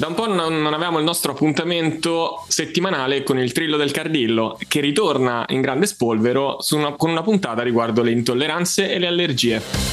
Da 0.00 0.06
un 0.06 0.14
po' 0.14 0.26
non, 0.26 0.62
non 0.62 0.72
avevamo 0.72 0.96
il 0.96 1.04
nostro 1.04 1.32
appuntamento 1.32 2.46
settimanale 2.48 3.22
con 3.22 3.38
il 3.38 3.52
Trillo 3.52 3.76
del 3.76 3.90
Cardillo, 3.90 4.58
che 4.66 4.80
ritorna 4.80 5.44
in 5.50 5.60
grande 5.60 5.84
spolvero 5.84 6.56
una, 6.70 6.92
con 6.92 7.10
una 7.10 7.22
puntata 7.22 7.62
riguardo 7.62 8.00
le 8.02 8.12
intolleranze 8.12 8.90
e 8.90 8.98
le 8.98 9.06
allergie. 9.06 9.89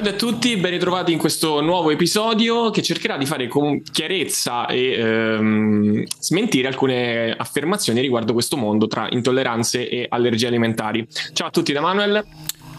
Salve 0.00 0.16
a 0.16 0.18
tutti, 0.18 0.56
ben 0.56 0.70
ritrovati 0.70 1.12
in 1.12 1.18
questo 1.18 1.60
nuovo 1.60 1.90
episodio 1.90 2.70
che 2.70 2.80
cercherà 2.80 3.18
di 3.18 3.26
fare 3.26 3.48
con 3.48 3.82
chiarezza 3.82 4.66
e 4.66 4.92
ehm, 4.92 6.04
smentire 6.18 6.68
alcune 6.68 7.32
affermazioni 7.36 8.00
riguardo 8.00 8.32
questo 8.32 8.56
mondo 8.56 8.86
tra 8.86 9.08
intolleranze 9.10 9.86
e 9.90 10.06
allergie 10.08 10.46
alimentari. 10.46 11.06
Ciao 11.34 11.48
a 11.48 11.50
tutti 11.50 11.74
da 11.74 11.82
Manuel. 11.82 12.24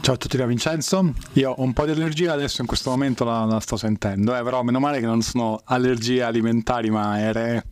Ciao 0.02 0.16
a 0.16 0.18
tutti 0.18 0.36
da 0.36 0.48
Vincenzo, 0.48 1.14
io 1.34 1.52
ho 1.52 1.62
un 1.62 1.74
po' 1.74 1.86
di 1.86 1.92
allergia 1.92 2.34
adesso 2.34 2.62
in 2.62 2.68
questo 2.68 2.90
momento 2.90 3.24
la, 3.24 3.46
la 3.46 3.60
sto 3.60 3.78
sentendo, 3.78 4.36
eh, 4.36 4.42
però 4.42 4.64
meno 4.64 4.80
male 4.80 5.00
che 5.00 5.06
non 5.06 5.22
sono 5.22 5.62
allergie 5.66 6.24
alimentari 6.24 6.90
ma 6.90 7.12
aeree 7.12 7.64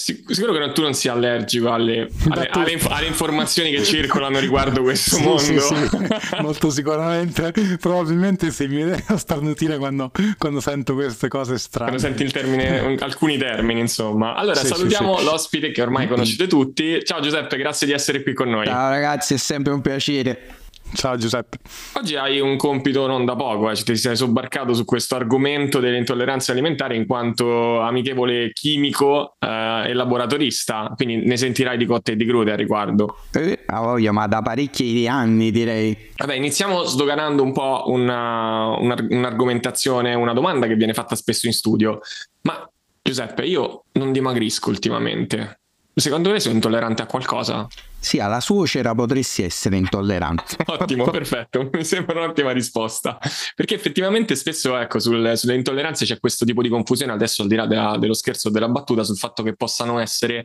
Sicuro 0.00 0.54
che 0.54 0.72
tu 0.72 0.80
non 0.80 0.94
sia 0.94 1.12
allergico 1.12 1.70
alle, 1.70 2.08
alle, 2.30 2.48
alle, 2.48 2.78
alle 2.88 3.06
informazioni 3.06 3.70
che 3.70 3.84
circolano 3.84 4.38
riguardo 4.38 4.80
questo 4.80 5.16
sì, 5.20 5.22
mondo. 5.22 5.38
Sì, 5.38 5.58
sì. 5.58 5.88
Molto 6.40 6.70
sicuramente. 6.70 7.52
Probabilmente 7.78 8.50
sì, 8.50 8.66
mi 8.66 8.76
viene 8.76 9.04
a 9.08 9.18
starnutire 9.18 9.76
quando, 9.76 10.10
quando 10.38 10.60
sento 10.60 10.94
queste 10.94 11.28
cose 11.28 11.58
strane. 11.58 11.90
Quando 11.90 12.06
senti 12.08 12.22
il 12.22 12.32
termine, 12.32 12.96
alcuni 12.98 13.36
termini, 13.36 13.80
insomma. 13.80 14.34
Allora, 14.34 14.56
salutiamo 14.56 15.20
l'ospite 15.20 15.70
che 15.70 15.82
ormai 15.82 16.08
conoscete 16.08 16.46
tutti. 16.46 17.04
Ciao 17.04 17.20
Giuseppe, 17.20 17.58
grazie 17.58 17.86
di 17.86 17.92
essere 17.92 18.22
qui 18.22 18.32
con 18.32 18.48
noi. 18.48 18.64
Ciao 18.64 18.88
ragazzi, 18.88 19.34
è 19.34 19.38
sempre 19.38 19.74
un 19.74 19.82
piacere. 19.82 20.59
Ciao 20.92 21.16
Giuseppe. 21.16 21.58
Oggi 21.94 22.16
hai 22.16 22.40
un 22.40 22.56
compito 22.56 23.06
non 23.06 23.24
da 23.24 23.36
poco, 23.36 23.70
eh. 23.70 23.74
ti 23.74 23.96
sei 23.96 24.16
sobbarcato 24.16 24.74
su 24.74 24.84
questo 24.84 25.14
argomento 25.14 25.78
delle 25.78 25.96
intolleranze 25.98 26.52
alimentari 26.52 26.96
in 26.96 27.06
quanto 27.06 27.80
amichevole 27.80 28.52
chimico 28.52 29.36
eh, 29.38 29.84
e 29.86 29.92
laboratorista, 29.94 30.92
quindi 30.96 31.24
ne 31.26 31.36
sentirai 31.36 31.76
di 31.76 31.86
cotte 31.86 32.12
e 32.12 32.16
di 32.16 32.26
crude 32.26 32.52
a 32.52 32.56
riguardo. 32.56 33.18
Eh, 33.32 33.60
voglio, 33.66 34.12
ma 34.12 34.26
da 34.26 34.42
parecchi 34.42 35.06
anni 35.06 35.50
direi. 35.50 35.96
Vabbè, 36.16 36.34
iniziamo 36.34 36.82
sdoganando 36.82 37.42
un 37.42 37.52
po' 37.52 37.84
una, 37.86 38.76
una, 38.78 38.96
un'argomentazione, 39.08 40.14
una 40.14 40.32
domanda 40.32 40.66
che 40.66 40.74
viene 40.74 40.92
fatta 40.92 41.14
spesso 41.14 41.46
in 41.46 41.52
studio. 41.52 42.00
Ma 42.42 42.68
Giuseppe, 43.02 43.44
io 43.44 43.84
non 43.92 44.12
dimagrisco 44.12 44.68
ultimamente. 44.68 45.60
Secondo 46.00 46.32
te 46.32 46.40
sei 46.40 46.52
intollerante 46.52 47.02
a 47.02 47.06
qualcosa? 47.06 47.68
Sì, 47.98 48.18
alla 48.18 48.40
suocera 48.40 48.94
potresti 48.94 49.42
essere 49.42 49.76
intollerante. 49.76 50.56
Ottimo, 50.64 51.04
perfetto, 51.10 51.68
mi 51.72 51.84
sembra 51.84 52.22
un'ottima 52.22 52.52
risposta. 52.52 53.18
Perché 53.54 53.74
effettivamente 53.74 54.34
spesso 54.34 54.76
ecco, 54.78 54.98
sul, 54.98 55.32
sulle 55.36 55.54
intolleranze 55.54 56.06
c'è 56.06 56.18
questo 56.18 56.46
tipo 56.46 56.62
di 56.62 56.70
confusione, 56.70 57.12
adesso 57.12 57.42
al 57.42 57.48
di 57.48 57.54
là 57.54 57.66
della, 57.66 57.96
dello 57.98 58.14
scherzo 58.14 58.48
o 58.48 58.50
della 58.50 58.68
battuta, 58.68 59.04
sul 59.04 59.18
fatto 59.18 59.42
che 59.42 59.54
possano 59.54 59.98
essere 59.98 60.44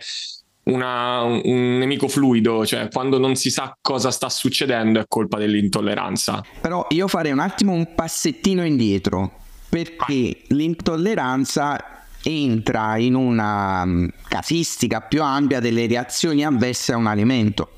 una, 0.63 1.21
un 1.21 1.77
nemico 1.77 2.09
fluido, 2.09 2.65
cioè 2.65 2.89
quando 2.89 3.17
non 3.17 3.35
si 3.35 3.49
sa 3.49 3.77
cosa 3.79 4.11
sta 4.11 4.29
succedendo 4.29 4.99
è 4.99 5.05
colpa 5.07 5.37
dell'intolleranza. 5.37 6.43
Però 6.59 6.85
io 6.89 7.07
farei 7.07 7.31
un 7.31 7.39
attimo 7.39 7.71
un 7.71 7.95
passettino 7.95 8.65
indietro, 8.65 9.31
perché 9.69 10.41
l'intolleranza 10.47 11.94
entra 12.27 12.97
in 12.97 13.13
una 13.13 13.85
mm, 13.85 14.07
casistica 14.27 15.01
più 15.01 15.21
ampia 15.21 15.59
delle 15.59 15.85
reazioni 15.85 16.43
avverse 16.43 16.93
a 16.93 16.97
un 16.97 17.05
alimento. 17.05 17.69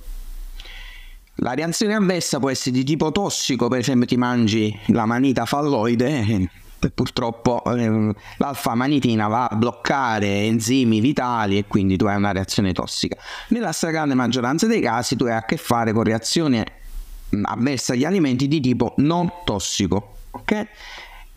La 1.42 1.54
reazione 1.54 1.94
avversa 1.94 2.40
può 2.40 2.50
essere 2.50 2.72
di 2.72 2.84
tipo 2.84 3.12
tossico, 3.12 3.68
per 3.68 3.80
esempio 3.80 4.08
ti 4.08 4.18
mangi 4.18 4.76
la 4.88 5.06
manita 5.06 5.46
falloide 5.46 6.26
e 6.26 6.50
eh, 6.80 6.90
purtroppo 6.90 7.62
eh, 7.76 8.14
l'alfa-manitina 8.38 9.28
va 9.28 9.48
a 9.48 9.56
bloccare 9.56 10.46
enzimi 10.46 11.00
vitali 11.00 11.58
e 11.58 11.66
quindi 11.68 11.98
tu 11.98 12.06
hai 12.06 12.16
una 12.16 12.32
reazione 12.32 12.72
tossica. 12.72 13.18
Nella 13.50 13.72
stragrande 13.72 14.16
maggioranza 14.16 14.66
dei 14.66 14.82
casi 14.82 15.16
tu 15.16 15.26
hai 15.26 15.34
a 15.34 15.44
che 15.44 15.58
fare 15.58 15.92
con 15.92 16.04
reazione 16.04 16.66
mm, 17.36 17.44
avversa 17.46 17.94
agli 17.94 18.06
alimenti 18.06 18.48
di 18.48 18.62
tipo 18.62 18.94
non 18.98 19.30
tossico. 19.44 20.16
ok? 20.32 20.68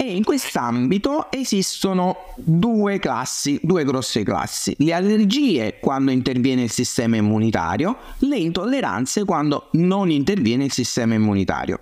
E 0.03 0.17
in 0.17 0.25
quest'ambito 0.25 1.31
esistono 1.31 2.33
due 2.37 2.99
classi, 2.99 3.61
due 3.63 3.85
grosse 3.85 4.23
classi. 4.23 4.75
Le 4.79 4.95
allergie 4.95 5.77
quando 5.79 6.11
interviene 6.11 6.63
il 6.63 6.71
sistema 6.71 7.17
immunitario, 7.17 7.99
le 8.21 8.39
intolleranze 8.39 9.27
quando 9.27 9.69
non 9.73 10.11
interviene 10.11 10.65
il 10.65 10.73
sistema 10.73 11.13
immunitario. 11.13 11.81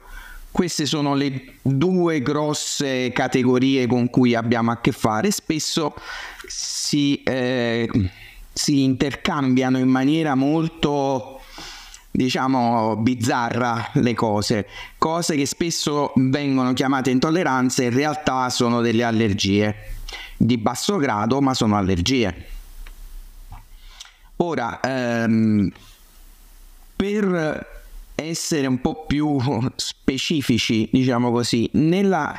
Queste 0.50 0.84
sono 0.84 1.14
le 1.14 1.58
due 1.62 2.20
grosse 2.20 3.12
categorie 3.12 3.86
con 3.86 4.10
cui 4.10 4.34
abbiamo 4.34 4.72
a 4.72 4.78
che 4.78 4.90
fare. 4.90 5.30
Spesso 5.30 5.94
si, 6.44 7.22
eh, 7.22 7.88
si 8.52 8.82
intercambiano 8.82 9.78
in 9.78 9.88
maniera 9.88 10.34
molto 10.34 11.37
diciamo 12.18 12.96
bizzarra 12.96 13.90
le 13.94 14.12
cose, 14.12 14.66
cose 14.98 15.36
che 15.36 15.46
spesso 15.46 16.12
vengono 16.16 16.72
chiamate 16.72 17.10
intolleranze, 17.10 17.84
in 17.84 17.94
realtà 17.94 18.50
sono 18.50 18.80
delle 18.80 19.04
allergie 19.04 19.74
di 20.36 20.58
basso 20.58 20.96
grado, 20.96 21.40
ma 21.40 21.54
sono 21.54 21.76
allergie. 21.76 22.46
Ora, 24.38 24.80
ehm, 24.80 25.70
per 26.96 27.66
essere 28.16 28.66
un 28.66 28.80
po' 28.80 29.04
più 29.06 29.38
specifici, 29.76 30.88
diciamo 30.90 31.30
così, 31.30 31.70
nella, 31.74 32.36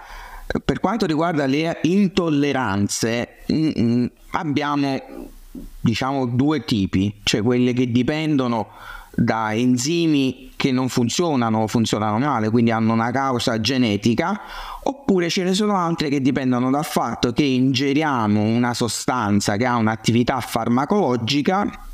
per 0.66 0.82
quanto 0.82 1.06
riguarda 1.06 1.46
le 1.46 1.80
intolleranze, 1.84 3.38
mm, 3.50 3.70
mm, 3.80 4.06
abbiamo 4.32 5.32
diciamo 5.80 6.26
due 6.26 6.66
tipi, 6.66 7.22
cioè 7.24 7.42
quelle 7.42 7.72
che 7.72 7.90
dipendono 7.90 8.98
da 9.20 9.54
enzimi 9.54 10.52
che 10.56 10.72
non 10.72 10.90
funzionano 10.90 11.60
o 11.60 11.68
funzionano 11.68 12.18
male, 12.20 12.50
quindi 12.50 12.72
hanno 12.72 12.94
una 12.94 13.12
causa 13.12 13.60
genetica, 13.60 14.42
oppure 14.84 15.30
ce 15.30 15.44
ne 15.44 15.54
sono 15.54 15.76
altre 15.76 16.10
che 16.10 16.22
dipendono 16.22 16.70
dal 16.70 16.86
fatto 16.86 17.32
che 17.34 17.44
ingeriamo 17.44 18.42
una 18.42 18.74
sostanza 18.74 19.58
che 19.58 19.66
ha 19.66 19.76
un'attività 19.76 20.40
farmacologica, 20.40 21.86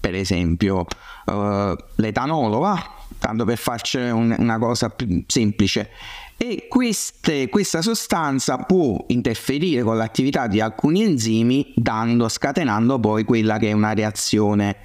per 0.00 0.14
esempio 0.14 0.86
uh, 1.26 1.76
l'etanolo, 1.96 2.58
va? 2.58 2.96
tanto 3.18 3.44
per 3.44 3.58
farci 3.58 3.98
un, 3.98 4.34
una 4.36 4.58
cosa 4.58 4.88
più 4.88 5.22
semplice, 5.26 5.90
e 6.36 6.66
queste, 6.68 7.48
questa 7.48 7.82
sostanza 7.82 8.56
può 8.56 9.04
interferire 9.08 9.82
con 9.82 9.96
l'attività 9.96 10.48
di 10.48 10.60
alcuni 10.60 11.02
enzimi, 11.02 11.72
dando, 11.76 12.28
scatenando 12.28 12.98
poi 12.98 13.24
quella 13.24 13.58
che 13.58 13.68
è 13.68 13.72
una 13.72 13.92
reazione 13.92 14.76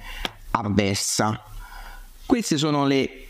avversa. 0.52 1.42
Queste 2.28 2.58
sono 2.58 2.86
le 2.86 3.24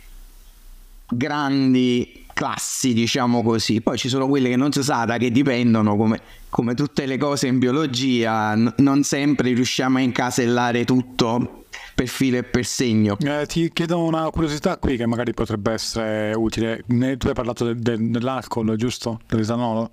grandi 1.08 2.24
classi, 2.34 2.92
diciamo 2.92 3.44
così. 3.44 3.80
Poi 3.80 3.96
ci 3.96 4.08
sono 4.08 4.26
quelle 4.26 4.48
che 4.48 4.56
non 4.56 4.72
si 4.72 4.82
sa 4.82 5.04
da 5.04 5.18
che 5.18 5.30
dipendono, 5.30 5.96
come, 5.96 6.20
come 6.48 6.74
tutte 6.74 7.06
le 7.06 7.16
cose 7.16 7.46
in 7.46 7.60
biologia, 7.60 8.56
n- 8.56 8.74
non 8.78 9.04
sempre 9.04 9.52
riusciamo 9.52 9.98
a 9.98 10.00
incasellare 10.00 10.84
tutto 10.84 11.66
per 11.94 12.08
filo 12.08 12.38
e 12.38 12.42
per 12.42 12.64
segno. 12.64 13.16
Eh, 13.20 13.46
ti 13.46 13.70
chiedo 13.72 14.02
una 14.02 14.28
curiosità 14.30 14.78
qui 14.78 14.96
che 14.96 15.06
magari 15.06 15.32
potrebbe 15.32 15.74
essere 15.74 16.34
utile. 16.34 16.82
Tu 16.84 17.28
hai 17.28 17.34
parlato 17.34 17.72
de- 17.72 17.76
de- 17.76 18.10
dell'alcol, 18.10 18.74
giusto? 18.74 19.20
Dell'etanolo. 19.28 19.92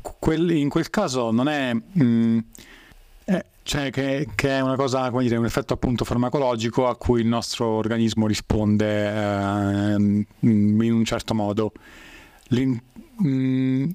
Quel, 0.00 0.50
in 0.52 0.70
quel 0.70 0.88
caso 0.88 1.30
non 1.30 1.46
è... 1.46 1.74
Mh, 1.74 2.02
mm, 2.02 2.38
cioè 3.66 3.90
che, 3.90 4.28
che, 4.36 4.48
è 4.48 4.60
una 4.60 4.76
cosa, 4.76 5.10
come 5.10 5.24
dire, 5.24 5.36
un 5.36 5.44
effetto 5.44 5.74
appunto 5.74 6.04
farmacologico 6.04 6.86
a 6.86 6.94
cui 6.94 7.20
il 7.20 7.26
nostro 7.26 7.66
organismo 7.66 8.28
risponde 8.28 9.08
eh, 9.08 10.24
in 10.38 10.92
un 10.92 11.04
certo 11.04 11.34
modo. 11.34 11.72
L'in, 12.50 12.80
mm, 13.24 13.88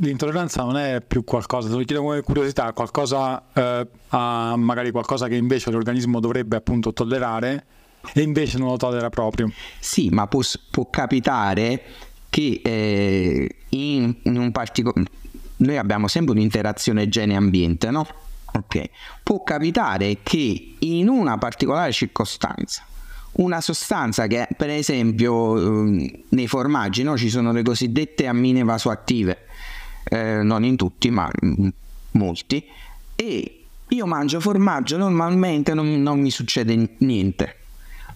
l'intolleranza 0.00 0.62
non 0.62 0.76
è 0.76 1.00
più 1.00 1.24
qualcosa, 1.24 1.74
ti 1.74 1.84
chiedo 1.86 2.02
come 2.02 2.20
curiosità, 2.20 2.70
qualcosa 2.74 3.44
eh, 3.54 3.86
a 4.08 4.56
magari 4.56 4.90
qualcosa 4.90 5.26
che 5.26 5.36
invece 5.36 5.70
l'organismo 5.70 6.20
dovrebbe 6.20 6.56
appunto 6.56 6.92
tollerare 6.92 7.64
e 8.12 8.20
invece 8.20 8.58
non 8.58 8.68
lo 8.68 8.76
tollera 8.76 9.08
proprio. 9.08 9.50
Sì, 9.80 10.10
ma 10.10 10.26
può, 10.26 10.42
può 10.70 10.90
capitare 10.90 11.82
che 12.28 12.60
eh, 12.62 13.56
in, 13.70 14.14
in 14.24 14.36
un 14.36 14.52
particolare... 14.52 15.06
Noi 15.60 15.78
abbiamo 15.78 16.08
sempre 16.08 16.34
un'interazione 16.34 17.08
gene-ambiente, 17.08 17.90
no? 17.90 18.06
Ok, 18.58 18.90
può 19.22 19.44
capitare 19.44 20.18
che 20.22 20.74
in 20.78 21.08
una 21.08 21.38
particolare 21.38 21.92
circostanza 21.92 22.84
una 23.32 23.60
sostanza 23.60 24.26
che 24.26 24.48
per 24.56 24.70
esempio 24.70 25.56
ehm, 25.58 26.10
nei 26.30 26.48
formaggi 26.48 27.02
no, 27.02 27.16
ci 27.16 27.28
sono 27.28 27.52
le 27.52 27.62
cosiddette 27.62 28.26
ammine 28.26 28.64
vasoattive, 28.64 29.46
eh, 30.04 30.42
non 30.42 30.64
in 30.64 30.76
tutti 30.76 31.10
ma 31.10 31.30
in 31.42 31.70
molti, 32.12 32.64
e 33.14 33.64
io 33.86 34.06
mangio 34.06 34.40
formaggio 34.40 34.96
normalmente 34.96 35.72
non, 35.74 36.02
non 36.02 36.20
mi 36.20 36.30
succede 36.30 36.96
niente, 36.98 37.56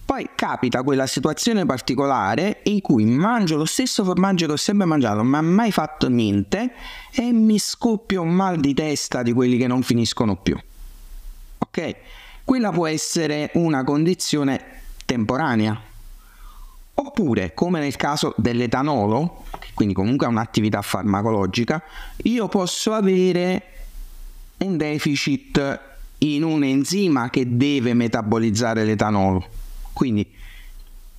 Poi 0.05 0.29
capita 0.35 0.83
quella 0.83 1.07
situazione 1.07 1.65
particolare 1.65 2.59
in 2.63 2.81
cui 2.81 3.05
mangio 3.05 3.55
lo 3.55 3.65
stesso 3.65 4.03
formaggio 4.03 4.45
che 4.45 4.51
ho 4.51 4.57
sempre 4.57 4.85
mangiato, 4.85 5.23
ma 5.23 5.41
mai 5.41 5.71
fatto 5.71 6.09
niente 6.09 6.73
e 7.11 7.31
mi 7.31 7.57
scoppia 7.57 8.19
un 8.19 8.29
mal 8.29 8.59
di 8.59 8.73
testa 8.73 9.23
di 9.23 9.31
quelli 9.31 9.57
che 9.57 9.65
non 9.65 9.81
finiscono 9.81 10.35
più. 10.35 10.57
Ok? 11.57 11.95
Quella 12.43 12.71
può 12.71 12.85
essere 12.87 13.51
una 13.53 13.83
condizione 13.83 14.81
temporanea. 15.05 15.79
Oppure, 16.95 17.53
come 17.53 17.79
nel 17.79 17.95
caso 17.95 18.33
dell'etanolo, 18.37 19.45
quindi 19.73 19.95
comunque 19.95 20.27
è 20.27 20.29
un'attività 20.29 20.81
farmacologica, 20.81 21.81
io 22.23 22.47
posso 22.49 22.93
avere 22.93 23.63
un 24.57 24.77
deficit 24.77 25.79
in 26.19 26.43
un 26.43 26.63
enzima 26.63 27.29
che 27.29 27.57
deve 27.57 27.93
metabolizzare 27.93 28.83
l'etanolo. 28.83 29.61
Quindi 29.93 30.27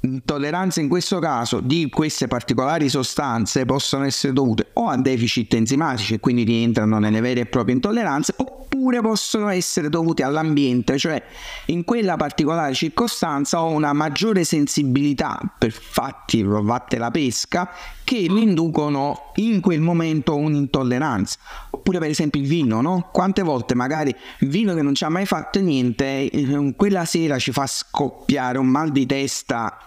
intolleranze 0.00 0.81
in 0.81 0.88
questo 0.88 1.19
caso 1.19 1.61
di 1.61 1.88
queste 1.88 2.29
particolari 2.29 2.88
sostanze 2.88 3.65
possono 3.65 4.05
essere 4.05 4.32
dovute 4.35 4.69
o 4.75 4.88
a 4.88 4.99
deficit 4.99 5.55
enzimatici 5.55 6.15
e 6.15 6.21
quindi 6.21 6.43
rientrano 6.43 6.99
nelle 6.99 7.21
vere 7.21 7.41
e 7.41 7.47
proprie 7.47 7.75
intolleranze 7.75 8.35
oppure 8.64 9.00
possono 9.00 9.49
essere 9.49 9.88
dovute 9.88 10.22
all'ambiente, 10.22 10.99
cioè 10.99 11.22
in 11.66 11.84
quella 11.84 12.16
particolare 12.16 12.72
circostanza 12.75 13.62
ho 13.62 13.70
una 13.70 13.93
maggiore 13.93 14.44
sensibilità 14.44 15.38
per 15.58 15.72
fatti 15.72 16.44
fatte 16.44 16.99
la 16.99 17.11
pesca 17.11 17.70
che 18.02 18.26
mi 18.28 18.43
inducono 18.43 19.32
in 19.37 19.61
quel 19.61 19.81
momento 19.81 20.37
un'intolleranza. 20.37 21.38
Oppure 21.70 21.99
per 21.99 22.11
esempio 22.11 22.40
il 22.40 22.46
vino, 22.46 22.81
no? 22.81 23.08
Quante 23.12 23.43
volte 23.43 23.75
magari 23.75 24.14
il 24.40 24.49
vino 24.49 24.75
che 24.75 24.82
non 24.82 24.94
ci 24.94 25.05
ha 25.05 25.08
mai 25.08 25.26
fatto 25.26 25.61
niente, 25.61 26.31
quella 26.76 27.05
sera 27.05 27.38
ci 27.38 27.52
fa 27.52 27.66
scoppiare 27.66 28.58
un 28.58 28.66
mal 28.66 28.90
di 28.90 29.06
testa 29.06 29.78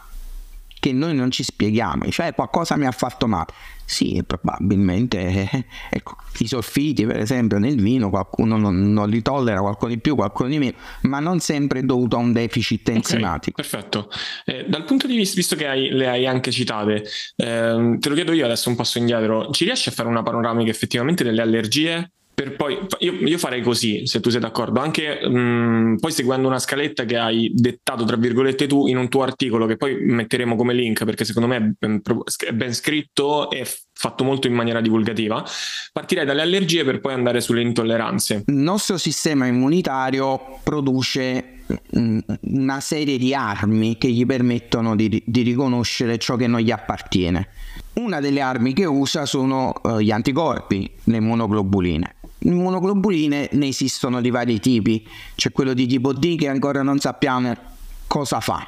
che 0.80 0.94
noi 0.94 1.16
non 1.16 1.32
ci 1.32 1.44
spieghiamo, 1.44 2.10
cioè 2.10 2.34
qualcosa 2.34 2.76
mi 2.78 2.86
ha 2.86 2.92
fatto 2.92 3.28
male. 3.28 3.48
Sì, 3.90 4.22
probabilmente 4.28 5.18
eh, 5.50 5.66
ecco, 5.90 6.18
i 6.40 6.48
solfiti, 6.48 7.06
per 7.06 7.20
esempio, 7.20 7.58
nel 7.58 7.82
vino 7.82 8.10
qualcuno 8.10 8.58
non, 8.58 8.92
non, 8.92 9.10
li 9.10 9.22
tollera, 9.22 9.62
qualcuno 9.62 9.94
di 9.94 10.00
più, 10.00 10.14
qualcuno 10.14 10.50
di 10.50 10.60
meno, 10.60 10.76
ma 11.04 11.22
non 11.22 11.40
sempre 11.40 11.80
è 11.80 11.84
dovuto 11.84 12.18
a 12.18 12.20
un 12.20 12.34
deficit 12.34 12.90
enzimatico. 12.90 13.62
Okay, 13.62 13.70
perfetto. 13.70 14.10
Eh, 14.44 14.66
dal 14.68 14.84
punto 14.84 15.08
di 15.08 15.16
vista, 15.16 15.36
visto 15.38 15.56
che 15.56 15.68
hai, 15.68 15.90
le 15.90 16.10
hai 16.10 16.28
anche 16.28 16.52
citate, 16.52 17.06
eh, 17.38 17.98
te 17.98 18.10
lo 18.10 18.14
chiedo 18.14 18.34
io 18.34 18.44
adesso 18.44 18.68
un 18.68 18.76
passo 18.76 18.98
indietro, 18.98 19.52
ci 19.52 19.64
riesci 19.64 19.88
a 19.88 19.94
fare 19.94 20.10
una 20.10 20.22
panoramica 20.22 20.70
effettivamente 20.70 21.24
delle 21.24 21.42
allergie 21.42 22.12
per 22.38 22.56
poi 22.56 22.78
io, 23.00 23.14
io, 23.14 23.38
farei 23.40 23.64
così, 23.64 24.06
se 24.06 24.20
tu 24.20 24.30
sei 24.30 24.40
d'accordo, 24.40 24.80
anche 24.80 25.28
mh, 25.28 25.96
poi 26.00 26.12
seguendo 26.12 26.48
una 26.48 26.60
scaletta 26.60 27.04
che 27.04 27.18
hai 27.18 27.50
dettato, 27.52 28.06
tra 28.06 28.16
virgolette, 28.16 28.68
tu 28.68 28.86
in 28.86 28.98
un 28.98 29.10
tuo 29.10 29.24
articolo, 29.24 29.66
che 29.66 29.76
poi 29.76 29.96
metteremo 29.96 30.56
come 30.56 30.76
link 30.76 31.04
perché 31.04 31.26
secondo 31.26 31.48
me 31.48 31.58
è 31.58 31.62
ben, 31.62 32.00
è 32.46 32.52
ben 32.54 32.76
scritto 32.76 33.50
e 33.50 33.66
fatto 33.92 34.24
molto 34.24 34.46
in 34.46 34.54
maniera 34.54 34.82
divulgativa. 34.82 35.44
Partirei 35.92 36.26
dalle 36.26 36.44
allergie 36.44 36.84
per 36.84 37.00
poi 37.00 37.14
andare 37.14 37.42
sulle 37.42 37.62
intolleranze. 37.62 38.44
Il 38.46 38.54
nostro 38.54 39.00
sistema 39.00 39.48
immunitario 39.48 40.60
produce 40.64 41.64
una 42.42 42.80
serie 42.82 43.18
di 43.18 43.34
armi 43.34 43.98
che 43.98 44.10
gli 44.10 44.28
permettono 44.28 44.96
di, 44.96 45.24
di 45.26 45.42
riconoscere 45.42 46.20
ciò 46.20 46.36
che 46.36 46.46
non 46.46 46.60
gli 46.60 46.70
appartiene. 46.70 47.48
Una 47.94 48.20
delle 48.20 48.42
armi 48.42 48.74
che 48.74 48.86
usa 48.86 49.26
sono 49.26 49.74
uh, 49.82 49.98
gli 49.98 50.12
anticorpi, 50.12 50.88
le 51.06 51.20
monoglobuline 51.20 52.17
immunoglobuline 52.40 53.50
ne 53.52 53.68
esistono 53.68 54.22
di 54.22 54.30
vari 54.30 54.60
tipi, 54.60 55.06
c'è 55.36 55.52
quello 55.52 55.74
di 55.74 55.88
tipo 55.88 56.14
D 56.14 56.38
che 56.38 56.48
ancora 56.48 56.82
non 56.82 57.00
sappiamo 57.00 57.56
cosa 58.08 58.40
fa. 58.40 58.68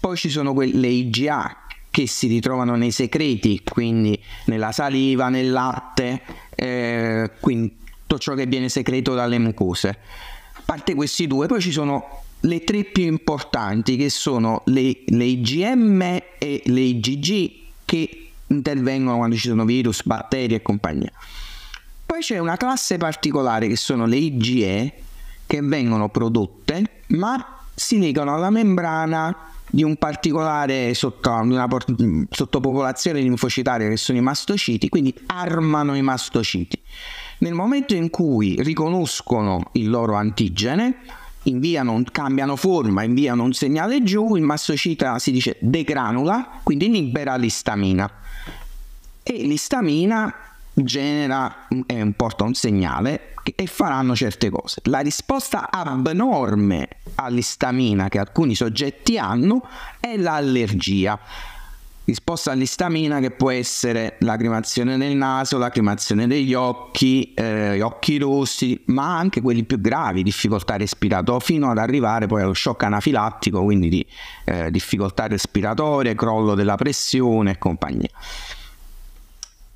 Poi 0.00 0.16
ci 0.16 0.28
sono 0.28 0.52
quelle 0.52 0.88
IgA 0.88 1.58
che 1.90 2.06
si 2.06 2.26
ritrovano 2.26 2.74
nei 2.76 2.90
secreti, 2.90 3.62
quindi 3.64 4.20
nella 4.46 4.72
saliva, 4.72 5.28
nel 5.28 5.50
latte, 5.50 6.22
eh, 6.54 7.30
quindi 7.40 7.82
tutto 8.14 8.18
ciò 8.18 8.34
che 8.34 8.46
viene 8.46 8.68
secreto 8.68 9.14
dalle 9.14 9.38
mucose. 9.38 9.88
A 9.88 10.62
parte 10.64 10.94
questi 10.94 11.26
due, 11.26 11.46
poi 11.46 11.60
ci 11.60 11.72
sono 11.72 12.22
le 12.40 12.62
tre 12.62 12.84
più 12.84 13.04
importanti 13.04 13.96
che 13.96 14.10
sono 14.10 14.62
le, 14.66 15.02
le 15.06 15.24
IgM 15.24 16.02
e 16.38 16.62
le 16.64 16.80
IgG 16.80 17.52
che 17.84 18.28
intervengono 18.48 19.16
quando 19.16 19.36
ci 19.36 19.48
sono 19.48 19.64
virus, 19.64 20.02
batteri 20.04 20.54
e 20.54 20.62
compagnia. 20.62 21.10
Poi 22.14 22.22
c'è 22.22 22.38
una 22.38 22.56
classe 22.56 22.96
particolare 22.96 23.66
che 23.66 23.74
sono 23.74 24.06
le 24.06 24.14
IgE 24.14 24.92
che 25.48 25.60
vengono 25.62 26.10
prodotte 26.10 27.00
ma 27.08 27.58
si 27.74 27.98
legano 27.98 28.32
alla 28.32 28.50
membrana 28.50 29.36
di 29.68 29.82
un 29.82 29.96
particolare 29.96 30.94
sotto, 30.94 31.30
una 31.32 31.66
sottopopolazione 32.30 33.20
linfocitaria 33.20 33.88
che 33.88 33.96
sono 33.96 34.18
i 34.18 34.20
mastociti, 34.20 34.88
quindi 34.88 35.12
armano 35.26 35.96
i 35.96 36.02
mastociti. 36.02 36.80
Nel 37.38 37.54
momento 37.54 37.96
in 37.96 38.10
cui 38.10 38.62
riconoscono 38.62 39.70
il 39.72 39.90
loro 39.90 40.14
antigene, 40.14 40.98
inviano, 41.42 42.00
cambiano 42.12 42.54
forma, 42.54 43.02
inviano 43.02 43.42
un 43.42 43.52
segnale 43.52 44.04
giù, 44.04 44.36
il 44.36 44.44
mastocita 44.44 45.18
si 45.18 45.32
dice 45.32 45.56
degranula, 45.58 46.60
quindi 46.62 46.88
libera 46.88 47.34
l'istamina. 47.34 48.08
E 49.24 49.32
l'istamina 49.32 50.32
genera 50.74 51.68
e 51.86 52.12
porta 52.16 52.44
un 52.44 52.54
segnale 52.54 53.34
e 53.54 53.66
faranno 53.66 54.14
certe 54.16 54.50
cose. 54.50 54.80
La 54.84 55.00
risposta 55.00 55.70
abnorme 55.70 56.88
all'istamina 57.16 58.08
che 58.08 58.18
alcuni 58.18 58.54
soggetti 58.54 59.18
hanno 59.18 59.66
è 60.00 60.16
l'allergia. 60.16 61.18
Risposta 62.06 62.50
all'istamina 62.52 63.18
che 63.20 63.30
può 63.30 63.50
essere 63.50 64.16
lacrimazione 64.20 64.98
del 64.98 65.16
naso, 65.16 65.56
lacrimazione 65.56 66.26
degli 66.26 66.52
occhi, 66.52 67.32
eh, 67.32 67.80
occhi 67.80 68.18
rossi, 68.18 68.78
ma 68.86 69.16
anche 69.16 69.40
quelli 69.40 69.64
più 69.64 69.80
gravi, 69.80 70.22
difficoltà 70.22 70.76
respiratorie, 70.76 71.40
fino 71.40 71.70
ad 71.70 71.78
arrivare 71.78 72.26
poi 72.26 72.42
allo 72.42 72.52
shock 72.52 72.82
anafilattico, 72.82 73.62
quindi 73.62 73.88
di 73.88 74.06
eh, 74.44 74.70
difficoltà 74.70 75.28
respiratorie, 75.28 76.14
crollo 76.14 76.54
della 76.54 76.76
pressione 76.76 77.52
e 77.52 77.58
compagnia. 77.58 78.10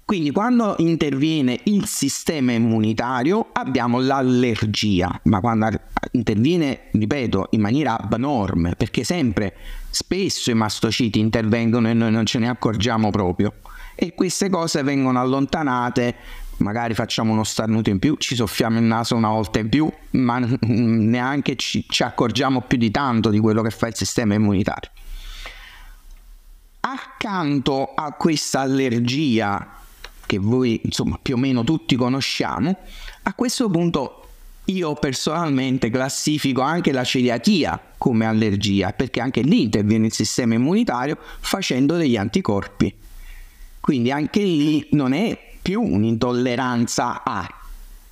Quindi 0.09 0.31
quando 0.31 0.75
interviene 0.79 1.61
il 1.65 1.85
sistema 1.85 2.53
immunitario 2.53 3.49
abbiamo 3.53 4.01
l'allergia, 4.01 5.21
ma 5.25 5.41
quando 5.41 5.69
interviene, 6.13 6.85
ripeto, 6.93 7.49
in 7.51 7.61
maniera 7.61 8.01
abnorme, 8.01 8.75
perché 8.75 9.05
sempre, 9.05 9.55
spesso 9.91 10.51
i 10.51 10.55
mastociti 10.55 11.19
intervengono 11.19 11.91
e 11.91 11.93
noi 11.93 12.11
non 12.11 12.25
ce 12.25 12.39
ne 12.39 12.49
accorgiamo 12.49 13.11
proprio. 13.11 13.57
E 13.95 14.15
queste 14.15 14.49
cose 14.49 14.83
vengono 14.83 15.21
allontanate, 15.21 16.15
magari 16.57 16.95
facciamo 16.95 17.33
uno 17.35 17.45
starnuto 17.45 17.91
in 17.91 17.99
più, 17.99 18.17
ci 18.17 18.35
soffiamo 18.35 18.79
il 18.79 18.85
naso 18.85 19.15
una 19.15 19.29
volta 19.29 19.59
in 19.59 19.69
più, 19.69 19.93
ma 20.13 20.39
neanche 20.61 21.55
ci, 21.57 21.85
ci 21.87 22.03
accorgiamo 22.03 22.63
più 22.63 22.79
di 22.79 22.91
tanto 22.91 23.29
di 23.29 23.39
quello 23.41 23.61
che 23.61 23.69
fa 23.69 23.89
il 23.89 23.95
sistema 23.95 24.33
immunitario. 24.33 24.91
Accanto 26.81 27.93
a 27.95 28.13
questa 28.13 28.61
allergia 28.61 29.77
che 30.29 30.37
voi 30.37 30.79
insomma 30.85 31.19
più 31.21 31.37
o 31.37 31.39
meno 31.39 31.65
tutti 31.65 31.97
conosciamo, 31.97 32.77
a 33.23 33.33
questo 33.33 33.71
punto 33.71 34.27
io 34.67 34.93
personalmente 34.93 35.89
classifico 35.89 36.61
anche 36.61 36.93
la 36.93 37.03
celiachia 37.03 37.81
come 37.97 38.27
allergia, 38.27 38.93
perché 38.93 39.23
anche 39.23 39.41
lì 39.41 39.63
interviene 39.63 40.07
il 40.07 40.13
sistema 40.13 40.53
immunitario 40.53 41.17
facendo 41.19 41.97
degli 41.97 42.19
anticorpi. 42.19 42.95
Quindi 43.81 44.11
anche 44.11 44.43
lì 44.43 44.87
non 44.91 45.15
è 45.15 45.57
più 45.63 45.81
un'intolleranza 45.81 47.23
a, 47.25 47.49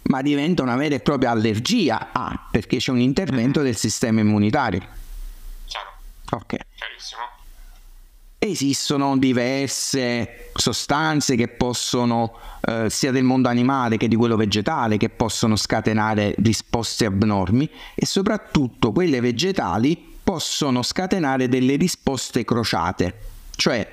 ma 0.04 0.22
diventa 0.22 0.62
una 0.62 0.76
vera 0.76 0.94
e 0.94 1.00
propria 1.00 1.32
allergia 1.32 2.08
a, 2.12 2.48
perché 2.50 2.78
c'è 2.78 2.92
un 2.92 3.00
intervento 3.00 3.60
del 3.60 3.76
sistema 3.76 4.20
immunitario. 4.20 4.80
Chiaro. 5.66 5.90
Ok. 6.30 6.56
Chiarissimo 6.76 7.35
esistono 8.46 9.16
diverse 9.16 10.50
sostanze 10.54 11.36
che 11.36 11.48
possono, 11.48 12.34
eh, 12.66 12.88
sia 12.88 13.10
del 13.10 13.24
mondo 13.24 13.48
animale 13.48 13.96
che 13.96 14.08
di 14.08 14.16
quello 14.16 14.36
vegetale, 14.36 14.96
che 14.96 15.08
possono 15.08 15.56
scatenare 15.56 16.34
risposte 16.38 17.04
abnormi 17.04 17.68
e 17.94 18.06
soprattutto 18.06 18.92
quelle 18.92 19.20
vegetali 19.20 20.14
possono 20.22 20.82
scatenare 20.82 21.48
delle 21.48 21.76
risposte 21.76 22.44
crociate. 22.44 23.18
Cioè, 23.54 23.88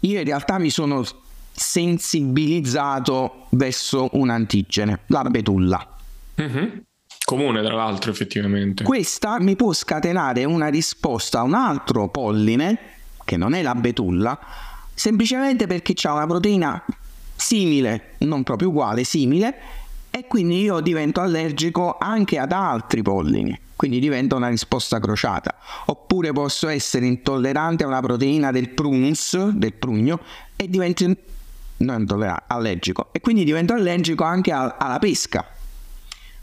io 0.00 0.18
in 0.18 0.24
realtà 0.24 0.58
mi 0.58 0.70
sono 0.70 1.04
sensibilizzato 1.50 3.46
verso 3.50 4.08
un 4.12 4.30
antigene, 4.30 5.00
la 5.06 5.22
betulla. 5.24 5.96
Mm-hmm. 6.40 6.68
Comune, 7.24 7.62
tra 7.62 7.74
l'altro, 7.74 8.10
effettivamente. 8.10 8.84
Questa 8.84 9.38
mi 9.40 9.54
può 9.54 9.72
scatenare 9.72 10.44
una 10.44 10.68
risposta 10.68 11.40
a 11.40 11.42
un 11.42 11.54
altro 11.54 12.08
polline 12.08 12.78
che 13.24 13.36
non 13.36 13.54
è 13.54 13.62
la 13.62 13.74
betulla, 13.74 14.38
semplicemente 14.94 15.66
perché 15.66 15.94
c'è 15.94 16.10
una 16.10 16.26
proteina 16.26 16.84
simile, 17.34 18.14
non 18.18 18.42
proprio 18.42 18.68
uguale, 18.68 19.04
simile, 19.04 19.54
e 20.10 20.26
quindi 20.26 20.60
io 20.60 20.80
divento 20.80 21.20
allergico 21.20 21.96
anche 21.98 22.38
ad 22.38 22.52
altri 22.52 23.02
pollini, 23.02 23.58
quindi 23.76 23.98
diventa 23.98 24.36
una 24.36 24.48
risposta 24.48 25.00
crociata. 25.00 25.56
Oppure 25.86 26.32
posso 26.32 26.68
essere 26.68 27.06
intollerante 27.06 27.84
a 27.84 27.86
una 27.86 28.00
proteina 28.00 28.50
del 28.50 28.68
prunus, 28.68 29.48
del 29.48 29.72
prugno, 29.72 30.20
e 30.54 30.68
divento 30.68 31.04
non 31.78 32.06
allergico. 32.46 33.08
E 33.12 33.20
quindi 33.20 33.44
divento 33.44 33.72
allergico 33.72 34.22
anche 34.24 34.52
a, 34.52 34.76
alla 34.78 34.98
pesca, 34.98 35.44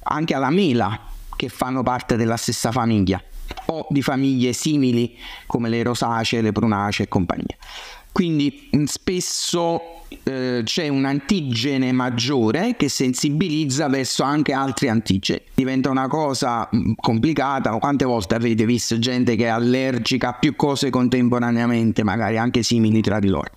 anche 0.04 0.34
alla 0.34 0.50
mela, 0.50 1.00
che 1.36 1.48
fanno 1.48 1.84
parte 1.84 2.18
della 2.18 2.36
stessa 2.36 2.72
famiglia, 2.72 3.22
o 3.68 3.86
di 3.90 4.02
famiglie 4.02 4.54
simili 4.54 5.18
come 5.46 5.70
le 5.70 5.84
rosacee, 5.84 6.42
le 6.42 6.52
prunacee 6.52 7.06
e 7.06 7.08
compagnia. 7.08 7.58
Quindi 8.12 8.70
mm, 8.76 8.84
spesso 8.86 9.82
eh, 10.24 10.62
c'è 10.64 10.88
un 10.88 11.06
antigene 11.06 11.92
maggiore 11.92 12.76
che 12.76 12.90
sensibilizza 12.90 13.88
verso 13.88 14.24
anche 14.24 14.52
altri 14.52 14.90
antigeni. 14.90 15.42
Diventa 15.54 15.90
una 15.90 16.08
cosa 16.08 16.68
mm, 16.76 16.94
complicata. 16.96 17.72
Quante 17.78 18.06
volte 18.06 18.36
avete 18.36 18.66
visto 18.66 18.98
gente 19.00 19.36
che 19.36 19.46
è 19.46 19.50
allergica 19.50 20.30
a 20.30 20.34
più 20.34 20.56
cose 20.56 20.90
contemporaneamente, 20.90 22.04
magari 22.04 22.38
anche 22.38 22.64
simili 22.64 23.02
tra 23.02 23.20
di 23.20 23.28
loro? 23.28 23.52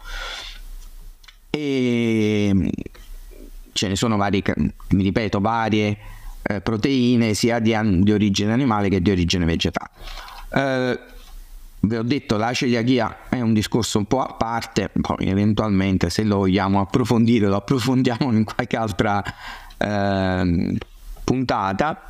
E 1.50 2.50
mm, 2.52 2.68
ce 3.72 3.88
ne 3.88 3.96
sono 3.96 4.16
varie, 4.16 4.42
mi 4.90 5.02
ripeto, 5.02 5.40
varie 5.40 5.99
eh, 6.42 6.61
proteine 6.61 7.34
sia 7.34 7.58
di, 7.58 7.76
di, 8.02 8.12
origine 8.12 8.52
animale 8.52 8.88
che 8.88 9.00
di 9.00 9.11
origine 9.11 9.44
vegetale. 9.44 9.90
Eh, 10.54 10.99
vi 11.80 11.96
ho 11.96 12.02
detto 12.02 12.37
la 12.37 12.52
celiachia 12.52 13.28
è 13.28 13.40
un 13.40 13.52
discorso 13.52 13.99
un 13.99 14.04
po' 14.06 14.20
a 14.20 14.34
parte, 14.34 14.90
poi 15.00 15.28
eventualmente 15.28 16.11
se 16.11 16.22
lo 16.22 16.38
vogliamo 16.38 16.80
approfondire 16.80 17.49
lo 17.49 17.56
approfondiamo 17.56 18.30
in 18.32 18.44
qualche 18.44 18.76
altra 18.76 19.22
eh, 19.76 20.78
puntata. 21.25 22.02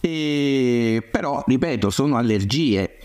E, 0.00 1.06
però 1.10 1.42
ripeto, 1.46 1.88
sono 1.88 2.16
allergie 2.16 2.98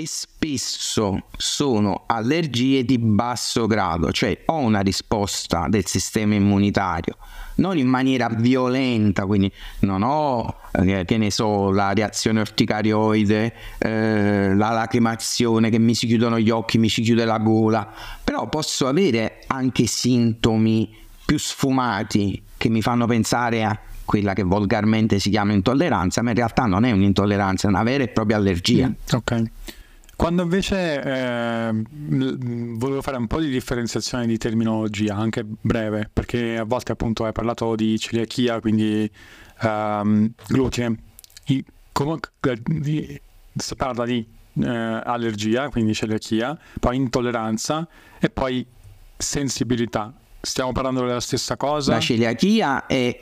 e 0.00 0.06
spesso 0.06 1.24
sono 1.36 2.04
allergie 2.06 2.84
di 2.84 2.96
basso 2.98 3.66
grado, 3.66 4.12
cioè 4.12 4.42
ho 4.46 4.58
una 4.58 4.80
risposta 4.80 5.66
del 5.68 5.86
sistema 5.86 6.34
immunitario, 6.34 7.16
non 7.60 7.78
in 7.78 7.86
maniera 7.86 8.28
violenta, 8.28 9.26
quindi 9.26 9.52
non 9.80 10.02
ho, 10.02 10.60
eh, 10.72 11.04
che 11.04 11.16
ne 11.16 11.30
so, 11.30 11.70
la 11.70 11.92
reazione 11.92 12.40
orticarioide, 12.40 13.54
eh, 13.78 14.54
la 14.54 14.70
lacrimazione 14.70 15.70
che 15.70 15.78
mi 15.78 15.94
si 15.94 16.06
chiudono 16.06 16.38
gli 16.40 16.50
occhi, 16.50 16.78
mi 16.78 16.88
si 16.88 17.02
chiude 17.02 17.24
la 17.24 17.38
gola, 17.38 17.88
però 18.24 18.48
posso 18.48 18.86
avere 18.86 19.44
anche 19.46 19.86
sintomi 19.86 20.96
più 21.24 21.38
sfumati 21.38 22.42
che 22.56 22.68
mi 22.68 22.82
fanno 22.82 23.06
pensare 23.06 23.62
a 23.62 23.78
quella 24.04 24.32
che 24.32 24.42
volgarmente 24.42 25.20
si 25.20 25.30
chiama 25.30 25.52
intolleranza, 25.52 26.22
ma 26.22 26.30
in 26.30 26.36
realtà 26.36 26.64
non 26.66 26.84
è 26.84 26.90
un'intolleranza, 26.90 27.68
è 27.68 27.70
una 27.70 27.84
vera 27.84 28.02
e 28.02 28.08
propria 28.08 28.38
allergia. 28.38 28.88
Mm, 28.88 28.92
ok. 29.12 29.42
Quando 30.20 30.42
invece 30.42 31.02
eh, 31.02 31.72
volevo 31.88 33.00
fare 33.00 33.16
un 33.16 33.26
po' 33.26 33.40
di 33.40 33.48
differenziazione 33.48 34.26
di 34.26 34.36
terminologia, 34.36 35.16
anche 35.16 35.42
breve, 35.46 36.10
perché 36.12 36.58
a 36.58 36.64
volte 36.64 36.92
appunto 36.92 37.24
hai 37.24 37.32
parlato 37.32 37.74
di 37.74 37.98
celiachia, 37.98 38.60
quindi 38.60 39.10
um, 39.62 40.30
glutine. 40.46 40.94
I, 41.46 41.64
comunque, 41.90 42.60
di, 42.62 43.18
si 43.54 43.74
parla 43.76 44.04
di 44.04 44.22
eh, 44.62 44.68
allergia, 44.68 45.70
quindi 45.70 45.94
celiachia, 45.94 46.54
poi 46.78 46.96
intolleranza 46.96 47.88
e 48.18 48.28
poi 48.28 48.66
sensibilità. 49.16 50.12
Stiamo 50.38 50.72
parlando 50.72 51.00
della 51.00 51.20
stessa 51.20 51.56
cosa? 51.56 51.92
La 51.92 52.00
celiachia 52.00 52.84
è 52.84 53.18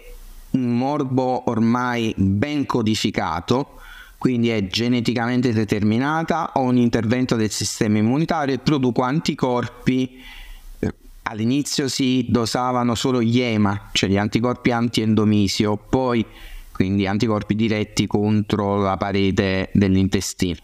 un 0.50 0.76
morbo 0.76 1.49
ormai 1.49 2.12
ben 2.17 2.67
codificato 2.67 3.78
quindi 4.19 4.49
è 4.49 4.67
geneticamente 4.67 5.53
determinata, 5.53 6.51
ho 6.55 6.63
un 6.63 6.77
intervento 6.77 7.37
del 7.37 7.53
sistema 7.53 7.99
immunitario 7.99 8.55
e 8.55 8.59
produco 8.59 9.03
anticorpi. 9.03 10.21
All'inizio 11.23 11.89
si 11.89 12.27
dosavano 12.29 12.97
solo 12.97 13.23
gli 13.23 13.39
EMA, 13.39 13.91
cioè 13.93 14.11
gli 14.11 14.17
anticorpi 14.17 14.73
anti-endomisio, 14.73 15.77
poi 15.77 16.27
quindi 16.73 17.07
anticorpi 17.07 17.55
diretti 17.55 18.07
contro 18.07 18.79
la 18.79 18.97
parete 18.97 19.71
dell'intestino. 19.73 20.57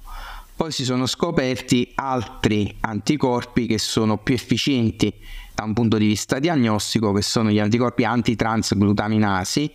Poi 0.57 0.73
si 0.73 0.85
sono 0.85 1.07
scoperti 1.07 1.93
altri 1.95 2.77
anticorpi 2.81 3.67
che 3.67 3.79
sono 3.79 4.19
più 4.19 4.35
efficienti 4.35 5.13
da 5.55 5.65
un 5.65 5.75
punto 5.75 5.97
di 5.97 6.07
vista 6.07 6.39
diagnostico, 6.39 7.13
che 7.13 7.23
sono 7.23 7.51
gli 7.51 7.61
anticorpi 7.61 8.05
antitransglutaminasi 8.05 9.71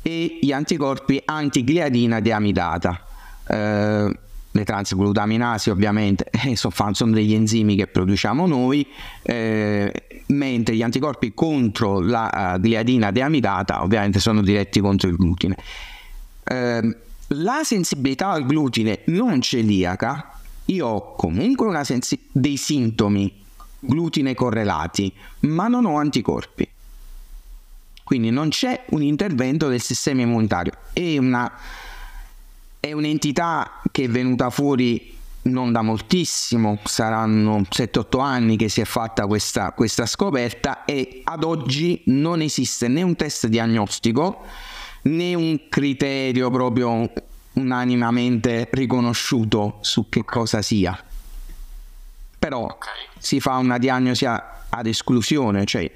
e 0.00 0.38
gli 0.40 0.52
anticorpi 0.52 1.20
antigliadina 1.24 2.20
deamidata. 2.20 3.02
Eh, 3.48 4.18
le 4.50 4.64
transglutaminasi 4.64 5.70
ovviamente 5.70 6.30
eh, 6.30 6.56
sono 6.56 7.10
degli 7.12 7.34
enzimi 7.34 7.76
che 7.76 7.86
produciamo 7.86 8.46
noi, 8.46 8.86
eh, 9.22 9.92
mentre 10.26 10.74
gli 10.74 10.82
anticorpi 10.82 11.32
contro 11.34 12.00
la 12.00 12.56
uh, 12.56 12.60
gliadina 12.60 13.10
deamidata 13.10 13.82
ovviamente 13.82 14.20
sono 14.20 14.42
diretti 14.42 14.80
contro 14.80 15.08
il 15.08 15.16
glutine. 15.16 15.56
Eh, 16.44 16.96
la 17.28 17.60
sensibilità 17.62 18.30
al 18.30 18.46
glutine 18.46 19.00
non 19.06 19.40
celiaca, 19.40 20.32
io 20.66 20.86
ho 20.86 21.14
comunque 21.14 21.84
sensi- 21.84 22.28
dei 22.32 22.56
sintomi 22.56 23.44
glutine 23.80 24.34
correlati, 24.34 25.12
ma 25.40 25.68
non 25.68 25.84
ho 25.84 25.98
anticorpi. 25.98 26.68
Quindi 28.02 28.30
non 28.30 28.48
c'è 28.48 28.84
un 28.90 29.02
intervento 29.02 29.68
del 29.68 29.82
sistema 29.82 30.22
immunitario. 30.22 30.72
È 30.94 31.18
una 31.18 31.52
è 32.80 32.92
un'entità 32.92 33.80
che 33.90 34.04
è 34.04 34.08
venuta 34.08 34.50
fuori 34.50 35.16
non 35.42 35.72
da 35.72 35.82
moltissimo, 35.82 36.78
saranno 36.84 37.60
7-8 37.62 38.20
anni 38.20 38.56
che 38.56 38.68
si 38.68 38.80
è 38.80 38.84
fatta 38.84 39.26
questa, 39.26 39.72
questa 39.72 40.06
scoperta 40.06 40.84
e 40.84 41.22
ad 41.24 41.42
oggi 41.42 42.02
non 42.06 42.40
esiste 42.42 42.88
né 42.88 43.02
un 43.02 43.16
test 43.16 43.46
diagnostico 43.46 44.44
né 45.02 45.34
un 45.34 45.68
criterio 45.68 46.50
proprio 46.50 47.10
unanimamente 47.54 48.68
riconosciuto 48.70 49.78
su 49.80 50.08
che 50.08 50.24
cosa 50.24 50.62
sia. 50.62 51.02
Però 52.38 52.78
si 53.18 53.40
fa 53.40 53.56
una 53.56 53.78
diagnosi 53.78 54.24
ad 54.26 54.86
esclusione, 54.86 55.64
cioè 55.64 55.90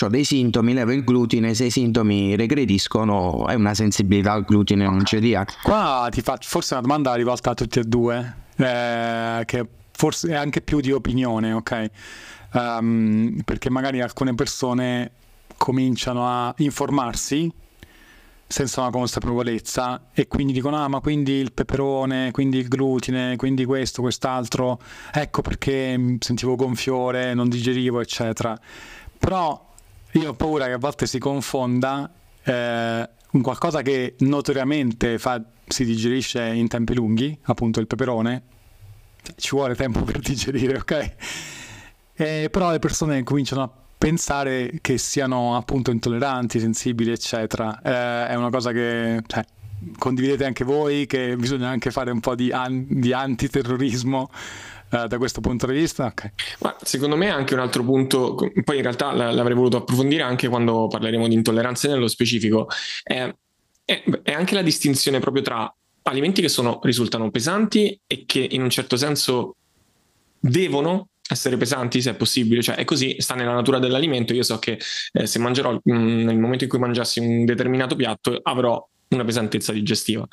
ho 0.00 0.08
dei 0.08 0.24
sintomi, 0.24 0.72
levo 0.74 0.92
il 0.92 1.04
glutine, 1.04 1.54
se 1.54 1.66
i 1.66 1.70
sintomi 1.70 2.36
regrediscono 2.36 3.46
è 3.46 3.54
una 3.54 3.74
sensibilità 3.74 4.32
al 4.32 4.44
glutine 4.44 4.84
non 4.84 5.04
celiaca. 5.04 5.54
Qua 5.62 6.08
ti 6.10 6.20
faccio 6.20 6.48
forse 6.48 6.74
una 6.74 6.82
domanda 6.82 7.14
rivolta 7.14 7.50
a 7.50 7.54
tutti 7.54 7.78
e 7.78 7.84
due, 7.84 8.34
eh, 8.56 9.42
che 9.44 9.66
forse 9.92 10.28
è 10.28 10.34
anche 10.34 10.60
più 10.60 10.80
di 10.80 10.90
opinione, 10.90 11.52
ok? 11.52 11.90
Um, 12.52 13.40
perché 13.44 13.70
magari 13.70 14.00
alcune 14.00 14.34
persone 14.34 15.10
cominciano 15.56 16.26
a 16.26 16.54
informarsi 16.58 17.52
senza 18.46 18.82
una 18.82 18.90
consapevolezza 18.90 20.10
e 20.12 20.28
quindi 20.28 20.52
dicono 20.52 20.76
ah 20.76 20.86
ma 20.86 21.00
quindi 21.00 21.32
il 21.32 21.52
peperone, 21.52 22.30
quindi 22.30 22.58
il 22.58 22.68
glutine, 22.68 23.36
quindi 23.36 23.64
questo, 23.64 24.02
quest'altro, 24.02 24.78
ecco 25.12 25.42
perché 25.42 26.16
sentivo 26.20 26.54
gonfiore, 26.54 27.34
non 27.34 27.48
digerivo 27.48 28.00
eccetera. 28.00 28.58
Però 29.18 29.73
io 30.14 30.30
ho 30.30 30.34
paura 30.34 30.66
che 30.66 30.72
a 30.72 30.78
volte 30.78 31.06
si 31.06 31.18
confonda 31.18 32.10
eh, 32.44 33.08
un 33.32 33.42
qualcosa 33.42 33.82
che 33.82 34.14
notoriamente 34.20 35.18
fa, 35.18 35.42
si 35.66 35.84
digerisce 35.84 36.44
in 36.44 36.68
tempi 36.68 36.94
lunghi, 36.94 37.36
appunto 37.44 37.80
il 37.80 37.86
peperone, 37.86 38.42
ci 39.36 39.50
vuole 39.50 39.74
tempo 39.74 40.02
per 40.02 40.18
digerire, 40.20 40.76
ok? 40.76 41.14
Eh, 42.14 42.48
però 42.50 42.70
le 42.70 42.78
persone 42.78 43.22
cominciano 43.24 43.62
a 43.62 43.70
pensare 43.98 44.78
che 44.80 44.98
siano 44.98 45.56
appunto 45.56 45.90
intolleranti, 45.90 46.60
sensibili, 46.60 47.10
eccetera. 47.10 47.80
Eh, 47.82 48.28
è 48.28 48.34
una 48.34 48.50
cosa 48.50 48.70
che 48.70 49.20
cioè, 49.26 49.44
condividete 49.98 50.44
anche 50.44 50.62
voi, 50.62 51.06
che 51.06 51.36
bisogna 51.36 51.68
anche 51.70 51.90
fare 51.90 52.10
un 52.12 52.20
po' 52.20 52.34
di, 52.36 52.52
an- 52.52 52.86
di 52.88 53.12
antiterrorismo 53.12 54.30
uh, 54.94 55.06
da 55.06 55.18
questo 55.18 55.40
punto 55.40 55.66
di 55.66 55.74
vista? 55.74 56.06
Okay. 56.06 56.30
Ma 56.60 56.76
secondo 56.82 57.16
me 57.16 57.30
anche 57.30 57.54
un 57.54 57.60
altro 57.60 57.84
punto, 57.84 58.34
poi 58.34 58.76
in 58.76 58.82
realtà 58.82 59.12
l'avrei 59.12 59.56
voluto 59.56 59.78
approfondire 59.78 60.22
anche 60.22 60.48
quando 60.48 60.86
parleremo 60.86 61.28
di 61.28 61.34
intolleranze 61.34 61.88
nello 61.88 62.08
specifico, 62.08 62.68
è, 63.02 63.32
è, 63.84 64.04
è 64.22 64.32
anche 64.32 64.54
la 64.54 64.62
distinzione 64.62 65.18
proprio 65.18 65.42
tra 65.42 65.74
alimenti 66.02 66.40
che 66.40 66.48
sono, 66.48 66.80
risultano 66.82 67.30
pesanti 67.30 67.98
e 68.06 68.24
che 68.26 68.46
in 68.50 68.62
un 68.62 68.70
certo 68.70 68.96
senso 68.96 69.56
devono 70.38 71.08
essere 71.26 71.56
pesanti 71.56 72.02
se 72.02 72.10
è 72.10 72.14
possibile, 72.14 72.62
cioè 72.62 72.76
è 72.76 72.84
così, 72.84 73.16
sta 73.18 73.34
nella 73.34 73.54
natura 73.54 73.78
dell'alimento, 73.78 74.34
io 74.34 74.42
so 74.42 74.58
che 74.58 74.78
eh, 75.12 75.26
se 75.26 75.38
mangerò 75.38 75.72
mh, 75.82 75.92
mm, 75.92 76.24
nel 76.24 76.38
momento 76.38 76.64
in 76.64 76.70
cui 76.70 76.78
mangiassi 76.78 77.20
un 77.20 77.44
determinato 77.46 77.96
piatto 77.96 78.38
avrò 78.42 78.86
una 79.14 79.24
pesantezza 79.24 79.72
digestiva, 79.72 80.26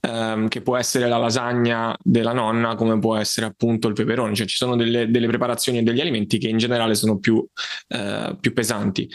ehm, 0.00 0.48
che 0.48 0.62
può 0.62 0.76
essere 0.76 1.08
la 1.08 1.18
lasagna 1.18 1.96
della 2.02 2.32
nonna, 2.32 2.74
come 2.74 2.98
può 2.98 3.16
essere 3.16 3.46
appunto 3.46 3.88
il 3.88 3.94
peperone, 3.94 4.34
cioè 4.34 4.46
ci 4.46 4.56
sono 4.56 4.76
delle, 4.76 5.10
delle 5.10 5.26
preparazioni 5.26 5.78
e 5.78 5.82
degli 5.82 6.00
alimenti 6.00 6.38
che 6.38 6.48
in 6.48 6.58
generale 6.58 6.94
sono 6.94 7.18
più, 7.18 7.44
eh, 7.88 8.36
più 8.40 8.52
pesanti. 8.52 9.08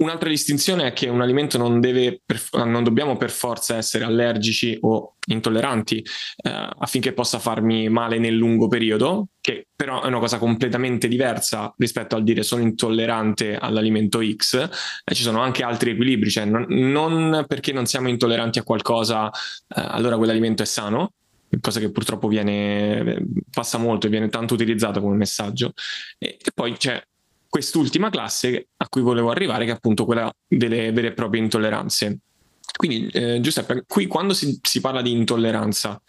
Un'altra 0.00 0.30
distinzione 0.30 0.86
è 0.86 0.92
che 0.94 1.10
un 1.10 1.20
alimento 1.20 1.58
non, 1.58 1.78
deve 1.78 2.22
per, 2.24 2.40
non 2.64 2.82
dobbiamo 2.82 3.18
per 3.18 3.30
forza 3.30 3.76
essere 3.76 4.04
allergici 4.04 4.78
o 4.80 5.16
intolleranti 5.26 5.98
eh, 5.98 6.68
affinché 6.78 7.12
possa 7.12 7.38
farmi 7.38 7.86
male 7.90 8.18
nel 8.18 8.34
lungo 8.34 8.66
periodo, 8.66 9.28
che 9.42 9.66
però 9.76 10.02
è 10.02 10.06
una 10.06 10.18
cosa 10.18 10.38
completamente 10.38 11.06
diversa 11.06 11.74
rispetto 11.76 12.16
al 12.16 12.22
dire 12.22 12.42
sono 12.42 12.62
intollerante 12.62 13.56
all'alimento 13.56 14.20
X. 14.22 14.68
Eh, 15.04 15.14
ci 15.14 15.22
sono 15.22 15.40
anche 15.40 15.62
altri 15.62 15.90
equilibri, 15.90 16.30
cioè 16.30 16.46
non, 16.46 16.64
non 16.68 17.44
perché 17.46 17.72
non 17.74 17.84
siamo 17.84 18.08
intolleranti 18.08 18.58
a 18.58 18.62
qualcosa, 18.62 19.28
eh, 19.28 19.32
allora 19.68 20.16
quell'alimento 20.16 20.62
è 20.62 20.66
sano, 20.66 21.12
cosa 21.60 21.78
che 21.78 21.90
purtroppo 21.90 22.26
viene, 22.26 23.22
passa 23.50 23.76
molto 23.76 24.06
e 24.06 24.10
viene 24.10 24.30
tanto 24.30 24.54
utilizzato 24.54 25.02
come 25.02 25.16
messaggio. 25.16 25.74
E, 26.16 26.38
e 26.42 26.50
poi 26.54 26.72
c'è 26.78 27.02
quest'ultima 27.50 28.08
classe 28.08 28.68
a 28.76 28.88
cui 28.88 29.02
volevo 29.02 29.30
arrivare, 29.30 29.64
che 29.66 29.72
è 29.72 29.74
appunto 29.74 30.06
quella 30.06 30.32
delle 30.46 30.92
vere 30.92 31.08
e 31.08 31.12
proprie 31.12 31.42
intolleranze. 31.42 32.18
Quindi, 32.76 33.08
eh, 33.08 33.40
Giuseppe, 33.40 33.84
qui 33.86 34.06
quando 34.06 34.32
si, 34.32 34.58
si 34.62 34.80
parla 34.80 35.02
di 35.02 35.10
intolleranza, 35.10 36.00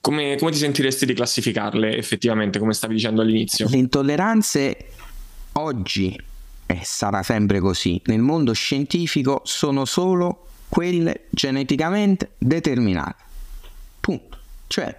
come, 0.00 0.36
come, 0.38 0.50
ti 0.50 0.58
sentiresti 0.58 1.06
di 1.06 1.14
classificarle 1.14 1.96
effettivamente, 1.96 2.58
come 2.58 2.74
stavi 2.74 2.94
dicendo 2.94 3.22
all'inizio? 3.22 3.66
Le 3.70 3.78
intolleranze 3.78 4.90
oggi, 5.52 6.14
e 6.66 6.80
sarà 6.82 7.22
sempre 7.22 7.58
così, 7.58 8.00
nel 8.04 8.20
mondo 8.20 8.52
scientifico 8.52 9.40
sono 9.44 9.86
solo 9.86 10.48
quelle 10.68 11.24
geneticamente 11.30 12.32
determinate. 12.36 13.22
Punto. 14.00 14.38
Cioè, 14.66 14.94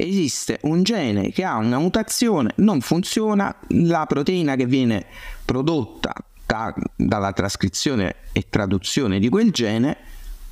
esiste 0.00 0.60
un 0.62 0.84
gene 0.84 1.32
che 1.32 1.42
ha 1.42 1.56
una 1.56 1.78
mutazione, 1.78 2.52
non 2.56 2.80
funziona, 2.80 3.54
la 3.68 4.06
proteina 4.06 4.54
che 4.54 4.64
viene 4.64 5.04
prodotta 5.44 6.14
da, 6.46 6.72
dalla 6.94 7.32
trascrizione 7.32 8.14
e 8.30 8.46
traduzione 8.48 9.18
di 9.18 9.28
quel 9.28 9.50
gene 9.50 9.96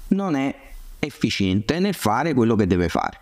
non 0.08 0.34
è 0.34 0.52
efficiente 0.98 1.78
nel 1.78 1.94
fare 1.94 2.34
quello 2.34 2.56
che 2.56 2.66
deve 2.66 2.88
fare. 2.88 3.20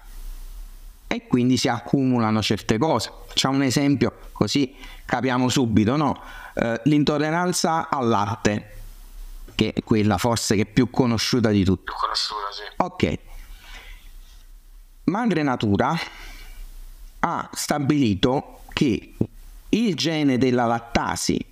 E 1.07 1.26
quindi 1.26 1.59
si 1.59 1.69
accumulano 1.69 2.40
certe 2.40 2.78
cose. 2.78 3.12
Facciamo 3.26 3.57
un 3.57 3.62
esempio 3.62 4.12
così 4.33 4.75
capiamo 5.04 5.50
subito, 5.50 5.97
no? 5.97 6.19
Eh, 6.54 6.81
l'intolleranza 6.85 7.90
al 7.90 8.09
latte, 8.09 8.71
che 9.54 9.75
è 9.75 9.83
quella 9.83 10.16
forse 10.16 10.57
che 10.57 10.62
è 10.62 10.66
più 10.66 10.88
conosciuta 10.88 11.50
di 11.50 11.64
tutte. 11.64 11.85
Più 11.85 11.95
conosciuta, 11.95 12.47
sì. 12.50 12.62
Ok 12.78 13.33
Madre 15.04 15.42
Natura 15.42 15.94
ha 17.20 17.50
stabilito 17.52 18.61
che 18.73 19.14
il 19.68 19.94
gene 19.94 20.38
della 20.38 20.64
lattasi, 20.64 21.44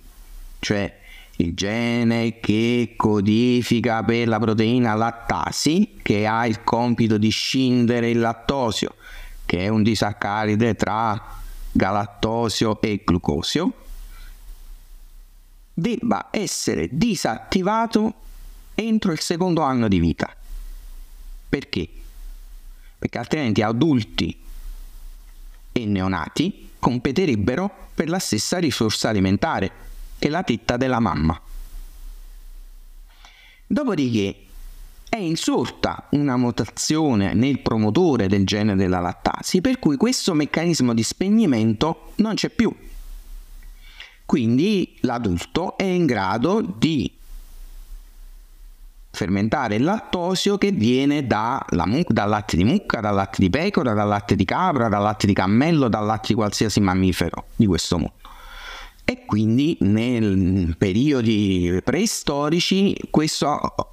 cioè 0.59 0.99
il 1.37 1.53
gene 1.53 2.39
che 2.39 2.95
codifica 2.97 4.01
per 4.03 4.27
la 4.27 4.39
proteina 4.39 4.95
lattasi, 4.95 5.99
che 6.01 6.25
ha 6.25 6.47
il 6.47 6.63
compito 6.63 7.19
di 7.19 7.29
scindere 7.29 8.09
il 8.09 8.19
lattosio, 8.19 8.95
che 9.45 9.59
è 9.59 9.67
un 9.67 9.83
disaccaride 9.83 10.73
tra 10.73 11.21
galattosio 11.71 12.81
e 12.81 13.03
glucosio, 13.05 13.71
debba 15.71 16.29
essere 16.31 16.89
disattivato 16.91 18.13
entro 18.73 19.11
il 19.11 19.19
secondo 19.19 19.61
anno 19.61 19.87
di 19.87 19.99
vita. 19.99 20.35
Perché? 21.49 22.01
Perché 23.03 23.17
altrimenti 23.17 23.61
adulti 23.61 24.33
e 25.73 25.85
neonati 25.85 26.69
competerebbero 26.79 27.89
per 27.93 28.07
la 28.07 28.17
stessa 28.17 28.59
risorsa 28.59 29.09
alimentare, 29.09 29.71
che 30.17 30.29
la 30.29 30.41
tetta 30.41 30.77
della 30.77 31.01
mamma. 31.01 31.37
Dopodiché 33.67 34.45
è 35.09 35.17
insorta 35.17 36.07
una 36.11 36.37
mutazione 36.37 37.33
nel 37.33 37.59
promotore 37.59 38.27
del 38.27 38.45
gene 38.45 38.77
della 38.77 39.01
lattasi, 39.01 39.59
per 39.59 39.79
cui 39.79 39.97
questo 39.97 40.33
meccanismo 40.33 40.93
di 40.93 41.03
spegnimento 41.03 42.13
non 42.15 42.35
c'è 42.35 42.47
più. 42.51 42.73
Quindi 44.25 44.95
l'adulto 45.01 45.75
è 45.75 45.83
in 45.83 46.05
grado 46.05 46.61
di 46.61 47.11
fermentare 49.15 49.75
il 49.75 49.83
lattosio 49.83 50.57
che 50.57 50.71
viene 50.71 51.27
da 51.27 51.63
mu- 51.85 52.03
dal 52.07 52.27
latte 52.27 52.57
di 52.57 52.63
mucca, 52.63 52.99
dal 52.99 53.13
latte 53.13 53.37
di 53.39 53.49
pecora, 53.49 53.93
dal 53.93 54.07
latte 54.07 54.35
di 54.35 54.43
capra, 54.43 54.89
dal 54.89 55.03
latte 55.03 55.27
di 55.27 55.33
cammello, 55.33 55.87
dal 55.87 56.03
latte 56.03 56.29
di 56.29 56.33
qualsiasi 56.33 56.79
mammifero 56.79 57.45
di 57.55 57.67
questo 57.67 57.97
mondo. 57.99 58.13
E 59.05 59.25
quindi 59.25 59.77
nei 59.81 60.73
periodi 60.77 61.79
preistorici 61.83 62.95
questo 63.11 63.92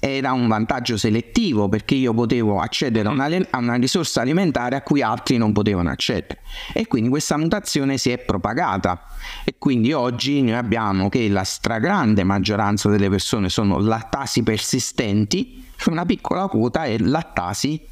era 0.00 0.32
un 0.32 0.48
vantaggio 0.48 0.96
selettivo 0.96 1.68
perché 1.68 1.94
io 1.94 2.12
potevo 2.14 2.58
accedere 2.58 3.08
a 3.08 3.12
una, 3.12 3.26
a 3.26 3.58
una, 3.58 3.74
risorsa 3.74 4.22
alimentare 4.22 4.74
a 4.74 4.82
cui 4.82 5.02
altri 5.02 5.36
non 5.36 5.52
potevano 5.52 5.90
accedere. 5.90 6.40
E 6.72 6.86
quindi 6.86 7.10
questa 7.10 7.36
mutazione 7.36 7.98
si 7.98 8.10
è 8.10 8.18
propagata. 8.18 9.04
E 9.44 9.54
quindi 9.58 9.92
oggi 9.92 10.40
noi 10.42 10.54
abbiamo 10.54 11.08
che 11.08 11.28
la 11.28 11.44
stragrande 11.44 12.24
maggioranza 12.24 12.88
delle 12.88 13.08
persone 13.08 13.48
sono 13.48 13.78
lattasi 13.78 14.42
persistenti 14.42 15.68
una 15.88 16.04
piccola 16.04 16.46
quota 16.46 16.84
è 16.84 16.98
lattasi 16.98 17.88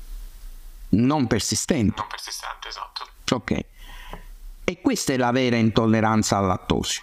non 0.91 1.27
persistenti. 1.27 1.95
Non 1.97 2.07
persistente 2.09 2.69
esatto. 2.69 3.07
Ok. 3.31 3.65
E 4.65 4.81
questa 4.83 5.15
è 5.15 5.17
la 5.17 5.31
vera 5.31 5.57
intolleranza 5.57 6.37
al 6.37 6.47
lattosio. 6.47 7.03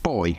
Poi 0.00 0.38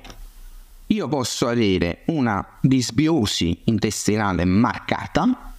io 0.92 1.08
posso 1.08 1.48
avere 1.48 2.02
una 2.06 2.46
disbiosi 2.60 3.62
intestinale 3.66 4.44
marcata 4.46 5.54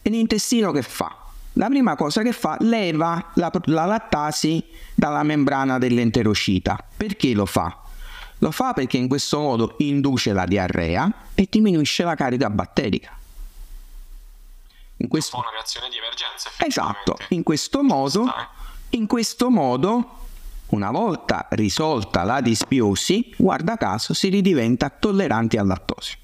e 0.00 0.10
l'intestino 0.10 0.70
che 0.70 0.82
fa? 0.82 1.16
La 1.54 1.66
prima 1.66 1.96
cosa 1.96 2.22
che 2.22 2.32
fa 2.32 2.56
leva 2.60 3.32
la, 3.34 3.50
la 3.64 3.84
lattasi 3.84 4.64
dalla 4.94 5.24
membrana 5.24 5.78
dell'enterocita. 5.78 6.78
Perché 6.96 7.32
lo 7.32 7.46
fa? 7.46 7.76
Lo 8.38 8.52
fa 8.52 8.72
perché 8.72 8.96
in 8.96 9.08
questo 9.08 9.40
modo 9.40 9.74
induce 9.78 10.32
la 10.32 10.46
diarrea 10.46 11.12
e 11.34 11.48
diminuisce 11.50 12.04
la 12.04 12.14
carica 12.14 12.48
batterica. 12.48 13.16
In 14.98 15.08
questo... 15.08 15.38
Una 15.38 15.50
reazione 15.50 15.88
di 15.88 15.96
emergenza. 15.96 16.50
Esatto, 16.58 17.16
in 17.30 17.42
questo 17.42 17.82
modo, 17.82 18.26
in 18.90 19.08
questo 19.08 19.50
modo 19.50 20.17
una 20.70 20.90
volta 20.90 21.46
risolta 21.50 22.24
la 22.24 22.40
disbiosi, 22.40 23.32
guarda 23.36 23.76
caso, 23.76 24.14
si 24.14 24.28
ridiventa 24.28 24.90
tolleranti 24.90 25.56
al 25.56 25.66
lattosio. 25.66 26.18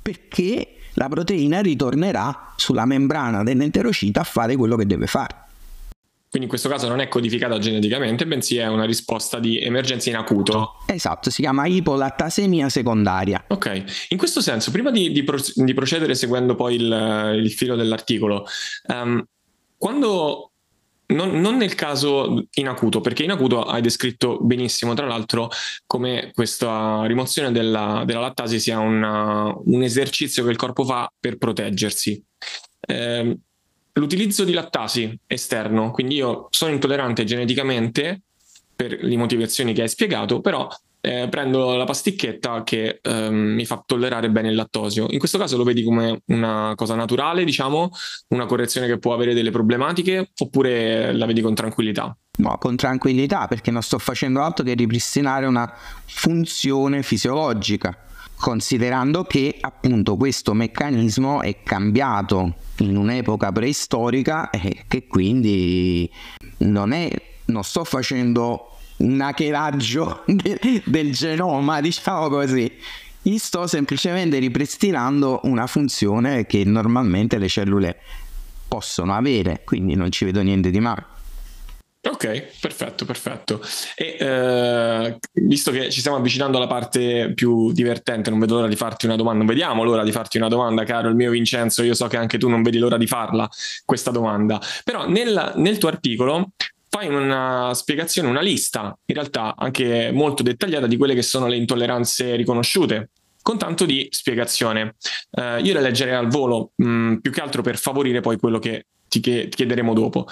Perché 0.00 0.76
la 0.94 1.08
proteina 1.08 1.60
ritornerà 1.60 2.52
sulla 2.56 2.84
membrana 2.84 3.42
dell'enterocita 3.42 4.20
a 4.20 4.24
fare 4.24 4.56
quello 4.56 4.76
che 4.76 4.86
deve 4.86 5.06
fare. 5.06 5.40
Quindi 6.32 6.48
in 6.48 6.56
questo 6.56 6.70
caso 6.70 6.88
non 6.88 7.00
è 7.00 7.08
codificata 7.08 7.58
geneticamente, 7.58 8.26
bensì 8.26 8.56
è 8.56 8.66
una 8.66 8.86
risposta 8.86 9.38
di 9.38 9.60
emergenza 9.60 10.08
in 10.08 10.16
acuto. 10.16 10.76
Esatto, 10.86 11.28
si 11.28 11.42
chiama 11.42 11.66
ipolattasemia 11.66 12.70
secondaria. 12.70 13.44
Ok, 13.48 14.06
in 14.08 14.16
questo 14.16 14.40
senso, 14.40 14.70
prima 14.70 14.90
di, 14.90 15.12
di, 15.12 15.24
pro- 15.24 15.36
di 15.54 15.74
procedere 15.74 16.14
seguendo 16.14 16.54
poi 16.54 16.76
il, 16.76 17.40
il 17.42 17.50
filo 17.50 17.76
dell'articolo, 17.76 18.46
um, 18.86 19.22
quando 19.76 20.51
non, 21.12 21.40
non, 21.40 21.56
nel 21.56 21.74
caso 21.74 22.46
in 22.54 22.68
acuto, 22.68 23.00
perché 23.00 23.24
in 23.24 23.30
acuto 23.30 23.62
hai 23.62 23.80
descritto 23.80 24.38
benissimo, 24.40 24.94
tra 24.94 25.06
l'altro, 25.06 25.50
come 25.86 26.30
questa 26.34 27.04
rimozione 27.04 27.52
della, 27.52 28.02
della 28.04 28.20
lattasi 28.20 28.58
sia 28.58 28.78
una, 28.78 29.54
un 29.64 29.82
esercizio 29.82 30.44
che 30.44 30.50
il 30.50 30.56
corpo 30.56 30.84
fa 30.84 31.12
per 31.18 31.38
proteggersi. 31.38 32.22
Eh, 32.80 33.38
l'utilizzo 33.92 34.44
di 34.44 34.52
lattasi 34.52 35.18
esterno, 35.26 35.90
quindi 35.90 36.16
io 36.16 36.48
sono 36.50 36.72
intollerante 36.72 37.24
geneticamente 37.24 38.22
per 38.74 38.98
le 39.00 39.16
motivazioni 39.16 39.72
che 39.72 39.82
hai 39.82 39.88
spiegato, 39.88 40.40
però 40.40 40.68
eh, 41.04 41.26
prendo 41.28 41.74
la 41.74 41.84
pasticchetta 41.84 42.62
che 42.62 43.00
ehm, 43.02 43.34
mi 43.34 43.66
fa 43.66 43.82
tollerare 43.84 44.30
bene 44.30 44.50
il 44.50 44.54
lattosio. 44.54 45.08
In 45.10 45.18
questo 45.18 45.36
caso 45.36 45.56
lo 45.56 45.64
vedi 45.64 45.82
come 45.82 46.22
una 46.26 46.74
cosa 46.76 46.94
naturale, 46.94 47.44
diciamo, 47.44 47.90
una 48.28 48.46
correzione 48.46 48.86
che 48.86 48.98
può 48.98 49.12
avere 49.12 49.34
delle 49.34 49.50
problematiche, 49.50 50.30
oppure 50.38 51.12
la 51.12 51.26
vedi 51.26 51.40
con 51.40 51.54
tranquillità? 51.54 52.16
No, 52.38 52.56
con 52.58 52.76
tranquillità, 52.76 53.48
perché 53.48 53.72
non 53.72 53.82
sto 53.82 53.98
facendo 53.98 54.42
altro 54.42 54.64
che 54.64 54.74
ripristinare 54.74 55.44
una 55.44 55.70
funzione 56.06 57.02
fisiologica, 57.02 57.98
considerando 58.38 59.24
che 59.24 59.56
appunto 59.60 60.16
questo 60.16 60.54
meccanismo 60.54 61.42
è 61.42 61.62
cambiato 61.64 62.54
in 62.78 62.96
un'epoca 62.96 63.50
preistorica 63.50 64.50
e 64.50 64.84
che 64.86 65.08
quindi 65.08 66.08
non 66.58 66.92
è 66.92 67.10
non 67.46 67.64
sto 67.64 67.84
facendo 67.84 68.71
un 69.02 69.20
hackeraggio 69.20 70.22
de- 70.26 70.82
del 70.84 71.12
genoma, 71.12 71.80
diciamo 71.80 72.28
così. 72.28 72.70
Gli 73.24 73.38
sto 73.38 73.66
semplicemente 73.66 74.38
ripristinando 74.38 75.40
una 75.44 75.66
funzione 75.66 76.44
che 76.44 76.64
normalmente 76.64 77.38
le 77.38 77.48
cellule 77.48 77.98
possono 78.66 79.14
avere, 79.14 79.62
quindi 79.64 79.94
non 79.94 80.10
ci 80.10 80.24
vedo 80.24 80.40
niente 80.40 80.70
di 80.70 80.80
male. 80.80 81.12
Ok, 82.04 82.58
perfetto, 82.60 83.04
perfetto. 83.04 83.60
E 83.94 84.16
eh, 84.18 85.18
visto 85.34 85.70
che 85.70 85.88
ci 85.88 86.00
stiamo 86.00 86.16
avvicinando 86.16 86.56
alla 86.56 86.66
parte 86.66 87.32
più 87.32 87.70
divertente, 87.70 88.28
non 88.28 88.40
vedo 88.40 88.56
l'ora 88.56 88.66
di 88.66 88.74
farti 88.74 89.06
una 89.06 89.14
domanda, 89.14 89.38
non 89.38 89.46
vediamo 89.46 89.84
l'ora 89.84 90.02
di 90.02 90.10
farti 90.10 90.36
una 90.36 90.48
domanda, 90.48 90.82
caro 90.82 91.08
il 91.08 91.14
mio 91.14 91.30
Vincenzo, 91.30 91.84
io 91.84 91.94
so 91.94 92.08
che 92.08 92.16
anche 92.16 92.38
tu 92.38 92.48
non 92.48 92.62
vedi 92.62 92.78
l'ora 92.78 92.96
di 92.96 93.06
farla, 93.06 93.48
questa 93.84 94.10
domanda. 94.10 94.60
Però 94.82 95.08
nel, 95.08 95.52
nel 95.56 95.78
tuo 95.78 95.90
articolo 95.90 96.50
fai 96.94 97.08
una 97.08 97.72
spiegazione, 97.72 98.28
una 98.28 98.42
lista, 98.42 98.94
in 99.06 99.14
realtà 99.14 99.54
anche 99.56 100.10
molto 100.12 100.42
dettagliata, 100.42 100.86
di 100.86 100.98
quelle 100.98 101.14
che 101.14 101.22
sono 101.22 101.46
le 101.46 101.56
intolleranze 101.56 102.36
riconosciute 102.36 103.12
con 103.40 103.56
tanto 103.56 103.86
di 103.86 104.06
spiegazione. 104.10 104.96
Uh, 105.30 105.56
io 105.64 105.72
le 105.72 105.80
leggerei 105.80 106.14
al 106.14 106.28
volo, 106.28 106.72
mh, 106.76 106.86
mm, 106.86 107.16
più 107.16 107.32
che 107.32 107.40
altro 107.40 107.62
per 107.62 107.78
favorire 107.78 108.20
poi 108.20 108.36
quello 108.36 108.58
che 108.58 108.88
ti, 109.08 109.20
chiederemo 109.20 109.94
dopo, 109.94 110.26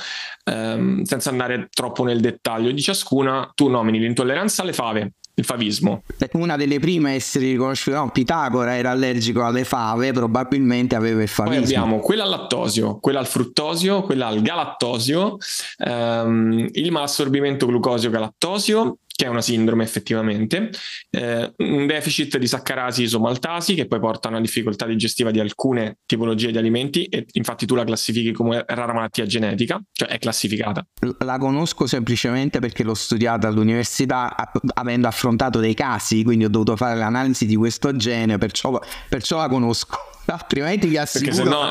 um, 0.52 1.02
senza 1.02 1.30
andare 1.30 1.68
troppo 1.72 2.04
nel 2.04 2.20
dettaglio 2.20 2.70
di 2.70 2.82
ciascuna. 2.82 3.50
Tu 3.54 3.68
nomini 3.68 3.98
l'intolleranza 3.98 4.60
alle 4.60 4.74
fave, 4.74 5.14
il 5.40 5.46
favismo. 5.46 6.02
Una 6.32 6.56
delle 6.56 6.78
prime 6.78 7.10
a 7.10 7.14
essere 7.14 7.46
riconosciute, 7.46 7.96
no, 7.96 8.10
Pitagora 8.10 8.76
era 8.76 8.90
allergico 8.90 9.44
alle 9.44 9.64
fave, 9.64 10.12
probabilmente 10.12 10.94
aveva 10.94 11.22
il 11.22 11.28
favismo. 11.28 11.56
Poi 11.56 11.64
abbiamo 11.64 11.98
quella 11.98 12.22
al 12.24 12.30
lattosio, 12.30 12.98
quella 13.00 13.18
al 13.18 13.26
fruttosio, 13.26 14.02
quella 14.02 14.28
al 14.28 14.40
galattosio, 14.42 15.36
um, 15.78 16.68
il 16.72 16.92
malassorbimento 16.92 17.66
glucosio-galattosio, 17.66 18.98
che 19.14 19.24
è 19.24 19.28
una 19.28 19.42
sindrome 19.42 19.84
effettivamente, 19.84 20.70
eh, 21.10 21.52
un 21.58 21.86
deficit 21.86 22.38
di 22.38 22.46
saccarasi 22.46 23.02
isomaltasi 23.02 23.74
che 23.74 23.86
poi 23.86 24.00
porta 24.00 24.28
a 24.28 24.30
una 24.30 24.40
difficoltà 24.40 24.86
digestiva 24.86 25.30
di 25.30 25.40
alcune 25.40 25.98
tipologie 26.06 26.50
di 26.50 26.58
alimenti 26.58 27.04
e 27.04 27.26
infatti 27.32 27.66
tu 27.66 27.74
la 27.74 27.84
classifichi 27.84 28.32
come 28.32 28.64
rara 28.66 28.92
malattia 28.92 29.26
genetica, 29.26 29.80
cioè 29.92 30.08
è 30.08 30.18
classificata. 30.18 30.86
La 31.18 31.38
conosco 31.38 31.86
semplicemente 31.86 32.60
perché 32.60 32.82
l'ho 32.82 32.94
studiata 32.94 33.48
all'università 33.48 34.34
avendo 34.74 35.08
affrontato 35.08 35.58
dei 35.58 35.74
casi, 35.74 36.22
quindi 36.22 36.44
ho 36.44 36.48
dovuto 36.48 36.76
fare 36.76 36.96
l'analisi 36.98 37.46
di 37.46 37.56
questo 37.56 37.94
gene, 37.96 38.38
perciò, 38.38 38.80
perciò 39.08 39.38
la 39.38 39.48
conosco 39.48 40.09
altrimenti 40.32 40.86
vi 40.86 40.96
assicuro, 40.96 41.48
no... 41.48 41.70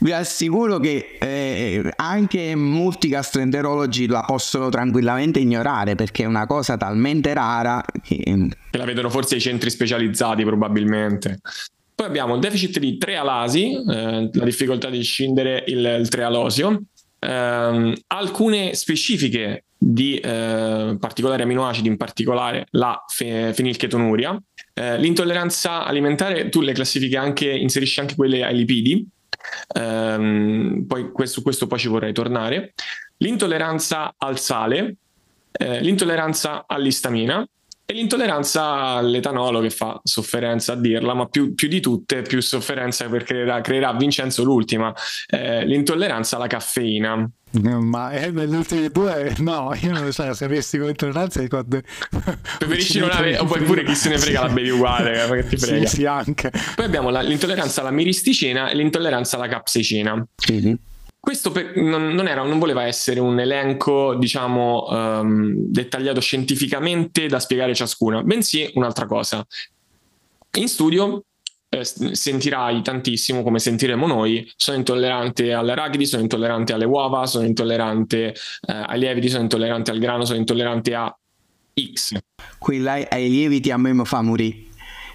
vi 0.00 0.12
assicuro 0.12 0.78
che 0.78 1.16
eh, 1.20 1.92
anche 1.96 2.54
molti 2.54 3.08
gastroenterologi 3.08 4.06
la 4.06 4.22
possono 4.22 4.68
tranquillamente 4.68 5.38
ignorare 5.38 5.94
perché 5.94 6.22
è 6.22 6.26
una 6.26 6.46
cosa 6.46 6.76
talmente 6.76 7.32
rara 7.34 7.82
che... 8.02 8.48
che 8.70 8.78
la 8.78 8.84
vedono 8.84 9.10
forse 9.10 9.36
i 9.36 9.40
centri 9.40 9.70
specializzati 9.70 10.44
probabilmente. 10.44 11.40
Poi 11.94 12.06
abbiamo 12.06 12.34
il 12.34 12.40
deficit 12.40 12.78
di 12.78 12.98
trealasi, 12.98 13.72
eh, 13.72 14.30
la 14.30 14.44
difficoltà 14.44 14.90
di 14.90 15.02
scindere 15.02 15.64
il, 15.66 15.96
il 15.98 16.08
trealosio, 16.10 16.82
eh, 17.18 18.02
alcune 18.08 18.74
specifiche 18.74 19.64
di 19.78 20.18
eh, 20.18 20.96
particolari 20.98 21.42
aminoacidi, 21.42 21.88
in 21.88 21.96
particolare 21.96 22.66
la 22.72 23.02
fe- 23.06 23.52
fenilchetonuria. 23.54 24.38
Eh, 24.78 24.98
l'intolleranza 24.98 25.84
alimentare 25.84 26.50
tu 26.50 26.60
le 26.60 26.72
classifichi 26.72 27.16
anche, 27.16 27.50
inserisci 27.50 27.98
anche 28.00 28.14
quelle 28.14 28.44
ai 28.44 28.54
lipidi, 28.54 29.08
ehm, 29.74 30.84
poi 30.86 31.12
questo, 31.12 31.40
questo 31.40 31.66
poi 31.66 31.78
ci 31.78 31.88
vorrei 31.88 32.12
tornare. 32.12 32.74
L'intolleranza 33.18 34.14
al 34.18 34.38
sale, 34.38 34.96
eh, 35.52 35.80
l'intolleranza 35.80 36.64
all'istamina 36.66 37.46
e 37.88 37.92
l'intolleranza 37.94 38.64
all'etanolo 38.96 39.60
che 39.60 39.70
fa 39.70 40.00
sofferenza 40.02 40.72
a 40.72 40.76
dirla, 40.76 41.14
ma 41.14 41.26
più, 41.26 41.54
più 41.54 41.68
di 41.68 41.80
tutte, 41.80 42.22
più 42.22 42.40
sofferenza 42.40 43.08
per 43.08 43.22
creerà, 43.22 43.60
creerà 43.60 43.92
Vincenzo 43.92 44.42
l'ultima, 44.42 44.92
eh, 45.28 45.64
l'intolleranza 45.64 46.34
alla 46.34 46.48
caffeina. 46.48 47.30
Ma 47.62 48.10
eh, 48.10 48.32
nelle 48.32 48.56
ultime 48.56 48.88
due, 48.88 49.34
no, 49.38 49.72
io 49.80 49.92
non 49.92 50.04
lo 50.04 50.10
so, 50.10 50.34
se 50.34 50.44
avessi 50.44 50.78
come 50.78 50.90
intolleranza 50.90 51.40
ricordo... 51.40 51.80
Preferisci 52.58 52.98
non 52.98 53.10
avere, 53.12 53.38
o 53.38 53.44
poi 53.44 53.62
pure 53.62 53.84
chi 53.84 53.94
se 53.94 54.08
ne 54.08 54.18
frega 54.18 54.42
la 54.42 54.48
bevi 54.48 54.70
uguale, 54.70 55.24
perché 55.28 55.48
ti 55.50 55.56
frega. 55.56 55.86
Sì, 55.86 55.96
sì, 55.96 56.06
anche. 56.06 56.50
Poi 56.74 56.84
abbiamo 56.84 57.10
la, 57.10 57.20
l'intolleranza 57.20 57.82
alla 57.82 57.92
miristicina 57.92 58.68
e 58.68 58.74
l'intolleranza 58.74 59.36
alla 59.36 59.46
capsaicina. 59.46 60.26
Mm-hmm. 60.50 60.74
Questo 61.26 61.50
per, 61.50 61.76
non, 61.76 62.10
non, 62.10 62.28
era, 62.28 62.44
non, 62.44 62.60
voleva 62.60 62.84
essere 62.84 63.18
un 63.18 63.40
elenco, 63.40 64.14
diciamo, 64.14 64.86
um, 64.88 65.54
dettagliato 65.56 66.20
scientificamente 66.20 67.26
da 67.26 67.40
spiegare 67.40 67.74
ciascuna, 67.74 68.22
bensì 68.22 68.70
un'altra 68.74 69.06
cosa. 69.06 69.44
In 70.56 70.68
studio 70.68 71.24
eh, 71.68 71.84
sentirai 71.84 72.80
tantissimo, 72.80 73.42
come 73.42 73.58
sentiremo 73.58 74.06
noi, 74.06 74.48
sono 74.54 74.76
intollerante 74.76 75.52
all'arachidi, 75.52 76.06
sono 76.06 76.22
intollerante 76.22 76.72
alle 76.72 76.84
uova, 76.84 77.26
sono 77.26 77.44
intollerante 77.44 78.28
eh, 78.28 78.34
ai 78.72 79.00
lieviti, 79.00 79.28
sono 79.28 79.42
intollerante 79.42 79.90
al 79.90 79.98
grano, 79.98 80.24
sono 80.24 80.38
intollerante 80.38 80.94
a 80.94 81.12
X. 81.92 82.16
Quella 82.56 83.04
ai 83.10 83.28
lieviti 83.28 83.72
a 83.72 83.76
me 83.76 83.92
mi 83.92 84.04
fa 84.04 84.22
morire. 84.22 84.58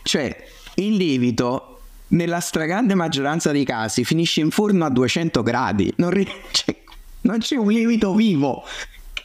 Cioè, 0.04 0.43
il 0.76 0.93
lievito 0.93 1.70
nella 2.12 2.39
stragrande 2.39 2.95
maggioranza 2.95 3.52
dei 3.52 3.65
casi 3.65 4.04
finisce 4.04 4.41
in 4.41 4.52
forno 4.52 4.86
a 4.86 4.89
200 4.89 5.43
gradi, 5.43 5.93
non, 5.97 6.10
ri- 6.10 6.28
cioè, 6.52 6.76
non 7.21 7.39
c'è 7.39 7.56
un 7.56 7.71
lievito 7.71 8.13
vivo. 8.13 8.63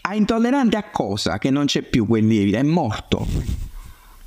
A 0.03 0.14
intollerante 0.14 0.77
a 0.77 0.85
cosa? 0.90 1.38
Che 1.38 1.51
non 1.51 1.66
c'è 1.66 1.83
più 1.83 2.07
quel 2.07 2.27
lievito, 2.27 2.59
è 2.59 2.62
morto. 2.62 3.27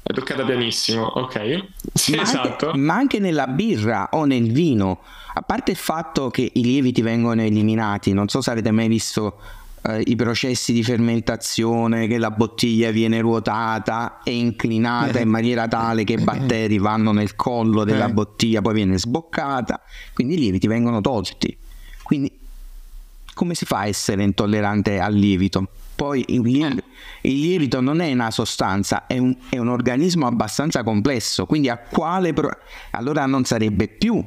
È 0.01 0.11
toccata 0.11 0.43
pianissimo, 0.43 1.03
ok. 1.03 1.65
Sì, 1.93 2.15
ma 2.15 2.23
esatto. 2.23 2.67
Anche, 2.67 2.77
ma 2.77 2.95
anche 2.95 3.19
nella 3.19 3.47
birra 3.47 4.09
o 4.11 4.25
nel 4.25 4.51
vino, 4.51 5.01
a 5.33 5.41
parte 5.41 5.71
il 5.71 5.77
fatto 5.77 6.29
che 6.29 6.51
i 6.53 6.61
lieviti 6.61 7.01
vengono 7.01 7.41
eliminati, 7.41 8.11
non 8.11 8.27
so 8.27 8.41
se 8.41 8.51
avete 8.51 8.71
mai 8.71 8.87
visto 8.87 9.39
eh, 9.87 10.01
i 10.05 10.15
processi 10.15 10.73
di 10.73 10.83
fermentazione, 10.83 12.07
che 12.07 12.17
la 12.17 12.31
bottiglia 12.31 12.91
viene 12.91 13.21
ruotata 13.21 14.19
e 14.23 14.35
inclinata 14.35 15.19
in 15.19 15.29
maniera 15.29 15.67
tale 15.67 16.03
che 16.03 16.13
i 16.13 16.23
batteri 16.23 16.77
vanno 16.77 17.11
nel 17.11 17.35
collo 17.35 17.83
della 17.83 18.07
eh. 18.07 18.13
bottiglia, 18.13 18.61
poi 18.61 18.73
viene 18.73 18.97
sboccata, 18.97 19.81
quindi 20.13 20.35
i 20.35 20.37
lieviti 20.37 20.67
vengono 20.67 21.01
tolti. 21.01 21.55
Quindi 22.03 22.37
come 23.33 23.53
si 23.53 23.65
fa 23.65 23.79
a 23.79 23.87
essere 23.87 24.23
intollerante 24.23 24.99
al 24.99 25.13
lievito? 25.13 25.69
Poi 25.95 26.25
il 26.27 26.41
lievito, 26.41 26.83
il 27.21 27.39
lievito 27.39 27.79
non 27.79 28.01
è 28.01 28.11
una 28.11 28.31
sostanza, 28.31 29.07
è 29.07 29.17
un, 29.17 29.35
è 29.49 29.57
un, 29.57 29.69
organismo 29.69 30.27
abbastanza 30.27 30.83
complesso, 30.83 31.45
quindi 31.45 31.69
a 31.69 31.77
quale... 31.77 32.33
Pro- 32.33 32.57
allora 32.91 33.25
non 33.25 33.45
sarebbe 33.45 33.87
più 33.87 34.21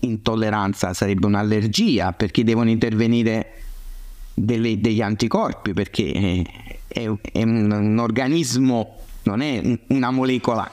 intolleranza, 0.00 0.92
sarebbe 0.92 1.26
un'allergia 1.26 2.12
perché 2.12 2.44
devono 2.44 2.68
intervenire 2.70 3.67
delle, 4.38 4.80
degli 4.80 5.00
anticorpi 5.00 5.72
perché 5.72 6.44
è, 6.88 7.10
è 7.32 7.42
un, 7.42 7.70
un 7.70 7.98
organismo, 7.98 8.96
non 9.24 9.40
è 9.40 9.78
una 9.88 10.10
molecola. 10.10 10.70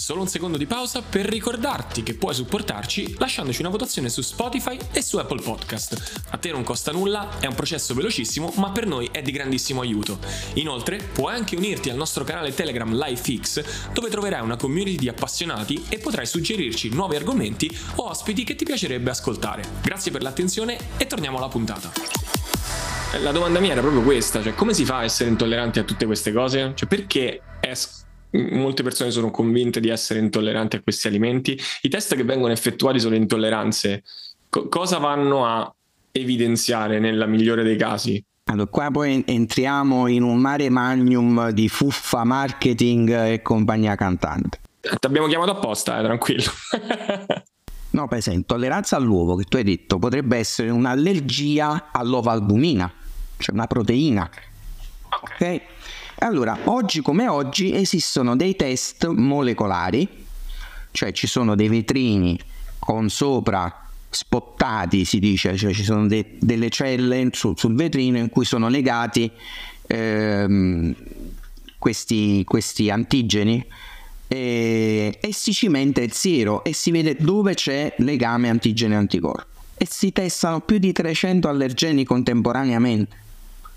Solo 0.00 0.22
un 0.22 0.28
secondo 0.28 0.56
di 0.56 0.64
pausa 0.64 1.02
per 1.02 1.26
ricordarti 1.26 2.02
che 2.02 2.14
puoi 2.14 2.32
supportarci 2.32 3.16
lasciandoci 3.18 3.60
una 3.60 3.68
votazione 3.68 4.08
su 4.08 4.22
Spotify 4.22 4.78
e 4.92 5.02
su 5.02 5.18
Apple 5.18 5.42
Podcast. 5.42 6.22
A 6.30 6.38
te 6.38 6.50
non 6.50 6.64
costa 6.64 6.90
nulla, 6.90 7.38
è 7.38 7.44
un 7.44 7.54
processo 7.54 7.92
velocissimo, 7.92 8.50
ma 8.56 8.70
per 8.70 8.86
noi 8.86 9.10
è 9.12 9.20
di 9.20 9.30
grandissimo 9.30 9.82
aiuto. 9.82 10.18
Inoltre, 10.54 10.96
puoi 11.12 11.34
anche 11.34 11.54
unirti 11.54 11.90
al 11.90 11.98
nostro 11.98 12.24
canale 12.24 12.54
Telegram 12.54 12.90
LifeX, 12.90 13.92
dove 13.92 14.08
troverai 14.08 14.40
una 14.40 14.56
community 14.56 14.96
di 14.96 15.08
appassionati 15.10 15.84
e 15.90 15.98
potrai 15.98 16.24
suggerirci 16.24 16.88
nuovi 16.88 17.16
argomenti 17.16 17.70
o 17.96 18.08
ospiti 18.08 18.42
che 18.42 18.56
ti 18.56 18.64
piacerebbe 18.64 19.10
ascoltare. 19.10 19.64
Grazie 19.82 20.10
per 20.10 20.22
l'attenzione 20.22 20.78
e 20.96 21.06
torniamo 21.06 21.36
alla 21.36 21.48
puntata. 21.48 21.92
La 23.20 23.32
domanda 23.32 23.60
mia 23.60 23.72
era 23.72 23.82
proprio 23.82 24.02
questa, 24.02 24.42
cioè 24.42 24.54
come 24.54 24.72
si 24.72 24.86
fa 24.86 24.96
a 24.96 25.04
essere 25.04 25.28
intolleranti 25.28 25.78
a 25.78 25.82
tutte 25.82 26.06
queste 26.06 26.32
cose? 26.32 26.72
Cioè 26.74 26.88
perché 26.88 27.42
es- 27.60 28.08
molte 28.32 28.82
persone 28.82 29.10
sono 29.10 29.30
convinte 29.30 29.80
di 29.80 29.88
essere 29.88 30.20
intolleranti 30.20 30.76
a 30.76 30.82
questi 30.82 31.06
alimenti? 31.06 31.58
I 31.82 31.88
test 31.88 32.14
che 32.14 32.24
vengono 32.24 32.52
effettuati 32.52 33.00
sulle 33.00 33.16
intolleranze, 33.16 34.02
co- 34.48 34.68
cosa 34.68 34.98
vanno 34.98 35.46
a 35.46 35.72
evidenziare 36.12 36.98
nella 36.98 37.26
migliore 37.26 37.62
dei 37.62 37.76
casi? 37.76 38.22
Allora, 38.44 38.68
qua 38.68 38.90
poi 38.90 39.22
entriamo 39.26 40.08
in 40.08 40.22
un 40.22 40.38
mare 40.38 40.68
magnum 40.70 41.50
di 41.50 41.68
fuffa, 41.68 42.24
marketing 42.24 43.10
e 43.10 43.42
compagnia 43.42 43.94
cantante. 43.94 44.60
Ti 44.80 45.06
abbiamo 45.06 45.28
chiamato 45.28 45.52
apposta, 45.52 46.00
eh, 46.00 46.02
tranquillo. 46.02 46.50
no, 47.90 48.08
per 48.08 48.18
esempio, 48.18 48.40
intolleranza 48.40 48.96
all'uovo, 48.96 49.36
che 49.36 49.44
tu 49.44 49.56
hai 49.56 49.64
detto, 49.64 49.98
potrebbe 49.98 50.38
essere 50.38 50.70
un'allergia 50.70 51.90
all'ova 51.92 52.32
albumina 52.32 52.92
cioè 53.40 53.54
una 53.54 53.66
proteina. 53.66 54.30
Ok? 55.22 55.60
Allora, 56.22 56.58
oggi 56.64 57.00
come 57.00 57.28
oggi 57.28 57.74
esistono 57.74 58.36
dei 58.36 58.54
test 58.54 59.06
molecolari, 59.06 60.06
cioè 60.90 61.12
ci 61.12 61.26
sono 61.26 61.54
dei 61.54 61.68
vetrini 61.68 62.38
con 62.78 63.08
sopra 63.08 63.86
spottati, 64.10 65.06
si 65.06 65.18
dice, 65.18 65.56
cioè 65.56 65.72
ci 65.72 65.82
sono 65.82 66.06
de- 66.06 66.36
delle 66.38 66.68
celle 66.68 67.30
su- 67.32 67.54
sul 67.56 67.74
vetrino 67.74 68.18
in 68.18 68.28
cui 68.28 68.44
sono 68.44 68.68
legati 68.68 69.30
ehm, 69.86 70.94
questi, 71.78 72.44
questi, 72.44 72.90
antigeni 72.90 73.64
e, 74.28 75.18
e 75.18 75.32
si 75.32 75.54
cimenta 75.54 76.02
il 76.02 76.12
siero 76.12 76.64
e 76.64 76.74
si 76.74 76.90
vede 76.90 77.16
dove 77.18 77.54
c'è 77.54 77.94
legame 77.98 78.50
antigene-anticorpo 78.50 79.46
e 79.74 79.86
si 79.88 80.12
testano 80.12 80.60
più 80.60 80.76
di 80.76 80.92
300 80.92 81.48
allergeni 81.48 82.04
contemporaneamente 82.04 83.19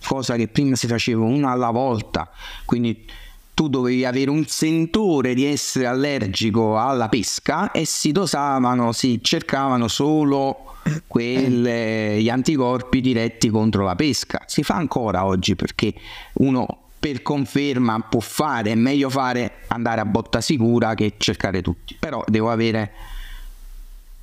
cosa 0.05 0.35
che 0.35 0.47
prima 0.47 0.75
si 0.75 0.87
faceva 0.87 1.23
una 1.23 1.51
alla 1.51 1.71
volta, 1.71 2.29
quindi 2.65 3.05
tu 3.53 3.69
dovevi 3.69 4.03
avere 4.03 4.29
un 4.29 4.45
sentore 4.47 5.33
di 5.33 5.45
essere 5.45 5.85
allergico 5.85 6.77
alla 6.77 7.07
pesca 7.07 7.71
e 7.71 7.85
si 7.85 8.11
dosavano, 8.11 8.91
si 8.91 9.19
cercavano 9.21 9.87
solo 9.87 10.75
quelle, 11.07 12.19
gli 12.19 12.29
anticorpi 12.29 12.99
diretti 12.99 13.49
contro 13.49 13.83
la 13.83 13.95
pesca. 13.95 14.43
Si 14.47 14.63
fa 14.63 14.75
ancora 14.75 15.25
oggi 15.25 15.55
perché 15.55 15.93
uno 16.33 16.79
per 16.99 17.21
conferma 17.21 17.99
può 18.09 18.21
fare, 18.21 18.71
è 18.71 18.75
meglio 18.75 19.09
fare 19.09 19.63
andare 19.67 20.01
a 20.01 20.05
botta 20.05 20.41
sicura 20.41 20.95
che 20.95 21.15
cercare 21.17 21.61
tutti, 21.61 21.95
però 21.99 22.23
devo 22.27 22.49
avere 22.49 22.91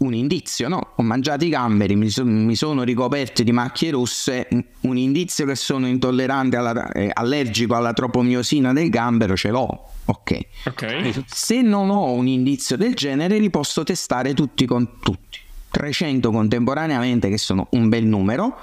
un 0.00 0.14
indizio, 0.14 0.68
no? 0.68 0.92
Ho 0.96 1.02
mangiato 1.02 1.44
i 1.44 1.48
gamberi, 1.48 1.94
mi, 1.94 2.08
so, 2.08 2.24
mi, 2.24 2.54
sono 2.54 2.82
ricoperti 2.82 3.44
di 3.44 3.52
macchie 3.52 3.90
rosse, 3.90 4.48
un 4.80 4.96
indizio 4.96 5.44
che 5.44 5.54
sono 5.54 5.86
intollerante, 5.86 6.56
alla, 6.56 6.90
eh, 6.92 7.10
allergico 7.12 7.74
alla 7.74 7.92
tropomiosina 7.92 8.72
del 8.72 8.88
gambero 8.88 9.36
ce 9.36 9.50
l'ho. 9.50 9.88
Ok. 10.06 10.38
okay. 10.66 11.24
Se 11.26 11.60
non 11.60 11.90
ho 11.90 12.12
un 12.12 12.26
indizio 12.26 12.76
del 12.76 12.94
genere, 12.94 13.38
li 13.38 13.50
posso 13.50 13.84
testare 13.84 14.34
tutti 14.34 14.64
con 14.66 14.98
tutti. 15.00 15.38
300 15.70 16.30
contemporaneamente, 16.30 17.28
che 17.28 17.38
sono 17.38 17.68
un 17.72 17.88
bel 17.88 18.04
numero, 18.04 18.56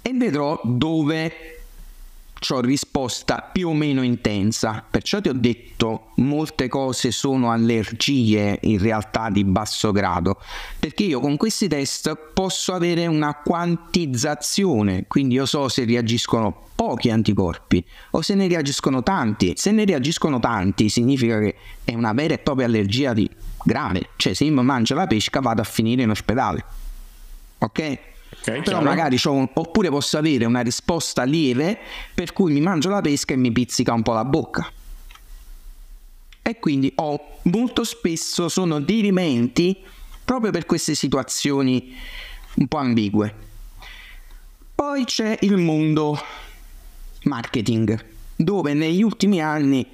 e 0.00 0.12
vedrò 0.14 0.58
dove 0.62 1.57
ho 2.50 2.60
risposta 2.60 3.48
più 3.52 3.68
o 3.68 3.74
meno 3.74 4.02
intensa. 4.02 4.84
Perciò 4.88 5.20
ti 5.20 5.28
ho 5.28 5.34
detto 5.34 6.12
molte 6.16 6.68
cose 6.68 7.10
sono 7.10 7.50
allergie 7.50 8.58
in 8.62 8.78
realtà 8.78 9.30
di 9.30 9.44
basso 9.44 9.92
grado, 9.92 10.40
perché 10.78 11.04
io 11.04 11.20
con 11.20 11.36
questi 11.36 11.68
test 11.68 12.16
posso 12.32 12.72
avere 12.72 13.06
una 13.06 13.34
quantizzazione, 13.34 15.04
quindi 15.06 15.34
io 15.34 15.46
so 15.46 15.68
se 15.68 15.84
reagiscono 15.84 16.66
pochi 16.74 17.10
anticorpi 17.10 17.84
o 18.12 18.22
se 18.22 18.34
ne 18.34 18.46
reagiscono 18.46 19.02
tanti. 19.02 19.54
Se 19.56 19.72
ne 19.72 19.84
reagiscono 19.84 20.38
tanti 20.38 20.88
significa 20.88 21.40
che 21.40 21.56
è 21.84 21.94
una 21.94 22.12
vera 22.12 22.34
e 22.34 22.38
propria 22.38 22.66
allergia 22.66 23.12
di 23.12 23.28
grave, 23.64 24.10
cioè 24.16 24.32
se 24.32 24.44
io 24.44 24.62
mangio 24.62 24.94
la 24.94 25.06
pesca 25.06 25.40
vado 25.40 25.60
a 25.60 25.64
finire 25.64 26.02
in 26.02 26.10
ospedale. 26.10 26.64
Ok? 27.58 27.98
Okay, 28.48 28.62
Però 28.62 28.82
magari 28.82 29.18
un, 29.24 29.48
oppure 29.52 29.88
posso 29.90 30.18
avere 30.18 30.44
una 30.44 30.60
risposta 30.60 31.24
lieve 31.24 31.78
per 32.14 32.32
cui 32.32 32.52
mi 32.52 32.60
mangio 32.60 32.88
la 32.88 33.00
pesca 33.00 33.34
e 33.34 33.36
mi 33.36 33.52
pizzica 33.52 33.92
un 33.92 34.02
po' 34.02 34.12
la 34.12 34.24
bocca. 34.24 34.70
E 36.42 36.58
quindi 36.58 36.92
ho 36.96 37.38
molto 37.42 37.84
spesso 37.84 38.48
sono 38.48 38.80
dirimenti 38.80 39.76
proprio 40.24 40.50
per 40.50 40.66
queste 40.66 40.94
situazioni 40.94 41.94
un 42.54 42.66
po' 42.66 42.78
ambigue. 42.78 43.34
Poi 44.74 45.04
c'è 45.04 45.38
il 45.40 45.56
mondo 45.56 46.18
marketing, 47.24 48.04
dove 48.36 48.74
negli 48.74 49.02
ultimi 49.02 49.42
anni 49.42 49.86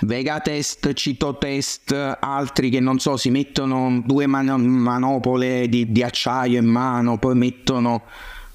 Vega 0.00 0.40
test, 0.40 0.92
Cito 0.92 1.38
test, 1.38 1.92
altri 2.20 2.70
che 2.70 2.80
non 2.80 2.98
so, 2.98 3.16
si 3.16 3.30
mettono 3.30 4.02
due 4.04 4.26
man- 4.26 4.60
manopole 4.60 5.68
di, 5.68 5.90
di, 5.90 6.02
acciaio 6.02 6.58
in 6.58 6.66
mano, 6.66 7.18
poi 7.18 7.34
mettono 7.34 8.02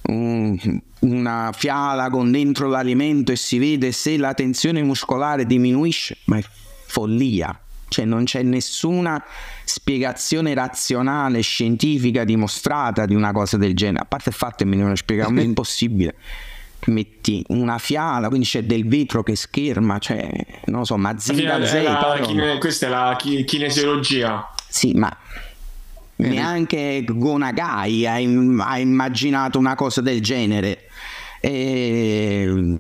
um, 0.04 0.58
una 1.00 1.52
fiala 1.56 2.10
con 2.10 2.32
dentro 2.32 2.68
l'alimento 2.68 3.32
e 3.32 3.36
si 3.36 3.58
vede 3.58 3.92
se 3.92 4.18
la 4.18 4.34
tensione 4.34 4.84
muscolare 4.84 5.46
diminuisce, 5.46 6.18
ma 6.26 6.38
è 6.38 6.44
follia. 6.86 7.60
Cioè 7.88 8.06
non 8.06 8.24
c'è 8.24 8.42
nessuna 8.42 9.22
spiegazione 9.66 10.54
razionale, 10.54 11.42
scientifica 11.42 12.24
dimostrata 12.24 13.06
di 13.06 13.16
una 13.16 13.34
cosa 13.34 13.58
del 13.58 13.76
genere, 13.76 14.04
a 14.04 14.06
parte 14.06 14.30
il 14.30 14.36
fatto 14.36 14.64
che 14.64 14.66
me 14.66 14.78
ne 14.78 14.84
hanno 14.84 14.96
spiegato, 14.96 15.34
è 15.36 15.42
impossibile 15.42 16.16
metti 16.88 17.44
una 17.50 17.78
fiala, 17.78 18.28
quindi 18.28 18.46
c'è 18.46 18.64
del 18.64 18.88
vetro 18.88 19.24
che 19.24 19.36
scherma, 19.36 20.00
cioè, 20.00 20.30
non 20.66 20.80
lo 20.80 20.86
so, 20.86 20.98
Mazinda 20.98 21.64
Z. 21.66 22.22
Kine, 22.22 22.58
questa 22.58 22.88
è 22.88 22.90
la 22.90 23.16
chi, 23.18 23.44
kinesiologia. 23.44 24.50
Sì, 24.68 24.94
ma 24.94 25.16
eh. 26.16 26.28
neanche 26.28 27.04
Gonagai 27.08 28.06
ha, 28.08 28.14
ha, 28.14 28.80
immaginato 28.80 29.60
una 29.60 29.76
cosa 29.76 30.02
del 30.02 30.22
genere. 30.22 30.88
E... 31.40 32.80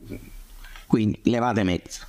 Quindi 0.87 1.19
levate 1.23 1.63
mezzo. 1.63 2.05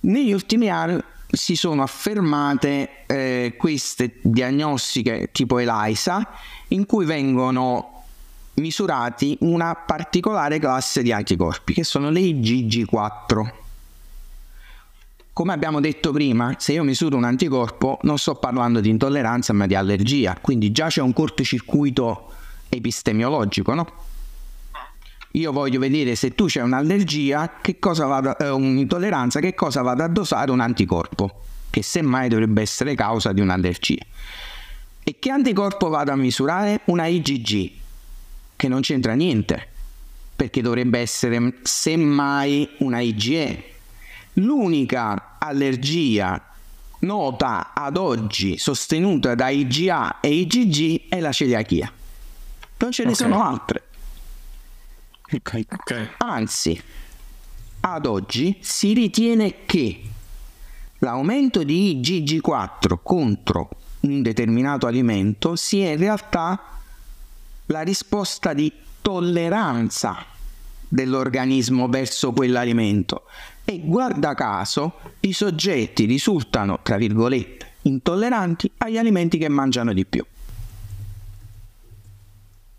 Negli 0.00 0.32
ultimi 0.32 0.70
anni 0.70 1.00
si 1.28 1.56
sono 1.56 1.82
affermate 1.82 3.04
eh, 3.06 3.54
queste 3.56 4.18
diagnostiche 4.22 5.30
tipo 5.32 5.58
ELISA 5.58 6.28
in 6.68 6.86
cui 6.86 7.04
vengono 7.04 7.95
misurati 8.56 9.36
una 9.40 9.74
particolare 9.74 10.58
classe 10.58 11.02
di 11.02 11.12
anticorpi, 11.12 11.74
che 11.74 11.84
sono 11.84 12.10
le 12.10 12.20
IgG4. 12.20 13.52
Come 15.32 15.52
abbiamo 15.52 15.80
detto 15.80 16.12
prima, 16.12 16.54
se 16.56 16.72
io 16.72 16.82
misuro 16.82 17.16
un 17.16 17.24
anticorpo 17.24 17.98
non 18.02 18.16
sto 18.16 18.36
parlando 18.36 18.80
di 18.80 18.88
intolleranza 18.88 19.52
ma 19.52 19.66
di 19.66 19.74
allergia, 19.74 20.38
quindi 20.40 20.72
già 20.72 20.86
c'è 20.86 21.02
un 21.02 21.12
cortocircuito 21.12 22.30
epistemiologico, 22.70 23.74
no? 23.74 23.92
Io 25.32 25.52
voglio 25.52 25.78
vedere 25.78 26.14
se 26.14 26.34
tu 26.34 26.46
c'è 26.46 26.62
un'allergia, 26.62 27.58
che 27.60 27.78
cosa 27.78 28.06
vado, 28.06 28.38
eh, 28.38 28.48
un'intolleranza, 28.48 29.40
che 29.40 29.54
cosa 29.54 29.82
vado 29.82 30.02
a 30.02 30.08
dosare 30.08 30.50
un 30.50 30.60
anticorpo, 30.60 31.42
che 31.68 31.82
semmai 31.82 32.30
dovrebbe 32.30 32.62
essere 32.62 32.94
causa 32.94 33.32
di 33.32 33.42
un'allergia. 33.42 34.02
E 35.04 35.16
che 35.18 35.30
anticorpo 35.30 35.90
vado 35.90 36.12
a 36.12 36.16
misurare? 36.16 36.80
Una 36.86 37.06
IgG, 37.06 37.70
che 38.56 38.68
non 38.68 38.80
c'entra 38.80 39.14
niente, 39.14 39.68
perché 40.34 40.62
dovrebbe 40.62 40.98
essere 40.98 41.58
semmai 41.62 42.68
una 42.78 43.00
IgE. 43.00 43.74
L'unica 44.34 45.36
allergia 45.38 46.42
nota 47.00 47.72
ad 47.74 47.96
oggi 47.96 48.58
sostenuta 48.58 49.34
da 49.34 49.48
IgA 49.48 50.20
e 50.20 50.34
IgG 50.34 51.08
è 51.08 51.20
la 51.20 51.32
celiachia. 51.32 51.92
Non 52.78 52.90
ce 52.90 53.04
ne 53.04 53.12
okay. 53.12 53.22
sono 53.22 53.44
altre. 53.44 53.82
Okay. 55.30 55.66
Okay. 55.68 56.08
Anzi, 56.18 56.80
ad 57.80 58.06
oggi 58.06 58.58
si 58.60 58.92
ritiene 58.92 59.64
che 59.66 60.02
l'aumento 60.98 61.62
di 61.62 62.00
IgG4 62.00 62.98
contro 63.02 63.68
un 64.00 64.22
determinato 64.22 64.86
alimento 64.86 65.56
sia 65.56 65.90
in 65.90 65.98
realtà 65.98 66.60
la 67.66 67.82
risposta 67.82 68.52
di 68.52 68.72
tolleranza 69.02 70.24
dell'organismo 70.88 71.88
verso 71.88 72.32
quell'alimento 72.32 73.24
e 73.64 73.80
guarda 73.82 74.34
caso 74.34 74.94
i 75.20 75.32
soggetti 75.32 76.04
risultano, 76.04 76.78
tra 76.82 76.96
virgolette, 76.96 77.72
intolleranti 77.82 78.70
agli 78.78 78.96
alimenti 78.96 79.38
che 79.38 79.48
mangiano 79.48 79.92
di 79.92 80.04
più. 80.04 80.24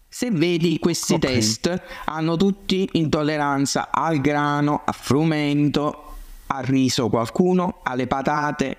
Se 0.08 0.32
vedi 0.32 0.80
questi 0.80 1.14
okay. 1.14 1.34
test 1.34 1.82
hanno 2.06 2.38
tutti 2.38 2.90
intolleranza 2.94 3.90
al 3.92 4.20
grano, 4.20 4.82
al 4.86 4.96
frumento, 4.96 6.16
al 6.48 6.64
riso 6.64 7.10
qualcuno, 7.10 7.82
alle 7.84 8.08
patate, 8.08 8.78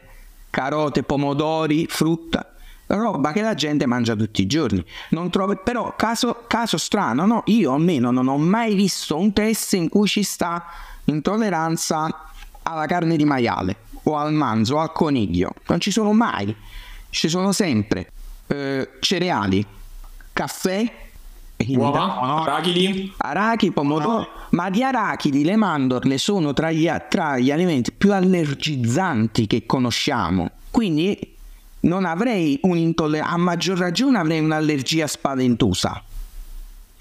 carote, 0.50 1.02
pomodori, 1.02 1.86
frutta 1.86 2.54
roba 2.88 3.32
che 3.32 3.42
la 3.42 3.54
gente 3.54 3.86
mangia 3.86 4.14
tutti 4.16 4.42
i 4.42 4.46
giorni. 4.46 4.84
Non 5.10 5.30
trovo, 5.30 5.56
però, 5.56 5.94
caso, 5.96 6.44
caso 6.46 6.76
strano, 6.76 7.26
no? 7.26 7.42
Io 7.46 7.72
almeno 7.72 8.10
non 8.10 8.28
ho 8.28 8.38
mai 8.38 8.74
visto 8.74 9.16
un 9.16 9.32
test 9.32 9.74
in 9.74 9.88
cui 9.88 10.08
ci 10.08 10.22
sta 10.22 10.64
intolleranza 11.04 12.08
alla 12.62 12.86
carne 12.86 13.16
di 13.16 13.24
maiale 13.24 13.76
o 14.04 14.16
al 14.16 14.32
manzo 14.32 14.76
o 14.76 14.80
al 14.80 14.92
coniglio. 14.92 15.52
Non 15.66 15.80
ci 15.80 15.90
sono 15.90 16.12
mai. 16.12 16.54
Ci 17.10 17.28
sono 17.28 17.52
sempre 17.52 18.10
eh, 18.48 18.90
cereali, 19.00 19.64
caffè, 20.32 20.90
uova, 21.68 22.42
arachidi, 22.42 23.12
arachidi, 23.16 23.72
pomodoro, 23.72 24.28
ma 24.50 24.70
di 24.70 24.82
arachidi 24.82 25.42
le 25.42 25.56
mandorle 25.56 26.18
sono 26.18 26.52
tra 26.52 26.70
gli, 26.70 26.88
tra 27.08 27.38
gli 27.38 27.50
alimenti 27.50 27.92
più 27.92 28.12
allergizzanti 28.12 29.46
che 29.46 29.66
conosciamo. 29.66 30.50
Quindi 30.70 31.36
non 31.80 32.04
avrei 32.04 32.58
un'intolleranza, 32.62 33.34
a 33.34 33.36
maggior 33.36 33.78
ragione 33.78 34.18
avrei 34.18 34.40
un'allergia 34.40 35.06
spaventosa. 35.06 36.02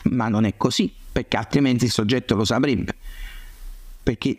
Ma 0.03 0.27
non 0.27 0.45
è 0.45 0.55
così, 0.55 0.93
perché 1.11 1.37
altrimenti 1.37 1.85
il 1.85 1.91
soggetto 1.91 2.35
lo 2.35 2.45
saprebbe. 2.45 2.95
Perché 4.03 4.35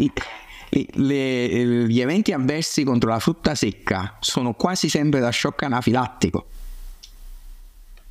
le, 0.70 1.86
gli 1.86 2.00
eventi 2.00 2.32
avversi 2.32 2.84
contro 2.84 3.10
la 3.10 3.18
frutta 3.18 3.54
secca 3.54 4.16
sono 4.20 4.54
quasi 4.54 4.88
sempre 4.88 5.20
da 5.20 5.32
shock 5.32 5.62
anafilattico. 5.62 6.46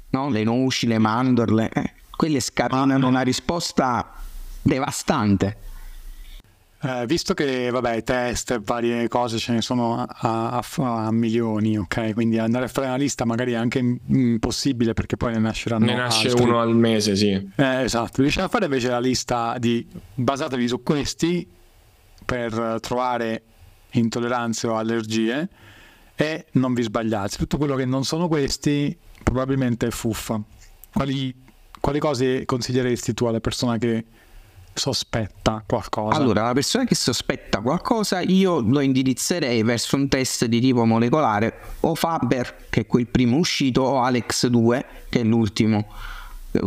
No? 0.09 0.29
Le 0.29 0.43
noci, 0.43 0.87
le 0.87 0.97
mandorle, 0.97 1.69
eh, 1.71 1.93
quelle 2.15 2.39
scatenano 2.39 3.07
una 3.07 3.21
risposta 3.21 4.13
devastante. 4.61 5.65
Eh, 6.79 7.05
visto 7.07 7.33
che, 7.33 7.71
vabbè, 7.71 8.03
test 8.03 8.51
e 8.51 8.59
varie 8.63 9.07
cose 9.07 9.39
ce 9.39 9.51
ne 9.51 9.61
sono 9.61 10.05
a, 10.07 10.07
a, 10.51 10.63
a, 10.75 11.11
milioni, 11.11 11.77
ok? 11.77 12.13
Quindi 12.13 12.37
andare 12.37 12.65
a 12.65 12.67
fare 12.67 12.85
una 12.85 12.97
lista 12.97 13.25
magari 13.25 13.53
è 13.53 13.55
anche 13.55 13.79
impossibile 13.79 14.93
perché 14.93 15.17
poi 15.17 15.33
ne 15.33 15.39
nasceranno 15.39 15.85
Ne 15.85 15.95
nasce 15.95 16.29
altri. 16.29 16.43
uno 16.43 16.59
al 16.59 16.75
mese, 16.75 17.15
sì. 17.15 17.31
Eh, 17.31 17.81
esatto, 17.81 18.21
riusciamo 18.21 18.45
a 18.45 18.49
fare 18.49 18.65
invece 18.65 18.89
la 18.89 18.99
lista 18.99 19.55
di 19.57 19.85
basatevi 20.13 20.67
su 20.67 20.83
questi 20.83 21.47
per 22.23 22.77
trovare 22.79 23.41
intolleranze 23.91 24.67
o 24.67 24.75
allergie 24.75 25.49
e 26.13 26.45
non 26.51 26.75
vi 26.75 26.83
sbagliate. 26.83 27.37
Tutto 27.37 27.57
quello 27.57 27.75
che 27.75 27.85
non 27.85 28.03
sono 28.03 28.27
questi 28.27 28.95
probabilmente 29.23 29.87
è 29.87 29.91
fuffa. 29.91 30.39
Quali, 30.93 31.33
quali 31.79 31.99
cose 31.99 32.45
consiglieresti 32.45 33.13
tu 33.13 33.25
alle 33.25 33.41
persone 33.41 33.79
che 33.79 34.05
sospetta 34.77 35.63
qualcosa? 35.65 36.17
Allora, 36.17 36.43
la 36.43 36.53
persona 36.53 36.85
che 36.85 36.95
sospetta 36.95 37.61
qualcosa 37.61 38.21
io 38.21 38.59
lo 38.59 38.79
indirizzerei 38.79 39.63
verso 39.63 39.95
un 39.95 40.07
test 40.07 40.45
di 40.45 40.59
tipo 40.59 40.85
molecolare 40.85 41.59
o 41.81 41.95
Faber, 41.95 42.65
che 42.69 42.81
è 42.81 42.85
quel 42.85 43.07
primo 43.07 43.37
uscito, 43.37 43.81
o 43.81 44.01
Alex 44.01 44.47
2, 44.47 44.85
che 45.09 45.21
è 45.21 45.23
l'ultimo, 45.23 45.87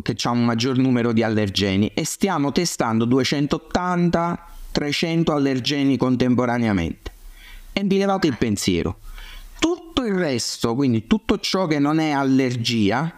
che 0.03 0.17
ha 0.23 0.31
un 0.31 0.45
maggior 0.45 0.77
numero 0.77 1.13
di 1.13 1.23
allergeni. 1.23 1.93
E 1.95 2.05
stiamo 2.05 2.53
testando 2.53 3.07
280-300 3.07 5.31
allergeni 5.31 5.97
contemporaneamente. 5.97 7.13
E 7.73 7.83
vi 7.85 7.99
levate 7.99 8.27
il 8.27 8.37
pensiero. 8.37 8.99
Tutto 9.59 10.05
il 10.05 10.15
resto, 10.15 10.75
quindi 10.75 11.07
tutto 11.07 11.39
ciò 11.39 11.67
che 11.67 11.79
non 11.79 11.99
è 11.99 12.11
allergia, 12.11 13.13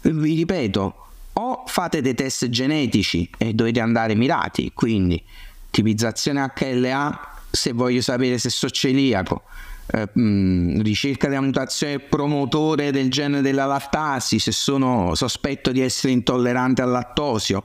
vi 0.00 0.34
ripeto, 0.34 0.96
o 1.34 1.64
fate 1.66 2.00
dei 2.00 2.14
test 2.14 2.48
genetici 2.48 3.28
e 3.38 3.54
dovete 3.54 3.80
andare 3.80 4.14
mirati, 4.14 4.72
quindi 4.74 5.22
tipizzazione 5.70 6.52
HLA 6.54 7.30
se 7.50 7.72
voglio 7.72 8.00
sapere 8.00 8.38
se 8.38 8.50
sono 8.50 8.72
celiaco, 8.72 9.42
eh, 9.86 10.08
mh, 10.12 10.82
ricerca 10.82 11.28
della 11.28 11.40
mutazione 11.40 11.98
promotore 11.98 12.90
del 12.90 13.10
gene 13.10 13.40
della 13.40 13.66
lattasi, 13.66 14.38
se 14.38 14.52
sono 14.52 15.14
sospetto 15.14 15.70
di 15.72 15.80
essere 15.80 16.12
intollerante 16.12 16.82
al 16.82 16.90
lattosio, 16.90 17.64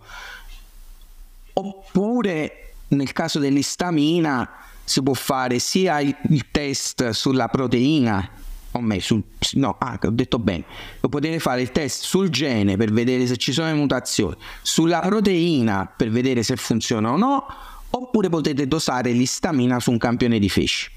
oppure 1.53 2.73
nel 2.89 3.11
caso 3.11 3.39
dell'istamina 3.39 4.49
si 4.83 5.01
può 5.01 5.13
fare 5.13 5.59
sia 5.59 5.99
il, 5.99 6.15
il 6.29 6.45
test 6.51 7.09
sulla 7.09 7.47
proteina 7.49 8.29
o 8.71 8.81
me, 8.81 8.99
sul, 8.99 9.23
no, 9.53 9.75
ah, 9.79 9.99
ho 10.01 10.09
detto 10.09 10.39
bene, 10.39 10.63
potete 10.99 11.39
fare 11.39 11.61
il 11.61 11.71
test 11.71 12.03
sul 12.03 12.29
gene 12.29 12.77
per 12.77 12.91
vedere 12.91 13.25
se 13.25 13.37
ci 13.37 13.51
sono 13.51 13.67
le 13.67 13.73
mutazioni, 13.73 14.35
sulla 14.61 14.99
proteina 14.99 15.85
per 15.85 16.09
vedere 16.09 16.43
se 16.43 16.55
funziona 16.55 17.11
o 17.11 17.17
no, 17.17 17.45
oppure 17.89 18.29
potete 18.29 18.67
dosare 18.67 19.11
l'istamina 19.11 19.79
su 19.79 19.91
un 19.91 19.97
campione 19.97 20.39
di 20.39 20.49
feci. 20.49 20.91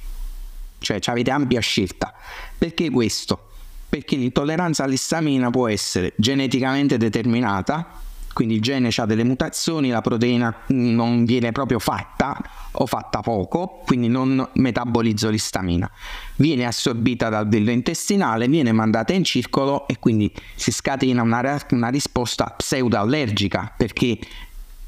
Cioè 0.79 0.99
avete 1.05 1.31
ampia 1.31 1.61
scelta. 1.61 2.13
Perché 2.57 2.91
questo? 2.91 3.49
Perché 3.89 4.17
l'intolleranza 4.17 4.85
all'istamina 4.85 5.51
può 5.51 5.69
essere 5.69 6.13
geneticamente 6.17 6.97
determinata, 6.97 8.01
quindi 8.41 8.57
il 8.57 8.63
gene 8.65 8.89
ha 8.97 9.05
delle 9.05 9.23
mutazioni, 9.23 9.91
la 9.91 10.01
proteina 10.01 10.63
non 10.69 11.27
viene 11.27 11.53
proprio 11.53 11.79
fatta 11.79 12.41
o 12.71 12.87
fatta 12.87 13.21
poco, 13.21 13.83
quindi 13.85 14.09
non 14.09 14.49
metabolizzo 14.55 15.29
l'istamina. 15.29 15.91
Viene 16.37 16.65
assorbita 16.65 17.29
dal 17.29 17.47
vello 17.47 17.71
intestinale, 17.71 18.49
viene 18.49 18.73
mandata 18.73 19.13
in 19.13 19.25
circolo 19.25 19.87
e 19.87 19.99
quindi 19.99 20.33
si 20.55 20.73
scatena 20.73 21.21
una, 21.21 21.61
una 21.73 21.89
risposta 21.89 22.47
pseudoallergica, 22.47 23.75
perché 23.77 24.19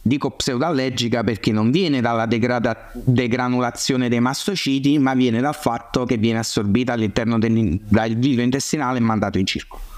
dico 0.01 0.31
pseudoallergica 0.31 1.23
perché 1.23 1.53
non 1.53 1.71
viene 1.71 2.01
dalla 2.01 2.25
degrada- 2.25 2.91
degranulazione 2.95 4.09
dei 4.09 4.21
mastociti, 4.21 4.99
ma 4.99 5.13
viene 5.13 5.43
dal 5.43 5.55
fatto 5.55 6.07
che 6.07 6.17
viene 6.17 6.39
assorbita 6.39 6.95
all'interno 6.95 7.39
del, 7.39 7.79
vello 7.87 8.41
intestinale 8.41 8.97
e 8.97 9.03
mandato 9.03 9.37
in 9.37 9.45
circolo. 9.45 9.92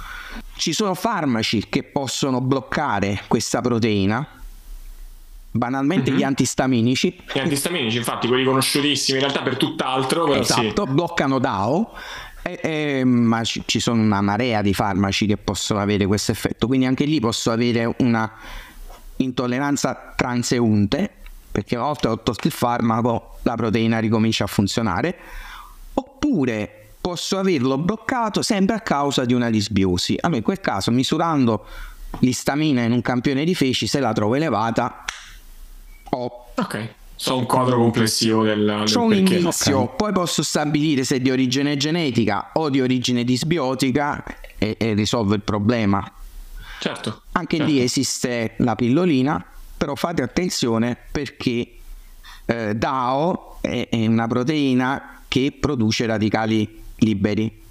Ci 0.57 0.73
sono 0.73 0.95
farmaci 0.95 1.67
che 1.69 1.83
possono 1.83 2.41
bloccare 2.41 3.23
questa 3.29 3.61
proteina, 3.61 4.27
banalmente 5.51 6.11
mm-hmm. 6.11 6.19
gli 6.19 6.23
antistaminici. 6.23 7.21
Gli 7.33 7.39
antistaminici, 7.39 7.97
infatti, 7.97 8.27
quelli 8.27 8.45
conosciutissimi 8.45 9.19
in 9.19 9.25
realtà 9.25 9.43
per 9.43 9.57
tutt'altro. 9.57 10.33
Esatto, 10.35 10.87
sì. 10.87 10.93
bloccano 10.93 11.39
DAO. 11.39 11.93
E, 12.43 12.61
e, 12.63 13.05
ma 13.05 13.43
ci, 13.43 13.63
ci, 13.65 13.81
sono 13.81 14.03
una 14.03 14.21
marea 14.21 14.61
di 14.61 14.75
farmaci 14.75 15.27
che 15.27 15.39
possono 15.39 15.81
avere 15.81 16.05
questo 16.05 16.31
effetto, 16.31 16.67
quindi 16.67 16.85
anche 16.85 17.07
lì 17.07 17.19
posso 17.19 17.51
avere 17.51 17.91
una 17.99 18.31
intolleranza 19.17 20.13
transeunte, 20.15 21.11
perché 21.51 21.77
una 21.77 21.87
volta 21.87 22.11
ho 22.11 22.21
tolto 22.21 22.47
il 22.47 22.53
farmaco 22.53 23.39
la 23.43 23.55
proteina 23.55 23.99
ricomincia 23.99 24.45
a 24.45 24.47
funzionare, 24.47 25.17
oppure 25.95 26.84
posso 27.05 27.37
averlo 27.39 27.77
bloccato 27.77 28.41
sempre 28.41 28.77
a 28.77 28.81
causa 28.81 29.27
di 29.27 29.35
una 29.35 29.51
disbiosi. 29.51 30.17
Allora 30.19 30.39
in 30.39 30.43
quel 30.43 30.61
caso 30.61 30.91
misurando 30.91 31.67
l'istamina 32.21 32.81
in 32.81 32.93
un 32.93 33.03
campione 33.03 33.45
di 33.45 33.55
feci 33.55 33.87
se 33.87 34.01
la 34.01 34.15
trovo 34.15 34.37
elevata 34.37 35.05
ho 36.11 36.47
ok 36.55 36.95
so 37.15 37.37
un 37.37 37.45
quadro 37.45 37.77
complessivo 37.77 38.43
del, 38.43 38.65
del 38.65 38.91
C'ho 38.91 39.03
un 39.03 39.13
inizio, 39.13 39.81
okay. 39.81 39.97
poi 39.97 40.13
posso 40.13 40.43
stabilire 40.43 41.05
se 41.05 41.17
è 41.17 41.21
di 41.21 41.31
origine 41.31 41.77
genetica 41.77 42.53
o 42.55 42.71
di 42.71 42.81
origine 42.81 43.23
disbiotica 43.23 44.25
e, 44.57 44.77
e 44.79 44.95
risolvo 44.95 45.35
il 45.35 45.43
problema. 45.43 46.11
Certo. 46.81 47.23
Anche 47.33 47.59
certo. 47.59 47.71
lì 47.71 47.83
esiste 47.83 48.55
la 48.59 48.75
pillolina, 48.77 49.45
però 49.77 49.95
fate 49.95 50.23
attenzione 50.23 50.97
perché 51.13 51.77
eh, 52.47 52.75
DAO 52.75 53.59
è, 53.61 53.89
è 53.91 54.07
una 54.07 54.27
proteina 54.27 55.21
che 55.29 55.57
produce 55.59 56.07
radicali 56.07 56.83
liberi 56.99 57.63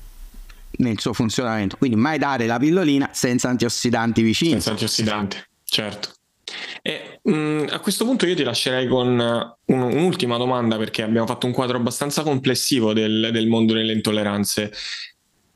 nel 0.77 0.99
suo 0.99 1.13
funzionamento. 1.13 1.77
Quindi 1.77 1.95
mai 1.95 2.17
dare 2.17 2.45
la 2.45 2.57
pillolina 2.57 3.09
senza 3.13 3.49
antiossidanti 3.49 4.21
vicini. 4.21 4.51
Senza 4.51 4.71
antiossidanti, 4.71 5.37
certo. 5.63 6.09
E, 6.81 7.19
mh, 7.21 7.65
a 7.69 7.79
questo 7.79 8.05
punto 8.05 8.25
io 8.25 8.35
ti 8.35 8.43
lascerei 8.43 8.87
con 8.87 9.07
un, 9.07 9.81
un'ultima 9.81 10.37
domanda 10.37 10.77
perché 10.77 11.01
abbiamo 11.01 11.25
fatto 11.25 11.45
un 11.45 11.53
quadro 11.53 11.77
abbastanza 11.77 12.23
complessivo 12.23 12.93
del, 12.93 13.29
del 13.31 13.47
mondo 13.47 13.73
delle 13.73 13.93
intolleranze. 13.93 14.71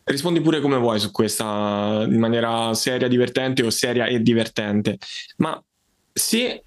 Rispondi 0.03 0.39
pure 0.39 0.61
come 0.61 0.77
vuoi 0.77 0.99
su 0.99 1.11
questa 1.11 2.05
in 2.07 2.17
maniera 2.17 2.73
seria, 2.73 3.09
divertente 3.09 3.63
o 3.63 3.69
seria 3.69 4.05
e 4.05 4.21
divertente. 4.21 4.97
Ma 5.37 5.61
se, 6.13 6.63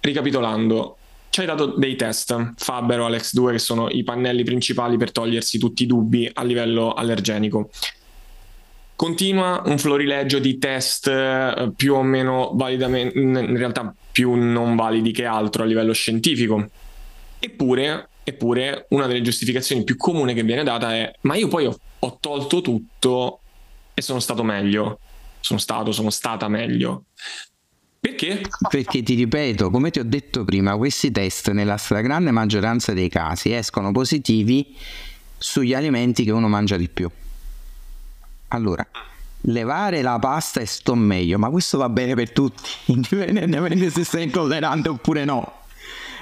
ricapitolando, 0.00 0.96
ci 1.32 1.40
hai 1.40 1.46
dato 1.46 1.64
dei 1.78 1.96
test, 1.96 2.52
Faber 2.56 3.00
o 3.00 3.06
Alex 3.06 3.32
2, 3.32 3.52
che 3.52 3.58
sono 3.58 3.88
i 3.88 4.02
pannelli 4.02 4.44
principali 4.44 4.98
per 4.98 5.12
togliersi 5.12 5.58
tutti 5.58 5.84
i 5.84 5.86
dubbi 5.86 6.30
a 6.30 6.44
livello 6.44 6.92
allergenico. 6.92 7.70
Continua 8.94 9.62
un 9.64 9.78
florileggio 9.78 10.38
di 10.38 10.58
test 10.58 11.06
eh, 11.06 11.72
più 11.74 11.94
o 11.94 12.02
meno 12.02 12.50
validamente, 12.52 13.18
in 13.18 13.56
realtà 13.56 13.94
più 14.12 14.34
non 14.34 14.76
validi 14.76 15.10
che 15.10 15.24
altro 15.24 15.62
a 15.62 15.66
livello 15.66 15.94
scientifico. 15.94 16.68
Eppure, 17.38 18.10
eppure 18.24 18.84
una 18.90 19.06
delle 19.06 19.22
giustificazioni 19.22 19.84
più 19.84 19.96
comuni 19.96 20.34
che 20.34 20.42
viene 20.42 20.64
data 20.64 20.94
è 20.94 21.10
ma 21.22 21.34
io 21.34 21.48
poi 21.48 21.64
ho, 21.64 21.80
ho 21.98 22.18
tolto 22.20 22.60
tutto 22.60 23.40
e 23.94 24.02
sono 24.02 24.20
stato 24.20 24.42
meglio. 24.42 24.98
Sono 25.40 25.58
stato, 25.58 25.92
sono 25.92 26.10
stata 26.10 26.46
meglio. 26.48 27.04
Perché? 28.04 28.42
Perché 28.68 29.00
ti 29.04 29.14
ripeto, 29.14 29.70
come 29.70 29.92
ti 29.92 30.00
ho 30.00 30.04
detto 30.04 30.44
prima, 30.44 30.76
questi 30.76 31.12
test 31.12 31.52
nella 31.52 31.76
stragrande 31.76 32.32
maggioranza 32.32 32.92
dei 32.92 33.08
casi 33.08 33.52
escono 33.52 33.92
positivi 33.92 34.74
sugli 35.38 35.72
alimenti 35.72 36.24
che 36.24 36.32
uno 36.32 36.48
mangia 36.48 36.76
di 36.76 36.88
più. 36.88 37.08
Allora, 38.48 38.84
levare 39.42 40.02
la 40.02 40.18
pasta 40.18 40.58
e 40.58 40.66
sto 40.66 40.96
meglio, 40.96 41.38
ma 41.38 41.48
questo 41.48 41.78
va 41.78 41.88
bene 41.88 42.16
per 42.16 42.32
tutti, 42.32 42.70
indipendentemente 42.92 43.88
se 43.90 44.02
sei 44.02 44.24
intollerante 44.24 44.88
oppure 44.88 45.24
no. 45.24 45.60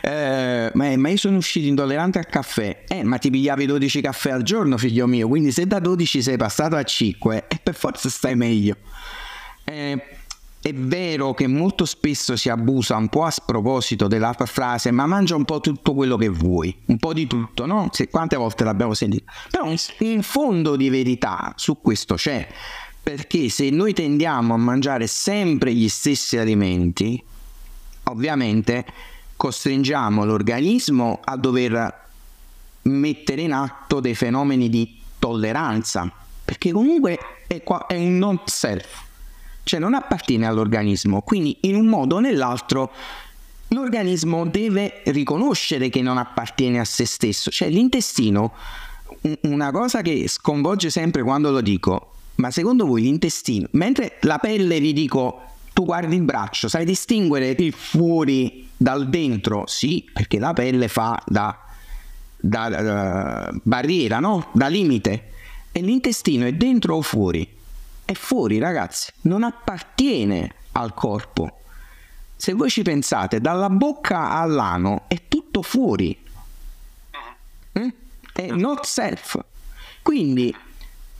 Eh, 0.02 0.70
ma, 0.74 0.96
ma, 0.98 1.08
io 1.08 1.16
sono 1.16 1.38
uscito 1.38 1.66
intollerante 1.66 2.18
al 2.18 2.26
caffè. 2.26 2.84
Eh, 2.88 3.04
ma 3.04 3.16
ti 3.16 3.30
pigliavi 3.30 3.64
12 3.64 4.02
caffè 4.02 4.32
al 4.32 4.42
giorno, 4.42 4.76
figlio 4.76 5.06
mio. 5.06 5.28
Quindi 5.28 5.50
se 5.50 5.66
da 5.66 5.78
12 5.78 6.20
sei 6.20 6.36
passato 6.36 6.76
a 6.76 6.82
5, 6.82 7.46
eh, 7.48 7.58
per 7.62 7.74
forza 7.74 8.10
stai 8.10 8.36
meglio. 8.36 8.76
Eh, 9.64 10.18
è 10.62 10.74
vero 10.74 11.32
che 11.32 11.46
molto 11.46 11.86
spesso 11.86 12.36
si 12.36 12.50
abusa 12.50 12.96
un 12.96 13.08
po' 13.08 13.24
a 13.24 13.30
sproposito 13.30 14.08
della 14.08 14.34
frase 14.34 14.90
ma 14.90 15.06
mangia 15.06 15.34
un 15.34 15.46
po' 15.46 15.60
tutto 15.60 15.94
quello 15.94 16.18
che 16.18 16.28
vuoi, 16.28 16.76
un 16.86 16.98
po' 16.98 17.14
di 17.14 17.26
tutto, 17.26 17.64
no? 17.64 17.88
Se, 17.92 18.08
quante 18.10 18.36
volte 18.36 18.64
l'abbiamo 18.64 18.92
sentito? 18.92 19.24
Però 19.50 19.64
un 19.64 20.22
fondo 20.22 20.76
di 20.76 20.90
verità 20.90 21.54
su 21.56 21.80
questo 21.80 22.14
c'è, 22.16 22.46
perché 23.02 23.48
se 23.48 23.70
noi 23.70 23.94
tendiamo 23.94 24.52
a 24.52 24.58
mangiare 24.58 25.06
sempre 25.06 25.72
gli 25.72 25.88
stessi 25.88 26.36
alimenti, 26.36 27.22
ovviamente 28.04 28.84
costringiamo 29.36 30.26
l'organismo 30.26 31.20
a 31.24 31.36
dover 31.38 32.08
mettere 32.82 33.40
in 33.40 33.52
atto 33.52 34.00
dei 34.00 34.14
fenomeni 34.14 34.68
di 34.68 35.00
tolleranza, 35.18 36.12
perché 36.44 36.70
comunque 36.70 37.18
è, 37.46 37.62
qua, 37.62 37.86
è 37.86 37.96
un 37.96 38.18
non 38.18 38.40
self 38.44 39.08
cioè 39.62 39.80
non 39.80 39.94
appartiene 39.94 40.46
all'organismo, 40.46 41.22
quindi 41.22 41.56
in 41.62 41.76
un 41.76 41.86
modo 41.86 42.16
o 42.16 42.20
nell'altro 42.20 42.90
l'organismo 43.68 44.46
deve 44.46 45.02
riconoscere 45.06 45.88
che 45.88 46.02
non 46.02 46.18
appartiene 46.18 46.80
a 46.80 46.84
se 46.84 47.04
stesso. 47.04 47.50
Cioè 47.50 47.68
l'intestino, 47.68 48.52
una 49.42 49.70
cosa 49.70 50.02
che 50.02 50.26
sconvolge 50.28 50.90
sempre 50.90 51.22
quando 51.22 51.50
lo 51.50 51.60
dico, 51.60 52.14
ma 52.36 52.50
secondo 52.50 52.86
voi 52.86 53.02
l'intestino, 53.02 53.68
mentre 53.72 54.16
la 54.22 54.38
pelle 54.38 54.80
vi 54.80 54.92
dico, 54.92 55.42
tu 55.72 55.84
guardi 55.84 56.16
il 56.16 56.22
braccio, 56.22 56.68
sai 56.68 56.84
distinguere 56.84 57.54
il 57.56 57.72
fuori 57.72 58.68
dal 58.76 59.08
dentro? 59.08 59.64
Sì, 59.66 60.08
perché 60.12 60.38
la 60.38 60.52
pelle 60.52 60.88
fa 60.88 61.22
da, 61.26 61.56
da, 62.36 62.68
da 62.68 63.50
barriera, 63.62 64.18
no? 64.18 64.48
Da 64.52 64.66
limite. 64.66 65.28
E 65.70 65.80
l'intestino 65.80 66.46
è 66.46 66.52
dentro 66.52 66.96
o 66.96 67.02
fuori? 67.02 67.58
È 68.10 68.14
fuori, 68.14 68.58
ragazzi, 68.58 69.12
non 69.22 69.42
appartiene 69.42 70.54
al 70.72 70.94
corpo 70.94 71.60
se 72.40 72.54
voi 72.54 72.70
ci 72.70 72.80
pensate, 72.80 73.38
dalla 73.38 73.68
bocca 73.68 74.30
all'ano 74.30 75.04
è 75.08 75.28
tutto 75.28 75.60
fuori. 75.60 76.16
Mm? 77.78 77.88
È 78.32 78.46
not 78.46 78.86
self. 78.86 79.38
Quindi 80.00 80.56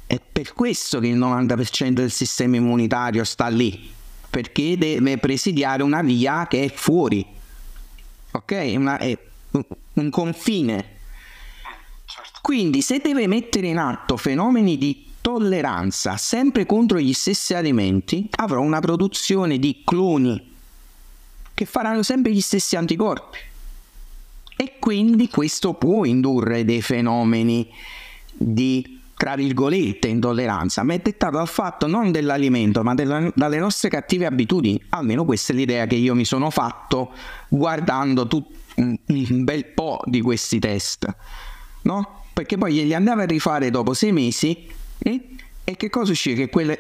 è 0.06 0.18
per 0.18 0.54
questo 0.54 0.98
che 0.98 1.08
il 1.08 1.18
90% 1.18 1.90
del 1.90 2.10
sistema 2.10 2.56
immunitario 2.56 3.22
sta 3.24 3.48
lì, 3.48 3.92
perché 4.30 4.78
deve 4.78 5.18
presidiare 5.18 5.82
una 5.82 6.00
via 6.00 6.46
che 6.46 6.64
è 6.64 6.72
fuori. 6.72 7.26
Ok? 8.30 8.72
Una, 8.76 8.96
è 8.96 9.18
un 9.92 10.08
confine. 10.08 10.96
Quindi 12.40 12.80
se 12.80 12.98
deve 13.00 13.26
mettere 13.26 13.66
in 13.66 13.76
atto 13.76 14.16
fenomeni 14.16 14.78
di 14.78 15.09
tolleranza 15.20 16.16
sempre 16.16 16.66
contro 16.66 16.98
gli 16.98 17.12
stessi 17.12 17.54
alimenti, 17.54 18.28
avrà 18.36 18.58
una 18.58 18.80
produzione 18.80 19.58
di 19.58 19.82
cloni 19.84 20.48
che 21.54 21.64
faranno 21.66 22.02
sempre 22.02 22.32
gli 22.32 22.40
stessi 22.40 22.76
anticorpi. 22.76 23.38
E 24.56 24.74
quindi 24.78 25.28
questo 25.28 25.74
può 25.74 26.04
indurre 26.04 26.64
dei 26.64 26.82
fenomeni 26.82 27.66
di, 28.32 29.00
tra 29.16 29.34
virgolette, 29.34 30.08
intolleranza, 30.08 30.82
ma 30.82 30.94
è 30.94 30.98
dettato 30.98 31.36
dal 31.36 31.48
fatto 31.48 31.86
non 31.86 32.10
dell'alimento, 32.10 32.82
ma 32.82 32.94
della, 32.94 33.30
dalle 33.34 33.58
nostre 33.58 33.88
cattive 33.88 34.26
abitudini. 34.26 34.82
Almeno 34.90 35.24
questa 35.24 35.52
è 35.52 35.56
l'idea 35.56 35.86
che 35.86 35.96
io 35.96 36.14
mi 36.14 36.24
sono 36.24 36.50
fatto 36.50 37.12
guardando 37.48 38.26
tut, 38.26 38.46
un, 38.76 38.96
bel 39.44 39.66
po' 39.66 40.00
di 40.04 40.20
questi 40.20 40.58
test. 40.58 41.14
No? 41.82 42.24
Perché 42.32 42.56
poi 42.56 42.74
glieli 42.74 42.94
andavo 42.94 43.22
a 43.22 43.26
rifare 43.26 43.70
dopo 43.70 43.94
sei 43.94 44.12
mesi? 44.12 44.78
E 45.00 45.76
che 45.76 45.90
cosa 45.90 46.12
uscì? 46.12 46.34
Che 46.34 46.48
quelle, 46.48 46.76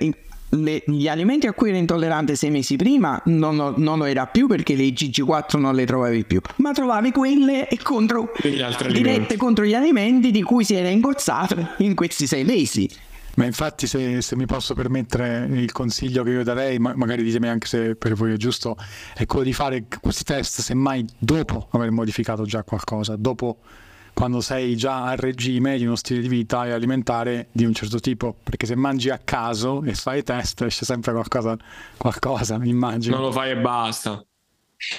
le, 0.50 0.82
gli 0.86 1.08
alimenti 1.08 1.46
a 1.46 1.52
cui 1.52 1.68
ero 1.68 1.78
intollerante 1.78 2.34
sei 2.34 2.50
mesi 2.50 2.76
prima 2.76 3.20
non, 3.26 3.56
lo, 3.56 3.74
non 3.76 3.98
lo 3.98 4.04
era 4.04 4.26
più 4.26 4.46
perché 4.46 4.74
le 4.74 4.88
GG4 4.88 5.58
non 5.58 5.74
le 5.74 5.84
trovavi 5.84 6.24
più, 6.24 6.40
ma 6.56 6.72
trovavi 6.72 7.12
quelle 7.12 7.68
contro, 7.82 8.32
dirette 8.90 9.36
contro 9.36 9.64
gli 9.64 9.74
alimenti 9.74 10.30
di 10.30 10.42
cui 10.42 10.64
si 10.64 10.74
era 10.74 10.88
ingozzato 10.88 11.74
in 11.78 11.94
questi 11.94 12.26
sei 12.26 12.44
mesi. 12.44 12.88
Ma 13.36 13.44
infatti 13.44 13.86
se, 13.86 14.20
se, 14.20 14.36
mi 14.36 14.44
posso 14.44 14.74
permettere 14.74 15.46
il 15.50 15.70
consiglio 15.70 16.24
che 16.24 16.30
io 16.30 16.42
darei, 16.42 16.78
ma, 16.78 16.92
magari 16.96 17.22
ditemi 17.22 17.48
anche 17.48 17.68
se 17.68 17.94
per 17.94 18.14
voi 18.14 18.32
è 18.32 18.36
giusto, 18.36 18.76
è 19.14 19.24
quello 19.24 19.44
di 19.44 19.52
fare 19.52 19.84
questi 20.00 20.24
test 20.24 20.60
semmai 20.60 21.06
dopo 21.16 21.68
aver 21.70 21.90
modificato 21.92 22.44
già 22.44 22.64
qualcosa, 22.64 23.14
dopo 23.16 23.60
quando 24.20 24.42
sei 24.42 24.76
già 24.76 25.04
a 25.06 25.14
regime 25.14 25.78
di 25.78 25.86
uno 25.86 25.96
stile 25.96 26.20
di 26.20 26.28
vita 26.28 26.66
e 26.66 26.72
alimentare 26.72 27.48
di 27.52 27.64
un 27.64 27.72
certo 27.72 28.00
tipo, 28.00 28.36
perché 28.42 28.66
se 28.66 28.76
mangi 28.76 29.08
a 29.08 29.16
caso 29.16 29.82
e 29.82 29.94
fai 29.94 30.22
test 30.22 30.60
esce 30.60 30.84
sempre 30.84 31.12
qualcosa, 31.12 31.56
qualcosa 31.96 32.60
immagino. 32.62 33.16
Non 33.16 33.24
lo 33.24 33.32
fai 33.32 33.52
e 33.52 33.56
basta. 33.56 34.22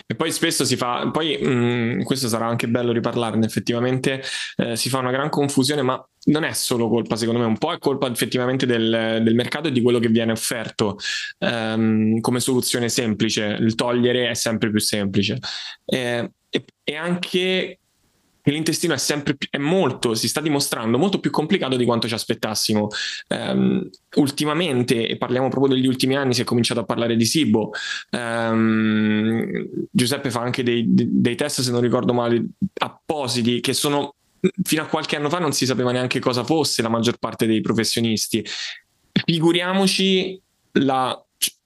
E 0.07 0.15
poi 0.15 0.31
spesso 0.31 0.65
si 0.65 0.75
fa, 0.75 1.07
poi 1.11 1.37
mh, 1.39 1.49
mm, 1.49 2.01
questo 2.01 2.27
sarà 2.27 2.47
anche 2.47 2.67
bello 2.67 2.91
riparlarne, 2.91 3.45
effettivamente 3.45 4.23
eh, 4.55 4.75
si 4.75 4.89
fa 4.89 4.97
una 4.97 5.11
gran 5.11 5.29
confusione, 5.29 5.83
ma 5.83 6.03
non 6.25 6.43
è 6.43 6.53
solo 6.53 6.89
colpa, 6.89 7.15
secondo 7.15 7.41
me, 7.41 7.45
un 7.45 7.59
po' 7.59 7.73
è 7.73 7.77
colpa 7.77 8.09
effettivamente 8.09 8.65
del, 8.65 9.21
del 9.21 9.35
mercato 9.35 9.67
e 9.67 9.71
di 9.71 9.81
quello 9.83 9.99
che 9.99 10.07
viene 10.07 10.31
offerto 10.31 10.97
um, 11.37 12.19
come 12.21 12.39
soluzione 12.39 12.89
semplice. 12.89 13.55
Il 13.59 13.75
togliere 13.75 14.31
è 14.31 14.33
sempre 14.33 14.71
più 14.71 14.79
semplice. 14.79 15.37
Eh, 15.85 16.31
e, 16.49 16.65
e 16.83 16.95
anche 16.95 17.80
che 18.41 18.51
l'intestino 18.51 18.93
è 18.93 18.97
sempre 18.97 19.35
più, 19.35 19.47
è 19.49 19.57
molto, 19.57 20.13
si 20.13 20.27
sta 20.27 20.41
dimostrando 20.41 20.97
molto 20.97 21.19
più 21.19 21.31
complicato 21.31 21.75
di 21.75 21.85
quanto 21.85 22.07
ci 22.07 22.13
aspettassimo. 22.13 22.87
Um, 23.27 23.89
ultimamente, 24.15 25.07
e 25.07 25.17
parliamo 25.17 25.49
proprio 25.49 25.75
degli 25.75 25.87
ultimi 25.87 26.15
anni, 26.15 26.33
si 26.33 26.41
è 26.41 26.45
cominciato 26.45 26.79
a 26.79 26.85
parlare 26.85 27.15
di 27.15 27.25
SIBO. 27.25 27.71
Um, 28.11 29.67
Giuseppe 29.89 30.31
fa 30.31 30.41
anche 30.41 30.63
dei, 30.63 30.85
dei 30.87 31.35
test, 31.35 31.61
se 31.61 31.71
non 31.71 31.81
ricordo 31.81 32.13
male, 32.13 32.43
appositi 32.73 33.59
che 33.59 33.73
sono 33.73 34.15
fino 34.63 34.81
a 34.81 34.87
qualche 34.87 35.15
anno 35.15 35.29
fa 35.29 35.37
non 35.37 35.53
si 35.53 35.67
sapeva 35.67 35.91
neanche 35.91 36.19
cosa 36.19 36.43
fosse 36.43 36.81
la 36.81 36.89
maggior 36.89 37.17
parte 37.17 37.45
dei 37.45 37.61
professionisti. 37.61 38.43
Figuriamoci 39.25 40.41
la 40.73 41.23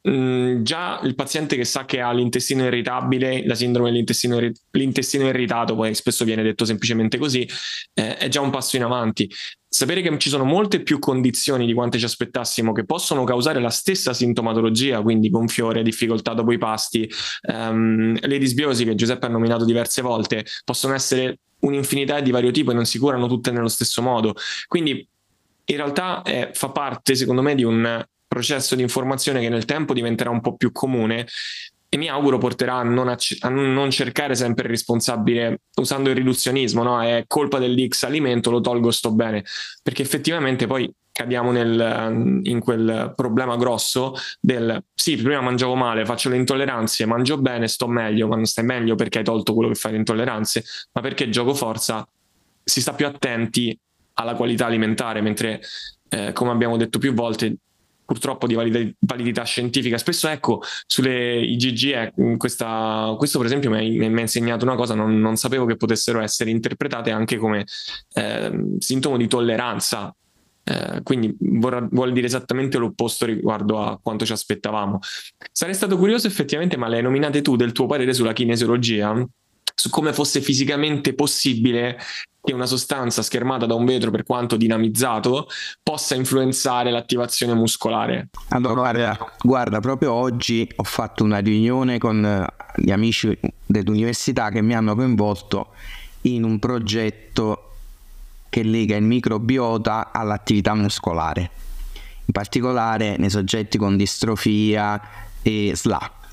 Mm, 0.08 0.62
già 0.62 1.00
il 1.04 1.16
paziente 1.16 1.56
che 1.56 1.66
sa 1.66 1.86
che 1.86 2.00
ha 2.00 2.12
l'intestino 2.12 2.64
irritabile, 2.64 3.44
la 3.48 3.56
sindrome 3.56 3.90
dell'intestino 3.90 4.40
l'intestino 4.72 5.28
irritato, 5.28 5.74
poi 5.74 5.96
spesso 5.96 6.24
viene 6.24 6.44
detto 6.44 6.64
semplicemente 6.64 7.18
così, 7.18 7.48
eh, 7.94 8.16
è 8.18 8.28
già 8.28 8.40
un 8.42 8.52
passo 8.52 8.76
in 8.76 8.84
avanti. 8.84 9.28
Sapere 9.68 10.02
che 10.02 10.16
ci 10.20 10.30
sono 10.30 10.44
molte 10.44 10.84
più 10.84 11.00
condizioni 11.00 11.66
di 11.66 11.74
quante 11.74 11.98
ci 11.98 12.06
aspettassimo 12.06 12.72
che 12.72 12.86
possono 12.86 13.24
causare 13.24 13.60
la 13.60 13.72
stessa 13.72 14.14
sintomatologia, 14.14 15.02
quindi 15.02 15.30
gonfiore, 15.32 15.82
difficoltà 15.82 16.34
dopo 16.34 16.52
i 16.52 16.60
pasti, 16.60 17.10
ehm, 17.50 18.20
le 18.22 18.38
disbiosi 18.38 18.86
che 18.86 18.94
Giuseppe 18.94 19.26
ha 19.26 19.30
nominato 19.30 19.66
diverse 19.66 20.04
volte, 20.04 20.46
possono 20.64 20.94
essere 20.94 21.40
un'infinità 21.62 22.20
di 22.20 22.30
vario 22.30 22.52
tipo 22.52 22.70
e 22.72 22.74
non 22.76 22.86
si 22.86 23.00
curano 23.00 23.28
tutte 23.28 23.50
nello 23.52 23.68
stesso 23.70 24.04
modo. 24.04 24.36
Quindi 24.68 25.06
in 25.68 25.76
realtà 25.78 26.22
eh, 26.22 26.52
fa 26.54 26.70
parte, 26.70 27.16
secondo 27.16 27.42
me, 27.42 27.56
di 27.56 27.64
un 27.64 28.06
processo 28.36 28.76
di 28.76 28.82
informazione 28.82 29.40
che 29.40 29.48
nel 29.48 29.64
tempo 29.64 29.94
diventerà 29.94 30.30
un 30.30 30.42
po' 30.42 30.58
più 30.58 30.74
comune 30.74 31.26
e 31.88 31.98
mi 31.98 32.10
auguro 32.10 32.38
porterà 32.38 32.76
a 32.76 32.84
non, 32.84 33.08
ac- 33.08 33.38
a 33.40 33.48
non 33.48 33.90
cercare 33.90 34.36
sempre 34.36 34.66
il 34.66 34.72
responsabile 34.72 35.62
usando 35.76 36.10
il 36.10 36.18
riduzionismo, 36.18 36.84
no? 36.84 37.02
è 37.02 37.24
colpa 37.28 37.60
dell'X 37.60 38.04
alimento, 38.04 38.52
lo 38.52 38.60
tolgo, 38.60 38.92
sto 38.92 39.14
bene, 39.14 39.46
perché 39.82 40.02
effettivamente 40.02 40.68
poi 40.68 40.92
cadiamo 41.10 41.54
nel, 41.54 42.42
in 42.44 42.60
quel 42.60 43.14
problema 43.16 43.56
grosso 43.56 44.14
del 44.42 44.84
sì, 44.94 45.16
prima 45.16 45.40
mangiavo 45.40 45.76
male, 45.76 46.04
faccio 46.04 46.28
le 46.28 46.36
intolleranze, 46.36 47.06
mangio 47.06 47.38
bene, 47.38 47.70
sto 47.70 47.88
meglio, 47.88 48.28
ma 48.28 48.36
non 48.36 48.44
stai 48.44 48.66
meglio 48.66 48.96
perché 48.96 49.20
hai 49.20 49.24
tolto 49.24 49.54
quello 49.54 49.70
che 49.70 49.76
fai 49.76 49.94
le 49.94 50.00
intolleranze, 50.00 50.66
ma 50.92 51.00
perché 51.00 51.30
gioco 51.30 51.54
forza 51.54 52.06
si 52.62 52.82
sta 52.82 52.94
più 52.94 53.06
attenti 53.06 53.78
alla 54.16 54.36
qualità 54.36 54.66
alimentare, 54.66 55.22
mentre 55.22 55.62
eh, 56.10 56.34
come 56.34 56.52
abbiamo 56.52 56.76
detto 56.76 57.00
più 57.00 57.14
volte 57.14 57.56
purtroppo 58.06 58.48
di 58.48 58.56
validità 59.00 59.44
scientifica. 59.44 59.98
Spesso 59.98 60.28
ecco, 60.28 60.62
sulle 60.86 61.40
IgG, 61.40 61.84
eh, 61.92 62.38
questa, 62.38 63.14
questo 63.18 63.40
per 63.40 63.48
esempio 63.48 63.70
mi 63.70 63.78
ha, 63.78 64.10
mi 64.10 64.18
ha, 64.18 64.22
insegnato 64.22 64.66
una 64.66 64.76
cosa, 64.76 64.94
non, 64.94 65.20
non, 65.20 65.36
sapevo 65.36 65.66
che 65.66 65.76
potessero 65.76 66.22
essere 66.22 66.52
interpretate 66.52 67.12
anche 67.12 67.38
come 67.38 67.66
eh, 68.14 68.76
sintomo 68.80 69.18
di 69.18 69.28
tolleranza. 69.28 70.16
Eh, 70.68 71.02
quindi 71.04 71.36
vorrà, 71.40 71.86
vuol 71.92 72.12
dire 72.12 72.26
esattamente 72.26 72.80
l'opposto 72.80 73.26
riguardo 73.26 73.82
a 73.82 74.00
quanto 74.02 74.26
ci 74.26 74.32
aspettavamo. 74.32 75.00
Sarei 75.52 75.76
stato 75.76 75.98
curioso 75.98 76.28
effettivamente, 76.28 76.78
ma 76.78 76.88
le 76.88 76.98
hai 76.98 77.04
nominate 77.04 77.42
tu 77.42 77.56
del 77.56 77.72
tuo 77.72 77.86
parere 77.86 78.14
sulla 78.14 78.34
kinesiologia? 78.34 79.26
Su 79.76 79.90
come 79.90 80.14
fosse 80.14 80.42
fisicamente 80.42 81.14
possibile 81.14 82.00
che 82.46 82.54
una 82.54 82.68
sostanza 82.68 83.22
schermata 83.22 83.66
da 83.66 83.74
un 83.74 83.86
vetro, 83.86 84.12
per 84.12 84.24
quanto 84.24 84.56
dinamizzato, 84.56 85.48
possa 85.82 86.16
influenzare 86.16 86.92
l'attivazione 86.92 87.56
muscolare. 87.56 88.30
Allora, 88.50 88.74
guarda, 88.74 89.32
guarda, 89.42 89.80
proprio 89.80 90.14
oggi 90.14 90.68
ho 90.76 90.84
fatto 90.84 91.24
una 91.24 91.40
riunione 91.40 91.98
con 91.98 92.24
eh, 92.24 92.46
gli 92.76 92.92
amici 92.92 93.38
dell'università 93.66 94.50
che 94.50 94.62
mi 94.62 94.76
hanno 94.76 94.96
coinvolto 94.96 95.70
in 96.22 96.44
un 96.44 96.60
progetto 96.60 97.72
che 98.50 98.64
lega 98.64 98.96
il 98.96 99.04
microbiota 99.04 100.12
all'attività 100.14 100.74
muscolare, 100.76 101.50
in 102.26 102.32
particolare 102.32 103.18
nei 103.18 103.30
soggetti 103.30 103.78
con 103.78 103.98
distrofia 103.98 105.02
e 105.42 105.72
SLA 105.76 106.24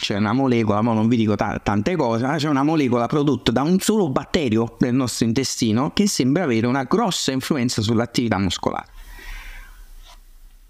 c'è 0.00 0.16
una 0.16 0.32
molecola, 0.32 0.80
ma 0.80 0.94
non 0.94 1.08
vi 1.08 1.16
dico 1.16 1.36
t- 1.36 1.62
tante 1.62 1.94
cose, 1.94 2.24
ma 2.24 2.36
c'è 2.36 2.48
una 2.48 2.62
molecola 2.62 3.06
prodotta 3.06 3.52
da 3.52 3.62
un 3.62 3.78
solo 3.78 4.08
batterio 4.08 4.76
del 4.78 4.94
nostro 4.94 5.26
intestino 5.26 5.92
che 5.92 6.08
sembra 6.08 6.44
avere 6.44 6.66
una 6.66 6.84
grossa 6.84 7.32
influenza 7.32 7.82
sull'attività 7.82 8.38
muscolare. 8.38 8.88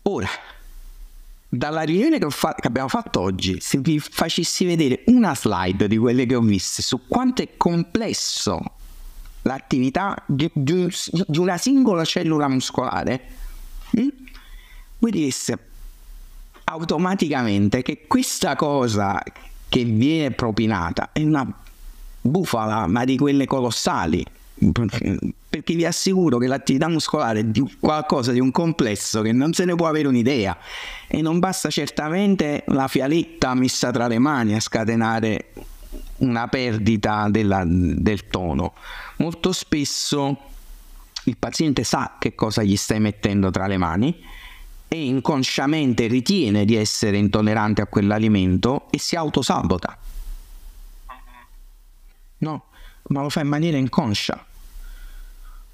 Ora, 0.02 0.28
dalla 1.48 1.82
riunione 1.82 2.18
che, 2.18 2.28
fa- 2.30 2.56
che, 2.58 2.66
abbiamo 2.66 2.88
fatto 2.88 3.20
oggi, 3.20 3.60
se 3.60 3.78
vi 3.78 4.00
facessi 4.00 4.64
vedere 4.64 5.04
una 5.06 5.36
slide 5.36 5.86
di 5.86 5.96
quelle 5.96 6.26
che 6.26 6.34
ho 6.34 6.40
viste 6.40 6.82
su 6.82 7.06
quanto 7.06 7.42
è 7.42 7.50
complesso 7.56 8.60
l'attività 9.42 10.20
di, 10.26 10.50
di, 10.52 10.92
di 11.26 11.38
una 11.38 11.56
singola 11.56 12.04
cellula 12.04 12.48
muscolare, 12.48 13.20
hm? 13.90 14.08
voi 14.98 15.10
direste 15.12 15.69
automaticamente 16.70 17.82
che 17.82 18.04
questa 18.06 18.54
cosa 18.54 19.20
che 19.68 19.84
viene 19.84 20.30
propinata 20.30 21.10
è 21.12 21.22
una 21.22 21.46
bufala, 22.20 22.86
ma 22.86 23.04
di 23.04 23.16
quelle 23.16 23.44
colossali. 23.46 24.24
Perché 25.50 25.74
vi 25.74 25.84
assicuro 25.86 26.36
che 26.36 26.46
l'attività 26.46 26.86
muscolare 26.86 27.40
è 27.40 27.44
di 27.44 27.76
qualcosa 27.80 28.30
di 28.30 28.40
un 28.40 28.50
complesso 28.50 29.22
che 29.22 29.32
non 29.32 29.54
se 29.54 29.64
ne 29.64 29.74
può 29.74 29.86
avere 29.86 30.06
un'idea 30.06 30.56
e 31.08 31.22
non 31.22 31.38
basta 31.38 31.70
certamente 31.70 32.62
la 32.66 32.86
fialetta 32.86 33.54
messa 33.54 33.90
tra 33.90 34.06
le 34.06 34.18
mani 34.18 34.54
a 34.54 34.60
scatenare 34.60 35.52
una 36.18 36.46
perdita 36.46 37.28
della, 37.30 37.64
del 37.66 38.28
tono. 38.28 38.74
Molto 39.16 39.52
spesso 39.52 40.38
il 41.24 41.36
paziente 41.38 41.82
sa 41.82 42.16
che 42.18 42.34
cosa 42.34 42.62
gli 42.62 42.76
stai 42.76 43.00
mettendo 43.00 43.50
tra 43.50 43.66
le 43.66 43.78
mani 43.78 44.14
e 44.92 45.04
inconsciamente 45.04 46.08
ritiene 46.08 46.64
di 46.64 46.74
essere 46.74 47.16
intollerante 47.16 47.80
a 47.80 47.86
quell'alimento 47.86 48.88
e 48.90 48.98
si 48.98 49.14
autosabota. 49.14 49.96
No, 52.38 52.64
ma 53.04 53.22
lo 53.22 53.28
fa 53.28 53.40
in 53.40 53.46
maniera 53.46 53.76
inconscia. 53.76 54.44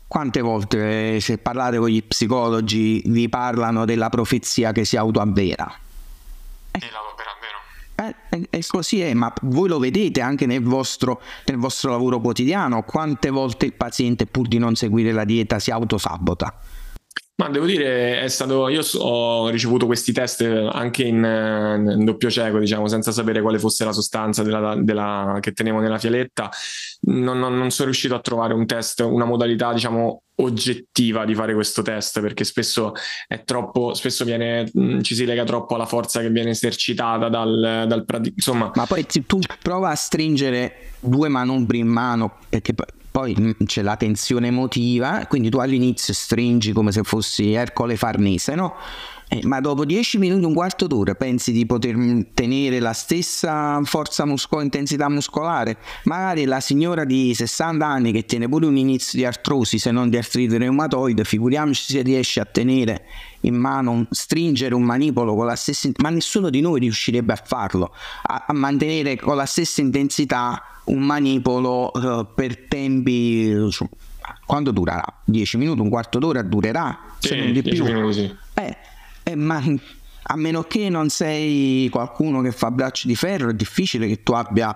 Quante 0.06 0.40
volte, 0.42 1.18
se 1.20 1.38
parlate 1.38 1.78
con 1.78 1.88
gli 1.88 2.02
psicologi, 2.02 3.02
vi 3.06 3.30
parlano 3.30 3.86
della 3.86 4.10
profezia 4.10 4.72
che 4.72 4.84
si 4.84 4.98
autoavvera? 4.98 5.78
Eh, 7.98 8.14
eh, 8.28 8.48
e 8.50 8.64
così 8.66 9.00
è, 9.00 9.14
ma 9.14 9.32
voi 9.44 9.70
lo 9.70 9.78
vedete 9.78 10.20
anche 10.20 10.44
nel 10.44 10.62
vostro, 10.62 11.22
nel 11.46 11.56
vostro 11.56 11.90
lavoro 11.90 12.20
quotidiano, 12.20 12.82
quante 12.82 13.30
volte 13.30 13.64
il 13.64 13.72
paziente 13.72 14.26
pur 14.26 14.46
di 14.46 14.58
non 14.58 14.74
seguire 14.74 15.12
la 15.12 15.24
dieta 15.24 15.58
si 15.58 15.70
autosabota. 15.70 16.60
Ma 17.38 17.50
devo 17.50 17.66
dire, 17.66 18.22
è 18.22 18.28
stato, 18.28 18.66
io 18.68 18.80
ho 18.98 19.50
ricevuto 19.50 19.84
questi 19.84 20.10
test 20.10 20.40
anche 20.40 21.02
in, 21.02 21.16
in 21.16 22.04
doppio 22.06 22.30
cieco, 22.30 22.58
diciamo, 22.58 22.88
senza 22.88 23.12
sapere 23.12 23.42
quale 23.42 23.58
fosse 23.58 23.84
la 23.84 23.92
sostanza 23.92 24.42
della, 24.42 24.74
della, 24.74 25.36
che 25.40 25.52
tenevo 25.52 25.80
nella 25.80 25.98
fialetta. 25.98 26.48
Non, 27.02 27.38
non, 27.38 27.54
non, 27.58 27.70
sono 27.70 27.90
riuscito 27.90 28.14
a 28.14 28.20
trovare 28.20 28.54
un 28.54 28.64
test, 28.64 29.00
una 29.00 29.26
modalità, 29.26 29.74
diciamo, 29.74 30.22
oggettiva 30.36 31.26
di 31.26 31.34
fare 31.34 31.52
questo 31.52 31.82
test, 31.82 32.22
perché 32.22 32.44
spesso 32.44 32.94
è 33.26 33.44
troppo, 33.44 33.92
spesso 33.92 34.24
viene, 34.24 34.70
ci 35.02 35.14
si 35.14 35.26
lega 35.26 35.44
troppo 35.44 35.74
alla 35.74 35.84
forza 35.84 36.22
che 36.22 36.30
viene 36.30 36.50
esercitata 36.50 37.28
dal, 37.28 37.84
dal 37.86 38.04
insomma. 38.34 38.70
Ma 38.74 38.86
poi 38.86 39.04
tu 39.04 39.40
prova 39.60 39.90
a 39.90 39.94
stringere 39.94 40.92
due 41.00 41.28
manubri 41.28 41.80
in 41.80 41.88
mano, 41.88 42.38
perché 42.48 42.72
poi 43.16 43.56
c'è 43.64 43.80
la 43.80 43.96
tensione 43.96 44.48
emotiva, 44.48 45.24
quindi 45.26 45.48
tu 45.48 45.56
all'inizio 45.56 46.12
stringi 46.12 46.72
come 46.72 46.92
se 46.92 47.02
fossi 47.02 47.54
Ercole 47.54 47.96
Farnese, 47.96 48.54
no? 48.54 48.74
Eh, 49.28 49.40
ma 49.44 49.60
dopo 49.60 49.84
10 49.84 50.18
minuti, 50.18 50.44
un 50.44 50.54
quarto 50.54 50.86
d'ora, 50.86 51.16
pensi 51.16 51.50
di 51.50 51.66
poter 51.66 51.96
tenere 52.32 52.78
la 52.78 52.92
stessa 52.92 53.80
forza 53.82 54.24
muscolare, 54.24 54.66
intensità 54.66 55.08
muscolare? 55.08 55.78
Magari 56.04 56.44
la 56.44 56.60
signora 56.60 57.04
di 57.04 57.34
60 57.34 57.84
anni 57.84 58.12
che 58.12 58.24
tiene 58.24 58.48
pure 58.48 58.66
un 58.66 58.76
inizio 58.76 59.18
di 59.18 59.24
artrosi, 59.24 59.80
se 59.80 59.90
non 59.90 60.10
di 60.10 60.16
artrite 60.16 60.58
reumatoide, 60.58 61.24
figuriamoci 61.24 61.92
se 61.92 62.02
riesce 62.02 62.38
a 62.38 62.44
tenere 62.44 63.04
in 63.40 63.56
mano, 63.56 64.06
stringere 64.10 64.74
un 64.74 64.84
manipolo 64.84 65.34
con 65.34 65.46
la 65.46 65.56
stessa, 65.56 65.90
ma 65.96 66.10
nessuno 66.10 66.48
di 66.48 66.60
noi 66.60 66.78
riuscirebbe 66.78 67.32
a 67.32 67.42
farlo, 67.44 67.92
a, 68.22 68.44
a 68.46 68.52
mantenere 68.52 69.16
con 69.16 69.34
la 69.34 69.46
stessa 69.46 69.80
intensità 69.80 70.62
un 70.84 71.02
manipolo 71.02 71.90
uh, 71.92 72.26
per 72.32 72.66
tempi 72.68 73.52
quando 74.44 74.70
durerà? 74.70 75.04
10 75.24 75.56
minuti, 75.56 75.80
un 75.80 75.88
quarto 75.88 76.20
d'ora 76.20 76.42
durerà? 76.42 76.96
Sì, 77.18 77.28
se 77.28 77.36
non 77.36 77.52
di 77.52 77.62
più. 77.62 77.84
Minuti, 77.84 78.36
eh, 78.54 78.76
eh, 79.28 79.34
ma 79.34 79.60
a 80.28 80.36
meno 80.36 80.62
che 80.62 80.88
non 80.88 81.08
sei 81.08 81.88
qualcuno 81.90 82.42
che 82.42 82.52
fa 82.52 82.70
braccio 82.70 83.08
di 83.08 83.16
ferro, 83.16 83.50
è 83.50 83.54
difficile 83.54 84.06
che 84.06 84.22
tu 84.22 84.32
abbia 84.32 84.74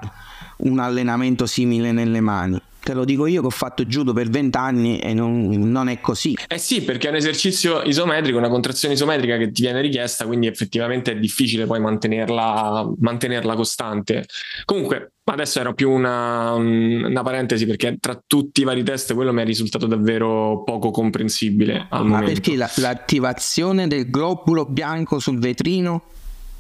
un 0.59 0.81
allenamento 0.81 1.47
simile 1.47 1.93
nelle 1.93 2.21
mani. 2.21 2.61
Te 2.83 2.95
lo 2.95 3.05
dico 3.05 3.27
io 3.27 3.41
che 3.41 3.47
ho 3.47 3.51
fatto 3.51 3.85
judo 3.85 4.13
per 4.13 4.29
20 4.29 4.57
anni 4.57 4.99
e 4.99 5.13
non, 5.13 5.49
non, 5.49 5.89
è 5.89 6.01
così. 6.01 6.37
Eh 6.49 6.59
sì, 6.59 6.83
perché 6.83 7.09
è 7.09 7.11
un 7.11 7.17
esercizio 7.17 7.83
isometrico, 7.83 8.39
una 8.39 8.49
contrazione 8.49 8.95
isometrica 8.95 9.37
che 9.37 9.53
ti 9.53 9.63
viene 9.63 9.81
richiesta, 9.83 10.27
quindi 10.27 10.47
effettivamente 10.47 11.13
è 11.13 11.17
difficile 11.17 11.67
poi 11.67 11.79
mantenerla, 11.79 12.91
mantenerla 12.99 13.55
costante. 13.55 14.25
Comunque, 14.65 15.13
adesso 15.25 15.61
era 15.61 15.73
più 15.73 15.91
una, 15.91 16.53
una, 16.53 17.23
parentesi 17.23 17.67
perché 17.67 17.99
tra 18.01 18.21
tutti 18.27 18.63
i 18.63 18.65
vari 18.65 18.83
test 18.83 19.15
quello 19.15 19.33
mi 19.33 19.43
è 19.43 19.45
risultato 19.45 19.87
davvero 19.87 20.63
poco 20.65 20.91
comprensibile. 20.91 21.87
Ma 21.91 22.03
momento. 22.03 22.33
perché 22.33 22.57
la, 22.57 22.71
l'attivazione 22.77 23.87
del 23.89 24.09
globulo 24.11 24.65
bianco 24.65 25.19
sul 25.19 25.39
vetrino 25.39 26.05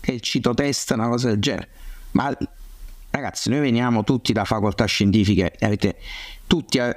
è 0.00 0.12
il 0.12 0.20
citotest, 0.20 0.90
una 0.90 1.08
cosa 1.08 1.28
del 1.28 1.40
genere? 1.40 1.68
Ma 2.12 2.36
Ragazzi, 3.12 3.50
noi 3.50 3.58
veniamo 3.58 4.04
tutti 4.04 4.32
da 4.32 4.44
facoltà 4.44 4.84
scientifiche, 4.84 5.52
avete, 5.60 5.96
tutti, 6.46 6.78
eh, 6.78 6.94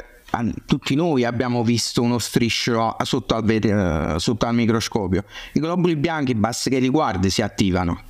tutti 0.68 0.93
noi 0.93 1.24
abbiamo 1.24 1.64
visto 1.64 2.03
uno 2.03 2.20
striscio 2.20 2.95
sotto 3.01 3.36
al, 3.36 3.49
eh, 3.49 4.20
sotto 4.20 4.45
al 4.45 4.53
microscopio. 4.53 5.24
I 5.53 5.59
globuli 5.59 5.95
bianchi, 5.95 6.36
basta 6.36 6.70
che 6.70 6.78
li 6.78 6.89
guardi, 6.89 7.32
si 7.32 7.41
attivano. 7.41 8.01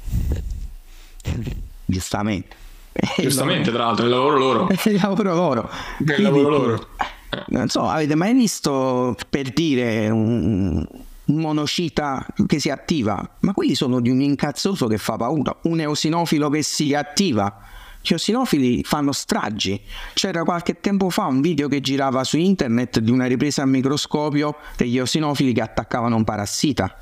Giustamente. 1.85 2.57
Giustamente, 3.17 3.71
tra 3.71 3.85
l'altro, 3.85 4.03
è 4.03 4.07
il 4.09 4.13
lavoro 4.13 4.37
loro. 4.37 4.67
È 4.75 4.89
il 4.89 4.99
lavoro 5.01 5.33
loro. 5.33 5.69
È 6.05 6.13
il 6.13 6.21
lavoro 6.21 6.49
loro. 6.49 6.87
Non 7.47 7.69
so, 7.69 7.87
avete 7.87 8.15
mai 8.15 8.33
visto 8.33 9.15
per 9.29 9.49
dire 9.51 10.09
un, 10.09 10.85
un 11.25 11.35
monocita 11.35 12.25
che 12.45 12.59
si 12.59 12.69
attiva? 12.69 13.37
Ma 13.39 13.53
quelli 13.53 13.75
sono 13.75 14.01
di 14.01 14.09
un 14.09 14.19
incazzoso 14.19 14.87
che 14.87 14.97
fa 14.97 15.15
paura, 15.15 15.55
un 15.63 15.79
eosinofilo 15.79 16.49
che 16.49 16.61
si 16.61 16.93
attiva 16.93 17.71
gli 18.05 18.13
osinofili 18.13 18.83
fanno 18.83 19.13
stragi. 19.13 19.79
C'era 20.13 20.43
qualche 20.43 20.81
tempo 20.81 21.09
fa 21.09 21.25
un 21.25 21.39
video 21.39 21.69
che 21.69 21.79
girava 21.79 22.25
su 22.25 22.37
internet 22.37 22.99
di 22.99 23.11
una 23.11 23.27
ripresa 23.27 23.61
a 23.61 23.65
microscopio 23.65 24.57
degli 24.75 24.99
osinofili 24.99 25.53
che 25.53 25.61
attaccavano 25.61 26.17
un 26.17 26.25
parassita. 26.25 26.99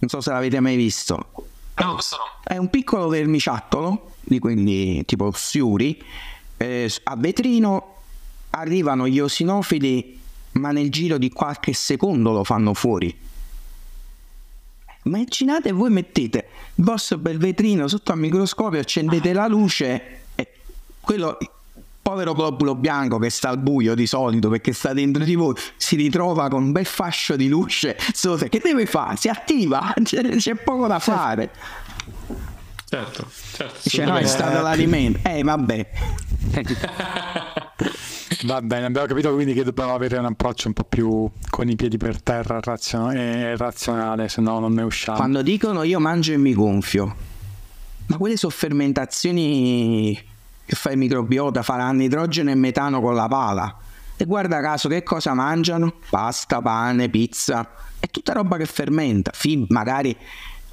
Non 0.00 0.10
so 0.10 0.20
se 0.20 0.30
l'avete 0.30 0.60
mai 0.60 0.76
visto. 0.76 1.14
No, 1.76 1.94
questo 1.94 2.16
no. 2.18 2.24
È 2.44 2.58
un 2.58 2.68
piccolo 2.68 3.08
vermiciattolo, 3.08 4.16
di 4.20 4.38
quelli 4.38 5.02
tipo 5.06 5.32
sfiuri, 5.34 6.02
eh, 6.58 6.92
a 7.04 7.16
vetrino 7.16 7.94
arrivano 8.50 9.08
gli 9.08 9.20
osinofili, 9.20 10.20
ma 10.52 10.70
nel 10.70 10.90
giro 10.90 11.16
di 11.16 11.30
qualche 11.30 11.72
secondo 11.72 12.32
lo 12.32 12.44
fanno 12.44 12.74
fuori. 12.74 13.16
Immaginate 15.04 15.72
voi 15.72 15.90
mettete 15.90 16.48
il 16.74 16.84
vostro 16.84 17.18
bel 17.18 17.38
vetrino 17.38 17.88
sotto 17.88 18.12
al 18.12 18.18
microscopio, 18.18 18.80
accendete 18.80 19.32
la 19.32 19.46
luce 19.46 20.20
e 20.34 20.48
quello 21.00 21.38
povero 22.04 22.34
globulo 22.34 22.74
bianco 22.74 23.18
che 23.18 23.30
sta 23.30 23.48
al 23.48 23.58
buio 23.58 23.94
di 23.94 24.06
solito 24.06 24.50
perché 24.50 24.74
sta 24.74 24.92
dentro 24.92 25.24
di 25.24 25.34
voi 25.34 25.54
si 25.76 25.96
ritrova 25.96 26.48
con 26.50 26.64
un 26.64 26.72
bel 26.72 26.84
fascio 26.84 27.34
di 27.34 27.48
luce 27.48 27.96
che 28.50 28.60
deve 28.62 28.84
fare? 28.84 29.16
Si 29.16 29.28
attiva, 29.28 29.94
c'è, 30.02 30.22
c'è 30.36 30.54
poco 30.54 30.86
da 30.86 30.98
fare. 30.98 31.50
Certo, 32.94 33.26
certo. 33.54 33.78
Dice 33.82 34.04
no, 34.04 34.16
è 34.16 34.24
stato 34.24 34.62
l'alimento. 34.62 35.28
Eh, 35.28 35.42
vabbè. 35.42 35.90
Va 38.44 38.62
bene, 38.62 38.86
abbiamo 38.86 39.06
capito 39.06 39.32
quindi 39.32 39.52
che 39.52 39.64
dobbiamo 39.64 39.94
avere 39.94 40.16
un 40.18 40.26
approccio 40.26 40.68
un 40.68 40.74
po' 40.74 40.84
più 40.84 41.28
con 41.50 41.68
i 41.68 41.74
piedi 41.74 41.96
per 41.96 42.22
terra 42.22 42.60
e 42.60 43.56
razionale, 43.56 44.28
se 44.28 44.40
no 44.40 44.60
non 44.60 44.74
ne 44.74 44.82
usciamo. 44.82 45.16
Quando 45.16 45.42
dicono 45.42 45.82
io 45.82 45.98
mangio 45.98 46.32
e 46.34 46.36
mi 46.36 46.54
gonfio, 46.54 47.16
ma 48.06 48.16
quelle 48.16 48.36
sono 48.36 48.52
fermentazioni 48.52 50.16
che 50.64 50.76
fa 50.76 50.90
il 50.92 50.98
microbiota, 50.98 51.62
farà 51.62 51.90
idrogeno 51.92 52.50
e 52.50 52.54
metano 52.54 53.00
con 53.00 53.14
la 53.14 53.26
pala. 53.26 53.76
E 54.16 54.24
guarda 54.24 54.60
caso 54.60 54.88
che 54.88 55.02
cosa 55.02 55.34
mangiano? 55.34 55.94
Pasta, 56.10 56.60
pane, 56.60 57.08
pizza, 57.08 57.68
è 57.98 58.08
tutta 58.08 58.34
roba 58.34 58.56
che 58.56 58.66
fermenta, 58.66 59.32
Fib, 59.34 59.66
magari 59.70 60.16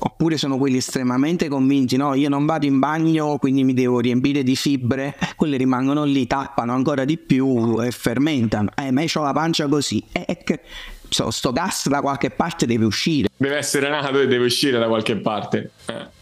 oppure 0.04 0.38
sono 0.38 0.58
quelli 0.58 0.78
estremamente 0.78 1.48
convinti, 1.48 1.96
no, 1.96 2.16
io 2.16 2.28
non 2.28 2.46
vado 2.46 2.66
in 2.66 2.80
bagno, 2.80 3.38
quindi 3.38 3.64
mi 3.64 3.74
devo 3.74 4.00
riempire 4.00 4.42
di 4.42 4.56
fibre, 4.56 5.16
quelle 5.36 5.58
rimangono 5.58 6.04
lì, 6.04 6.26
tappano 6.26 6.74
ancora 6.74 7.06
di 7.06 7.18
più 7.18 7.80
e 7.82 7.92
fermentano. 7.92 8.70
Eh, 8.76 8.92
ma 8.92 9.02
io 9.02 9.10
ho 9.14 9.24
la 9.24 9.34
pancia 9.34 9.68
così. 9.68 10.04
Eh, 10.12 10.26
è 10.26 10.44
che 10.44 10.62
so, 11.08 11.30
sto 11.30 11.52
gas 11.52 11.88
da 11.88 12.02
qualche 12.02 12.32
parte 12.32 12.66
deve 12.66 12.86
uscire. 12.86 13.30
Deve 13.38 13.58
essere 13.58 13.90
nato 13.90 14.20
e 14.20 14.28
deve 14.28 14.46
uscire 14.46 14.80
da 14.80 14.88
qualche 14.88 15.18
parte. 15.18 15.72
Eh. 15.86 16.20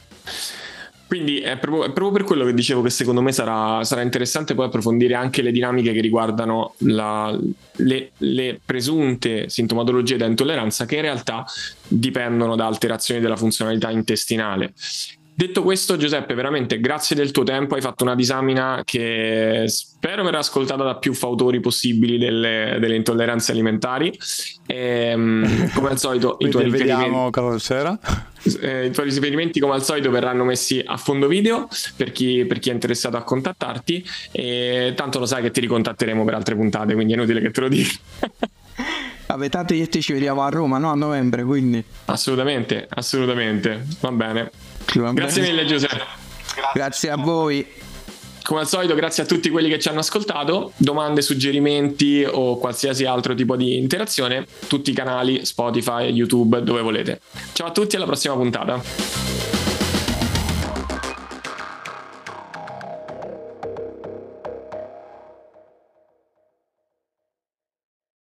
Quindi 1.09 1.39
è 1.39 1.57
proprio, 1.57 1.85
è 1.85 1.91
proprio, 1.91 2.11
per 2.11 2.23
quello 2.23 2.45
che 2.45 2.53
dicevo 2.53 2.83
che 2.83 2.91
secondo 2.91 3.23
me 3.23 3.31
sarà, 3.31 3.83
sarà, 3.83 4.03
interessante 4.03 4.53
poi 4.53 4.67
approfondire 4.67 5.15
anche 5.15 5.41
le 5.41 5.51
dinamiche 5.51 5.91
che 5.91 6.01
riguardano 6.01 6.75
la, 6.81 7.35
le, 7.77 8.11
le, 8.17 8.59
presunte 8.63 9.49
sintomatologie 9.49 10.17
da 10.17 10.27
intolleranza 10.27 10.85
che 10.85 10.97
in 10.97 11.01
realtà 11.01 11.45
dipendono 11.87 12.55
da 12.55 12.67
alterazioni 12.67 13.21
della 13.21 13.37
funzionalità 13.37 13.89
intestinale. 13.89 14.71
Detto 15.39 15.63
questo, 15.63 15.95
Giuseppe, 15.95 16.33
veramente 16.33 16.81
grazie 16.81 17.15
del 17.15 17.31
tuo 17.31 17.43
tempo. 17.43 17.75
Hai 17.75 17.79
fatto 17.79 18.03
una 18.03 18.13
disamina 18.13 18.81
che 18.83 19.63
spero 19.67 20.21
verrà 20.21 20.39
ascoltata 20.39 20.83
da 20.83 20.97
più 20.97 21.13
fautori 21.13 21.61
possibili 21.61 22.17
delle, 22.17 22.75
delle 22.77 22.97
intolleranze 22.97 23.53
alimentari. 23.53 24.11
E, 24.65 24.75
ehm, 24.75 25.71
come 25.71 25.91
al 25.91 25.97
solito, 25.97 26.35
i 26.39 26.49
tuoi 26.49 26.69
vediamo 26.69 27.29
eh, 28.59 28.87
I 28.87 28.91
tuoi 28.91 29.09
riferimenti, 29.09 29.61
come 29.61 29.75
al 29.75 29.81
solito, 29.81 30.11
verranno 30.11 30.43
messi 30.43 30.83
a 30.85 30.97
fondo 30.97 31.27
video 31.27 31.69
per 31.95 32.11
chi, 32.11 32.43
per 32.43 32.59
chi, 32.59 32.71
è 32.71 32.73
interessato 32.73 33.15
a 33.15 33.23
contattarti. 33.23 34.05
E 34.33 34.91
tanto 34.93 35.19
lo 35.19 35.25
sai 35.25 35.41
che 35.41 35.51
ti 35.51 35.61
ricontatteremo 35.61 36.25
per 36.25 36.33
altre 36.33 36.55
puntate, 36.55 36.93
quindi 36.95 37.13
è 37.13 37.15
inutile 37.15 37.39
che 37.39 37.51
te 37.51 37.61
lo 37.61 37.69
dica. 37.69 37.93
Vabbè, 39.27 39.47
tanto 39.47 39.73
io 39.73 39.87
ci 39.87 40.11
vediamo 40.11 40.41
a 40.41 40.49
Roma, 40.49 40.79
no? 40.79 40.91
A 40.91 40.95
novembre, 40.95 41.45
quindi. 41.45 41.81
Assolutamente, 42.05 42.85
assolutamente. 42.89 43.85
Va 44.01 44.11
bene. 44.11 44.51
Grazie 45.13 45.41
mille, 45.41 45.65
Giuseppe. 45.65 46.03
Grazie. 46.55 46.71
grazie 46.73 47.09
a 47.09 47.17
voi. 47.17 47.65
Come 48.43 48.61
al 48.61 48.67
solito, 48.67 48.95
grazie 48.95 49.23
a 49.23 49.25
tutti 49.27 49.49
quelli 49.49 49.69
che 49.69 49.77
ci 49.77 49.89
hanno 49.89 49.99
ascoltato. 49.99 50.71
Domande, 50.77 51.21
suggerimenti 51.21 52.25
o 52.27 52.57
qualsiasi 52.57 53.05
altro 53.05 53.35
tipo 53.35 53.55
di 53.55 53.77
interazione, 53.77 54.45
tutti 54.67 54.89
i 54.89 54.93
canali, 54.93 55.45
Spotify, 55.45 56.05
YouTube, 56.05 56.63
dove 56.63 56.81
volete. 56.81 57.21
Ciao 57.53 57.67
a 57.67 57.71
tutti, 57.71 57.95
alla 57.95 58.05
prossima 58.05 58.33
puntata. 58.33 59.68